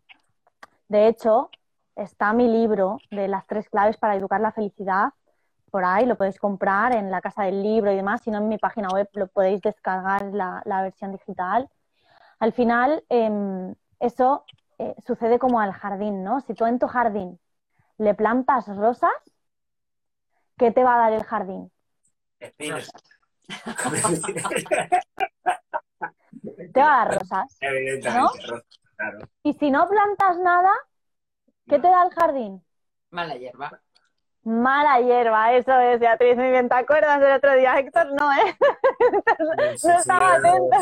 De 0.91 1.07
hecho, 1.07 1.49
está 1.95 2.33
mi 2.33 2.49
libro 2.49 2.97
de 3.11 3.29
las 3.29 3.47
tres 3.47 3.69
claves 3.69 3.95
para 3.95 4.17
educar 4.17 4.41
la 4.41 4.51
felicidad 4.51 5.13
por 5.69 5.85
ahí, 5.85 6.05
lo 6.05 6.17
podéis 6.17 6.37
comprar 6.37 6.93
en 6.93 7.09
la 7.09 7.21
casa 7.21 7.43
del 7.43 7.63
libro 7.63 7.93
y 7.93 7.95
demás, 7.95 8.19
si 8.21 8.29
no 8.29 8.39
en 8.39 8.49
mi 8.49 8.57
página 8.57 8.89
web 8.89 9.07
lo 9.13 9.27
podéis 9.27 9.61
descargar 9.61 10.21
la, 10.33 10.61
la 10.65 10.81
versión 10.81 11.13
digital. 11.13 11.69
Al 12.39 12.51
final, 12.51 13.05
eh, 13.07 13.73
eso 14.01 14.43
eh, 14.79 14.93
sucede 15.07 15.39
como 15.39 15.61
al 15.61 15.71
jardín, 15.71 16.25
¿no? 16.25 16.41
Si 16.41 16.53
tú 16.53 16.65
en 16.65 16.77
tu 16.77 16.87
jardín 16.87 17.39
le 17.97 18.13
plantas 18.13 18.67
rosas, 18.75 19.11
¿qué 20.57 20.71
te 20.71 20.83
va 20.83 20.95
a 20.95 21.09
dar 21.09 21.13
el 21.13 21.23
jardín? 21.23 21.71
Espinas. 22.37 22.91
Te 26.73 26.81
va 26.81 27.01
a 27.01 27.05
dar 27.05 27.17
rosas. 27.17 27.57
Evidentemente, 27.61 28.65
claro. 28.97 29.19
Y 29.43 29.53
si 29.53 29.71
no 29.71 29.87
plantas 29.87 30.37
nada, 30.39 30.71
¿qué 31.71 31.79
te 31.79 31.87
da 31.87 32.03
el 32.03 32.13
jardín? 32.13 32.61
Mala 33.11 33.35
hierba. 33.35 33.81
Mala 34.43 34.99
hierba, 34.99 35.53
eso 35.53 35.79
es, 35.79 35.99
Beatriz, 35.99 36.35
muy 36.35 36.49
bien. 36.49 36.67
¿Te 36.67 36.75
acuerdas 36.75 37.21
del 37.21 37.31
otro 37.33 37.55
día? 37.55 37.79
Héctor, 37.79 38.07
no, 38.19 38.33
¿eh? 38.33 38.57
no 39.83 39.97
estaba 39.97 40.33
atento. 40.33 40.77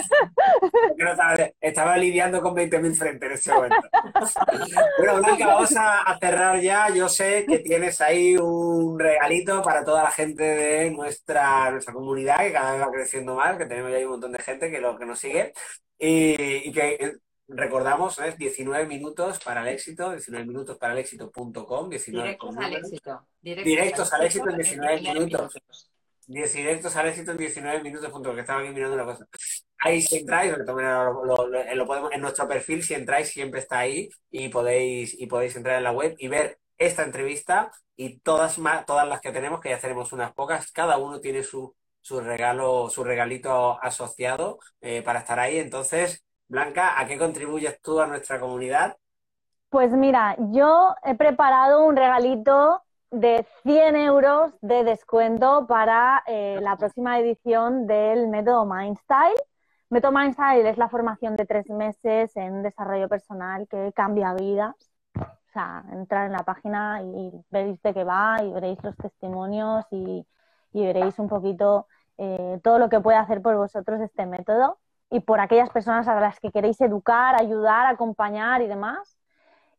estaba 1.60 1.98
lidiando 1.98 2.42
con 2.42 2.56
20.000 2.56 2.96
frentes 2.96 3.30
en 3.30 3.34
ese 3.34 3.54
momento. 3.54 3.76
bueno, 4.98 5.18
Blanca, 5.18 5.46
vamos 5.46 5.76
a, 5.78 6.18
cerrar 6.20 6.60
ya. 6.62 6.90
Yo 6.90 7.08
sé 7.08 7.46
que 7.46 7.60
tienes 7.60 8.00
ahí 8.02 8.36
un 8.38 8.98
regalito 8.98 9.62
para 9.62 9.84
toda 9.84 10.04
la 10.04 10.12
gente 10.12 10.42
de 10.42 10.92
nuestra, 10.92 11.70
nuestra 11.70 11.94
comunidad, 11.94 12.38
que 12.40 12.54
cada 12.54 12.72
vez 12.72 12.82
va 12.82 12.92
creciendo 12.92 13.36
más, 13.36 13.58
que 13.58 13.66
tenemos 13.66 13.92
ya 13.92 14.00
un 14.00 14.12
montón 14.12 14.32
de 14.32 14.40
gente 14.40 14.72
que, 14.72 14.80
lo, 14.80 14.98
que 14.98 15.06
nos 15.06 15.20
sigue. 15.20 15.54
y, 16.00 16.70
y 16.70 16.72
que 16.72 17.20
recordamos, 17.50 18.20
es 18.20 18.38
19 18.38 18.86
minutos 18.86 19.40
para 19.44 19.62
el 19.62 19.70
éxito, 19.70 20.12
19 20.12 20.46
minutos 20.46 20.78
para 20.78 20.94
el 20.94 21.00
éxito.com, 21.00 21.90
19 21.90 22.28
directos 22.28 22.58
al 22.58 22.74
éxito. 22.74 23.28
Directos, 23.42 24.14
al 24.14 24.26
éxito 24.26 24.50
en 24.50 24.58
19 24.58 25.02
minutos. 25.02 25.62
Directos 26.28 26.96
al 26.96 27.08
éxito 27.08 27.32
en 27.32 27.38
19 27.38 27.84
minutos, 27.84 28.12
punto, 28.12 28.36
que 28.36 28.42
estaba 28.42 28.62
aquí 28.62 28.70
mirando 28.70 28.96
una 28.96 29.06
cosa. 29.06 29.28
Ahí 29.80 30.02
si 30.02 30.18
entráis, 30.18 30.54
lo, 30.56 31.86
podemos, 31.86 32.12
en 32.12 32.22
nuestro 32.22 32.48
perfil, 32.48 32.84
si 32.84 32.94
entráis, 32.94 33.30
siempre 33.30 33.62
está 33.62 33.80
ahí 33.80 34.10
y 34.30 34.50
podéis, 34.50 35.20
y 35.20 35.26
podéis 35.26 35.56
entrar 35.56 35.78
en 35.78 35.84
la 35.84 35.92
web 35.92 36.16
y 36.20 36.28
ver 36.28 36.60
esta 36.78 37.04
entrevista 37.04 37.72
y 37.96 38.20
todas, 38.20 38.58
todas 38.86 39.08
las 39.08 39.22
que 39.22 39.32
tenemos, 39.32 39.60
que 39.60 39.70
ya 39.70 39.80
tenemos 39.80 40.14
unas 40.14 40.34
pocas, 40.34 40.72
cada 40.72 40.98
uno 40.98 41.20
tiene 41.20 41.44
su, 41.44 41.76
su 42.00 42.20
regalo, 42.22 42.90
su 42.90 43.04
regalito 43.04 43.82
asociado 43.82 44.60
eh, 44.82 45.02
para 45.02 45.20
estar 45.20 45.40
ahí. 45.40 45.58
Entonces, 45.58 46.24
Blanca, 46.50 47.00
¿a 47.00 47.06
qué 47.06 47.20
contribuyes 47.20 47.80
tú 47.80 48.02
a 48.02 48.08
nuestra 48.08 48.40
comunidad? 48.40 48.98
Pues 49.70 49.92
mira, 49.92 50.36
yo 50.52 50.96
he 51.04 51.14
preparado 51.14 51.86
un 51.86 51.96
regalito 51.96 52.82
de 53.12 53.46
100 53.62 53.96
euros 53.96 54.52
de 54.62 54.84
descuento 54.84 55.68
para 55.68 56.24
eh, 56.26 56.58
la 56.60 56.76
próxima 56.76 57.20
edición 57.20 57.86
del 57.86 58.30
método 58.30 58.66
Mindstyle. 58.66 59.40
Método 59.92 60.12
Mindstyle 60.12 60.66
es 60.66 60.80
la 60.80 60.90
formación 60.90 61.36
de 61.36 61.46
tres 61.46 61.70
meses 61.70 62.36
en 62.36 62.64
desarrollo 62.64 63.08
personal 63.08 63.68
que 63.68 63.94
cambia 63.94 64.34
vidas. 64.34 64.76
O 65.16 65.52
sea, 65.54 65.84
entrar 65.92 66.26
en 66.26 66.32
la 66.32 66.44
página 66.44 67.04
y 67.04 67.32
veréis 67.52 67.80
de 67.84 67.94
qué 67.94 68.04
va 68.04 68.38
y 68.42 68.52
veréis 68.52 68.84
los 68.84 68.98
testimonios 68.98 69.86
y, 69.92 70.26
veréis 70.74 71.20
un 71.20 71.28
poquito 71.28 71.86
eh, 72.18 72.60
todo 72.64 72.80
lo 72.80 72.90
que 72.90 73.00
puede 73.00 73.18
hacer 73.20 73.40
por 73.44 73.56
vosotros 73.56 74.02
este 74.02 74.26
método 74.26 74.80
y 75.10 75.22
por 75.22 75.40
aquellas 75.40 75.70
personas 75.70 76.08
a 76.08 76.20
las 76.20 76.40
que 76.40 76.52
queréis 76.52 76.80
educar, 76.82 77.36
ayudar, 77.40 77.86
acompañar 77.86 78.62
y 78.62 78.68
demás. 78.68 79.18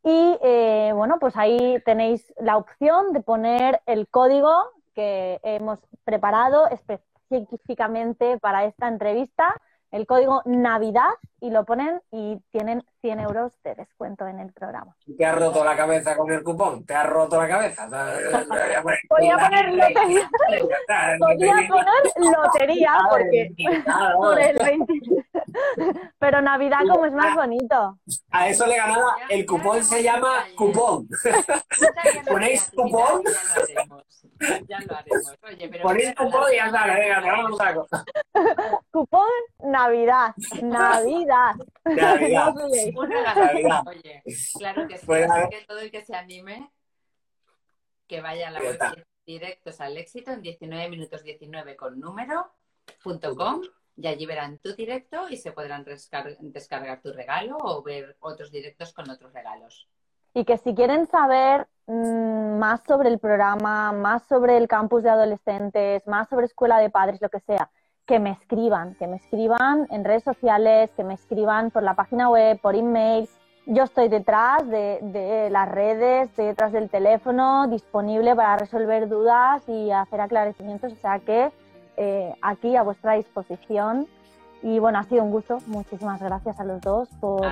Y 0.02 0.38
eh, 0.42 0.92
bueno, 0.94 1.18
pues 1.18 1.36
ahí 1.36 1.80
tenéis 1.84 2.32
la 2.38 2.56
opción 2.56 3.12
de 3.12 3.20
poner 3.20 3.80
el 3.86 4.08
código 4.08 4.50
que 4.94 5.40
hemos 5.42 5.78
preparado 6.04 6.68
específicamente 6.68 8.38
para 8.38 8.64
esta 8.64 8.88
entrevista 8.88 9.54
el 9.90 10.06
código 10.06 10.42
Navidad 10.44 11.10
y 11.40 11.50
lo 11.50 11.64
ponen 11.64 12.00
y 12.12 12.38
tienen 12.52 12.84
100 13.00 13.20
euros 13.20 13.52
de 13.64 13.74
descuento 13.74 14.26
en 14.26 14.40
el 14.40 14.52
programa. 14.52 14.94
¿Te 15.16 15.24
has 15.24 15.36
roto 15.36 15.64
la 15.64 15.76
cabeza 15.76 16.16
con 16.16 16.30
el 16.30 16.42
cupón? 16.42 16.84
¿Te 16.84 16.94
has 16.94 17.08
roto 17.08 17.40
la 17.40 17.48
cabeza? 17.48 17.88
Podría 19.08 19.38
poner 19.38 19.72
lotería. 19.72 20.30
Podría 21.18 21.54
poner 21.68 22.36
lotería 22.36 22.98
porque 23.08 23.50
por 24.16 24.40
el 24.40 24.56
20. 24.58 24.94
Pero 26.18 26.42
Navidad 26.42 26.80
como 26.88 27.06
es 27.06 27.12
más 27.12 27.34
bonito. 27.34 27.98
A 28.30 28.48
eso 28.48 28.66
le 28.66 28.76
ganaba, 28.76 29.16
el 29.28 29.46
cupón 29.46 29.82
se 29.82 30.02
llama 30.02 30.44
cupón. 30.56 31.08
¿Ponéis 32.28 32.70
cupón? 32.74 33.22
Ya 34.68 34.80
lo 34.80 34.96
haremos. 34.96 35.38
Oye, 35.42 35.68
pero 35.68 35.82
Ponéis 35.82 36.14
cupón 36.14 36.44
y 36.52 36.56
ya 36.56 36.64
venga, 36.64 37.20
vamos 37.20 37.60
a 37.60 37.74
Cupón 38.90 39.28
Navidad. 39.58 40.34
Navidad. 40.62 41.54
Navidad. 41.84 42.54
Navidad. 43.34 43.82
Oye, 43.86 44.22
claro 44.58 44.88
que 44.88 44.98
sí. 44.98 45.06
Pues, 45.06 45.30
que 45.50 45.64
todo 45.66 45.80
el 45.80 45.90
que 45.90 46.04
se 46.04 46.16
anime, 46.16 46.70
que 48.06 48.20
vaya 48.20 48.48
a 48.48 48.50
la 48.50 48.60
web 48.60 48.78
directos 49.26 49.80
al 49.80 49.96
éxito 49.96 50.32
en 50.32 50.42
19 50.42 50.88
minutos 50.88 51.22
19 51.22 51.76
con 51.76 52.00
número.com 52.00 53.62
y 53.96 54.06
allí 54.06 54.24
verán 54.26 54.58
tu 54.58 54.74
directo 54.74 55.28
y 55.28 55.36
se 55.36 55.52
podrán 55.52 55.84
descargar 55.84 57.02
tu 57.02 57.12
regalo 57.12 57.58
o 57.60 57.82
ver 57.82 58.16
otros 58.20 58.50
directos 58.50 58.92
con 58.94 59.08
otros 59.10 59.32
regalos. 59.32 59.88
Y 60.34 60.44
que 60.44 60.58
si 60.58 60.74
quieren 60.74 61.06
saber 61.06 61.66
mm, 61.86 62.58
más 62.58 62.82
sobre 62.86 63.08
el 63.08 63.18
programa, 63.18 63.92
más 63.92 64.22
sobre 64.24 64.56
el 64.56 64.68
campus 64.68 65.02
de 65.02 65.10
adolescentes, 65.10 66.06
más 66.06 66.28
sobre 66.28 66.46
escuela 66.46 66.78
de 66.78 66.90
padres, 66.90 67.20
lo 67.20 67.28
que 67.28 67.40
sea, 67.40 67.70
que 68.06 68.18
me 68.18 68.30
escriban, 68.30 68.94
que 68.96 69.06
me 69.06 69.16
escriban 69.16 69.86
en 69.90 70.04
redes 70.04 70.24
sociales, 70.24 70.90
que 70.96 71.04
me 71.04 71.14
escriban 71.14 71.70
por 71.70 71.82
la 71.82 71.94
página 71.94 72.28
web, 72.28 72.60
por 72.60 72.74
email. 72.74 73.28
Yo 73.66 73.84
estoy 73.84 74.08
detrás 74.08 74.68
de, 74.68 75.48
las 75.50 75.68
redes, 75.68 76.34
detrás 76.34 76.72
del 76.72 76.90
teléfono, 76.90 77.68
disponible 77.68 78.34
para 78.34 78.56
resolver 78.56 79.08
dudas 79.08 79.62
y 79.68 79.92
hacer 79.92 80.20
aclaramientos. 80.20 80.92
O 80.92 80.96
sea 80.96 81.20
que 81.20 81.52
eh, 81.96 82.34
aquí 82.42 82.74
a 82.74 82.82
vuestra 82.82 83.12
disposición. 83.14 84.08
Y 84.62 84.78
bueno, 84.78 84.98
ha 84.98 85.04
sido 85.04 85.24
un 85.24 85.30
gusto. 85.30 85.58
Muchísimas 85.66 86.20
gracias 86.20 86.58
a 86.60 86.64
los 86.64 86.80
dos 86.80 87.08
por, 87.20 87.42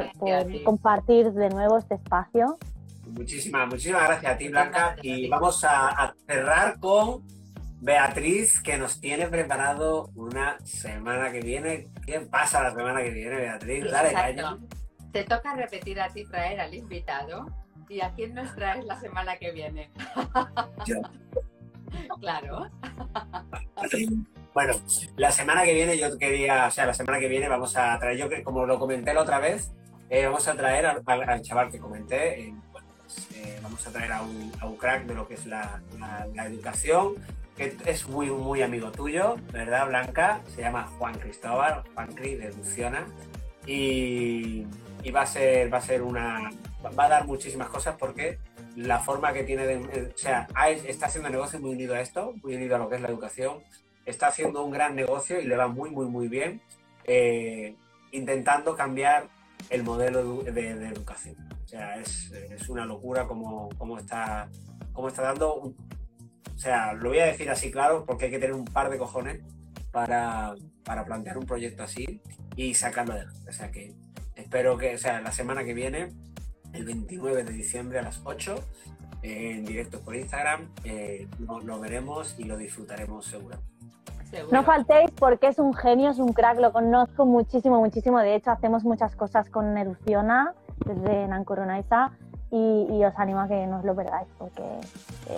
compartir 0.65 1.33
de 1.33 1.51
nuevo 1.51 1.79
este 1.79 1.95
espacio. 1.95 2.59
Muchísimas, 3.07 3.67
muchísimas 3.69 4.05
gracias 4.05 4.33
a 4.33 4.37
ti, 4.37 4.49
Blanca. 4.49 4.97
Y 5.03 5.29
vamos 5.29 5.65
a 5.65 6.15
cerrar 6.27 6.79
con 6.79 7.23
Beatriz, 7.81 8.61
que 8.61 8.77
nos 8.77 9.01
tiene 9.01 9.29
preparado 9.29 10.11
una 10.17 10.59
semana 10.65 11.31
que 11.31 11.41
viene. 11.41 11.89
¿Qué 12.05 12.21
pasa 12.21 12.63
la 12.63 12.75
semana 12.75 13.03
que 13.03 13.11
viene, 13.11 13.37
Beatriz? 13.37 13.85
Dale, 13.91 14.13
caña. 14.13 14.59
Te 15.13 15.25
toca 15.25 15.55
repetir 15.55 16.01
a 16.01 16.09
ti 16.09 16.25
traer 16.25 16.61
al 16.61 16.75
invitado. 16.75 17.47
¿Y 17.89 18.01
a 18.01 18.13
quién 18.13 18.35
nos 18.35 18.55
traes 18.55 18.85
la 18.85 18.99
semana 19.01 19.39
que 19.39 19.53
viene? 19.53 19.91
Yo. 20.85 20.97
claro. 22.21 22.69
Bueno, 24.55 24.75
la 25.17 25.31
semana 25.31 25.65
que 25.65 25.75
viene 25.75 25.99
yo 25.99 26.17
quería, 26.19 26.67
o 26.67 26.71
sea, 26.71 26.87
la 26.87 26.95
semana 26.95 27.19
que 27.19 27.29
viene 27.29 27.49
vamos 27.49 27.77
a 27.77 27.99
traer, 27.99 28.17
yo 28.17 28.29
que 28.29 28.43
como 28.43 28.67
lo 28.67 28.79
comenté 28.79 29.15
la 29.15 29.23
otra 29.23 29.39
vez, 29.39 29.73
eh, 30.11 30.25
vamos 30.27 30.49
a 30.49 30.55
traer 30.55 30.87
al, 30.87 31.43
chaval 31.43 31.71
que 31.71 31.79
comenté, 31.79 32.41
eh, 32.41 32.55
pues, 32.73 32.85
eh, 33.35 33.59
vamos 33.63 33.87
a 33.87 33.91
traer 33.91 34.13
a 34.13 34.23
un, 34.23 34.77
crack 34.79 35.05
de 35.05 35.15
lo 35.15 35.29
que 35.29 35.35
es 35.35 35.47
la, 35.47 35.81
la 36.35 36.47
educación, 36.47 37.15
que 37.59 37.77
es 37.87 38.09
muy, 38.09 38.31
muy 38.31 38.63
amigo 38.63 38.93
tuyo, 38.93 39.37
¿verdad, 39.53 39.89
Blanca? 39.89 40.41
Se 40.55 40.63
llama 40.63 40.87
Juan 40.97 41.19
Cristóbal, 41.19 41.83
Juan 41.93 42.15
Cris 42.15 42.39
de 42.39 42.53
Luciana. 42.53 43.05
Y, 43.67 44.65
va 45.13 45.23
a 45.23 45.27
ser, 45.27 45.73
va 45.73 45.79
a 45.79 45.83
ser 45.83 46.03
una. 46.03 46.51
va 46.83 47.05
a 47.05 47.09
dar 47.09 47.27
muchísimas 47.27 47.69
cosas 47.69 47.97
porque 47.99 48.39
la 48.77 49.01
forma 49.01 49.33
que 49.33 49.43
tiene 49.43 49.67
de. 49.67 50.13
O 50.15 50.17
sea, 50.19 50.47
está 50.87 51.07
haciendo 51.07 51.29
negocio 51.29 51.59
muy 51.59 51.71
unido 51.71 51.95
a 51.95 52.01
esto, 52.01 52.35
muy 52.43 52.55
unido 52.55 52.77
a 52.77 52.79
lo 52.79 52.89
que 52.89 52.95
es 52.95 53.01
la 53.01 53.09
educación. 53.09 53.59
Está 54.09 54.29
haciendo 54.29 54.65
un 54.65 54.71
gran 54.71 54.95
negocio 54.95 55.41
y 55.41 55.45
le 55.45 55.57
va 55.57 55.69
muy, 55.69 55.91
muy, 55.91 56.07
muy 56.07 56.29
bien. 56.29 56.61
Eh, 57.05 57.77
intentando 58.13 58.75
cambiar 58.75 59.29
el 59.71 59.83
modelo 59.83 60.43
de, 60.43 60.71
educación. 60.71 61.37
O 61.65 61.69
sea, 61.69 61.97
es, 61.97 62.33
una 62.69 62.87
locura 62.87 63.27
cómo, 63.27 63.69
cómo, 63.77 63.99
está, 63.99 64.49
cómo 64.93 65.09
está 65.09 65.23
dando 65.23 65.75
o 66.59 66.61
sea, 66.61 66.93
lo 66.93 67.11
voy 67.11 67.21
a 67.21 67.27
decir 67.27 67.49
así 67.51 67.71
claro 67.71 68.05
porque 68.05 68.25
hay 68.25 68.31
que 68.33 68.41
tener 68.41 68.57
un 68.57 68.65
par 68.65 68.91
de 68.91 68.99
cojones 68.99 69.41
para, 69.93 70.57
plantear 71.07 71.39
un 71.39 71.47
proyecto 71.47 71.85
así 71.85 72.21
y 72.57 72.75
sacarlo 72.75 73.13
adelante. 73.13 73.49
O 73.49 73.53
sea 73.53 73.71
que 73.71 73.95
espero 74.35 74.77
que, 74.77 74.97
o 74.97 74.99
sea, 74.99 75.21
la 75.21 75.31
semana 75.31 75.63
que 75.63 75.73
viene, 75.73 76.13
el 76.73 76.85
29 76.85 77.45
de 77.45 77.53
diciembre 77.53 78.01
a 78.01 78.03
las 78.03 78.21
8, 78.25 78.57
en 79.23 79.65
directo 79.65 80.01
por 80.01 80.17
Instagram, 80.17 80.69
eh, 80.83 81.29
lo, 81.39 81.79
veremos 81.79 82.35
y 82.39 82.45
lo 82.45 82.57
disfrutaremos 82.57 83.27
seguro. 83.27 83.63
No 84.51 84.63
faltéis 84.63 85.11
porque 85.13 85.49
es 85.49 85.59
un 85.59 85.75
genio, 85.75 86.11
es 86.11 86.19
un 86.19 86.33
crack, 86.33 86.59
lo 86.59 86.73
conozco 86.73 87.25
muchísimo, 87.25 87.79
muchísimo. 87.81 88.19
De 88.19 88.35
hecho, 88.35 88.51
hacemos 88.51 88.85
muchas 88.85 89.17
cosas 89.17 89.49
con 89.49 89.75
Neruciona 89.75 90.55
desde 90.85 91.27
Nancoronaiza 91.29 92.13
y, 92.51 93.05
os 93.05 93.15
animo 93.17 93.41
a 93.41 93.49
que 93.49 93.67
no 93.67 93.79
os 93.79 93.85
lo 93.85 93.95
perdáis 93.95 94.29
porque 94.39 94.63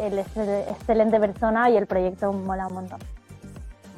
él 0.01 0.19
es 0.19 0.37
excelente 0.37 1.19
persona 1.19 1.69
y 1.71 1.77
el 1.77 1.87
proyecto 1.87 2.33
mola 2.33 2.67
un 2.69 2.75
montón. 2.75 3.01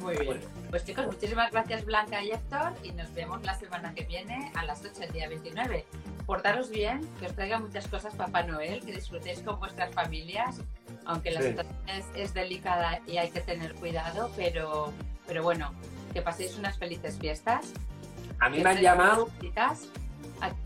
Muy 0.01 0.17
bien. 0.17 0.39
Pues 0.69 0.83
chicos, 0.85 1.05
muchísimas 1.05 1.51
gracias 1.51 1.85
Blanca 1.85 2.21
y 2.23 2.31
Héctor 2.31 2.73
y 2.83 2.91
nos 2.91 3.13
vemos 3.13 3.43
la 3.43 3.53
semana 3.53 3.93
que 3.93 4.03
viene 4.05 4.51
a 4.55 4.65
las 4.65 4.83
8 4.83 5.03
el 5.03 5.11
día 5.11 5.29
29. 5.29 5.85
Portaros 6.25 6.69
bien, 6.69 7.01
que 7.19 7.25
os 7.25 7.35
traiga 7.35 7.59
muchas 7.59 7.87
cosas 7.87 8.15
Papá 8.15 8.43
Noel, 8.43 8.83
que 8.85 8.93
disfrutéis 8.93 9.41
con 9.41 9.59
vuestras 9.59 9.93
familias, 9.93 10.61
aunque 11.05 11.31
la 11.31 11.41
situación 11.41 11.75
es, 12.15 12.33
delicada 12.33 12.99
y 13.05 13.17
hay 13.17 13.29
que 13.29 13.41
tener 13.41 13.73
cuidado, 13.75 14.31
pero, 14.35 14.93
pero 15.27 15.43
bueno, 15.43 15.73
que 16.13 16.21
paséis 16.21 16.57
unas 16.57 16.77
felices 16.77 17.17
fiestas. 17.19 17.73
A 18.39 18.49
mí 18.49 18.59
me 18.61 18.69
han 18.69 18.81
llamado. 18.81 19.29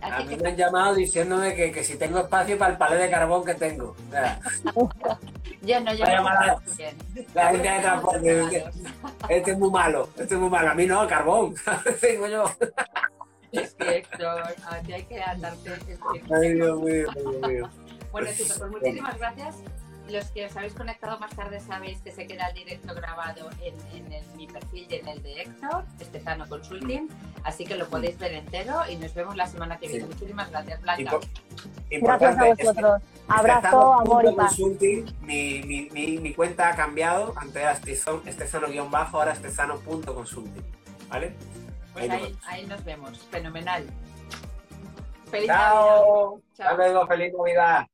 A, 0.01 0.23
mí 0.23 0.35
me 0.35 0.49
han 0.49 0.55
llamado 0.55 0.95
diciéndome 0.95 1.53
que, 1.53 1.83
si 1.83 1.97
tengo 1.97 2.19
espacio 2.19 2.57
para 2.57 2.71
el 2.71 2.77
palé 2.77 2.95
de 2.97 3.09
carbón 3.09 3.45
que 3.45 3.55
tengo. 3.55 3.95
Ya 5.63 5.79
no, 5.79 5.93
ya 5.93 6.21
no. 6.21 6.61
Bien. 6.77 6.95
La 7.33 7.49
gente 7.49 7.69
de 7.69 7.79
transporte. 7.79 8.65
Este 9.29 9.51
es 9.51 9.57
muy 9.57 9.71
malo, 9.71 10.07
este 10.15 10.35
es 10.35 10.39
muy 10.39 10.49
malo. 10.49 10.69
A 10.69 10.73
mí 10.75 10.85
no, 10.85 11.05
carbón. 11.07 11.55
Digo 12.01 12.27
yo. 12.27 12.45
Es 13.51 13.73
que, 13.73 13.97
Héctor, 13.97 14.43
a 14.69 14.79
ti 14.81 14.93
hay 14.93 15.03
que 15.03 15.21
andarte. 15.21 15.73
es 15.73 15.83
que- 15.83 16.33
Ay, 16.35 16.53
Dios 16.55 16.79
mío, 16.81 17.07
Dios 17.15 17.47
mío. 17.47 17.69
Bueno, 18.11 18.29
chicos, 18.35 18.57
pues 18.59 18.71
muchísimas 18.71 19.17
gracias. 19.17 19.55
Los 20.09 20.25
que 20.31 20.45
os 20.45 20.55
habéis 20.55 20.73
conectado 20.73 21.19
más 21.19 21.35
tarde 21.35 21.59
sabéis 21.59 21.99
que 21.99 22.13
se 22.13 22.25
queda 22.27 22.47
el 22.47 22.55
directo 22.55 22.95
grabado 22.95 23.49
en, 23.61 23.75
en 23.93 24.13
el- 24.13 24.25
mi 24.37 24.47
perfil 24.47 24.87
y 24.89 24.95
en 24.95 25.07
el 25.09 25.21
de 25.21 25.41
Héctor, 25.41 25.83
Estezano 25.99 26.47
Consulting, 26.47 27.09
así 27.43 27.65
que 27.65 27.75
lo 27.75 27.87
podéis 27.89 28.17
ver 28.17 28.31
entero 28.33 28.83
y 28.89 28.95
nos 28.95 29.13
vemos 29.13 29.35
la 29.35 29.47
semana 29.47 29.77
que 29.77 29.89
viene. 29.89 30.05
Sí. 30.05 30.09
Muchísimas 30.13 30.49
gracias, 30.49 30.81
Blanca. 30.81 31.19
Gracias 31.91 32.37
a 32.37 32.45
vosotros. 32.45 33.01
Abrazo, 33.27 33.93
amor 33.95 34.23
y 34.23 34.27
punto 34.27 34.35
paz. 34.37 34.55
consulting, 34.55 35.05
mi, 35.21 35.61
mi, 35.63 35.89
mi, 35.91 36.17
mi 36.19 36.33
cuenta 36.33 36.69
ha 36.69 36.75
cambiado, 36.77 37.33
antes 37.35 37.57
era 37.57 37.73
Estezano- 37.73 38.21
estezano-bajo, 38.25 39.17
ahora 39.19 39.33
estezano.consulting. 39.33 40.63
¿Vale? 41.09 41.33
Pues 41.97 42.11
ahí 42.11 42.21
nos 42.31 42.47
ahí, 42.47 42.65
nos 42.67 42.85
vemos. 42.85 43.17
Fenomenal. 43.31 43.85
Feliz 45.31 45.47
Navidad. 45.47 45.71
Chao. 45.71 46.41
Chao. 46.55 46.67
Hasta 46.69 46.75
luego, 46.75 47.07
feliz 47.07 47.33
Navidad. 47.35 47.87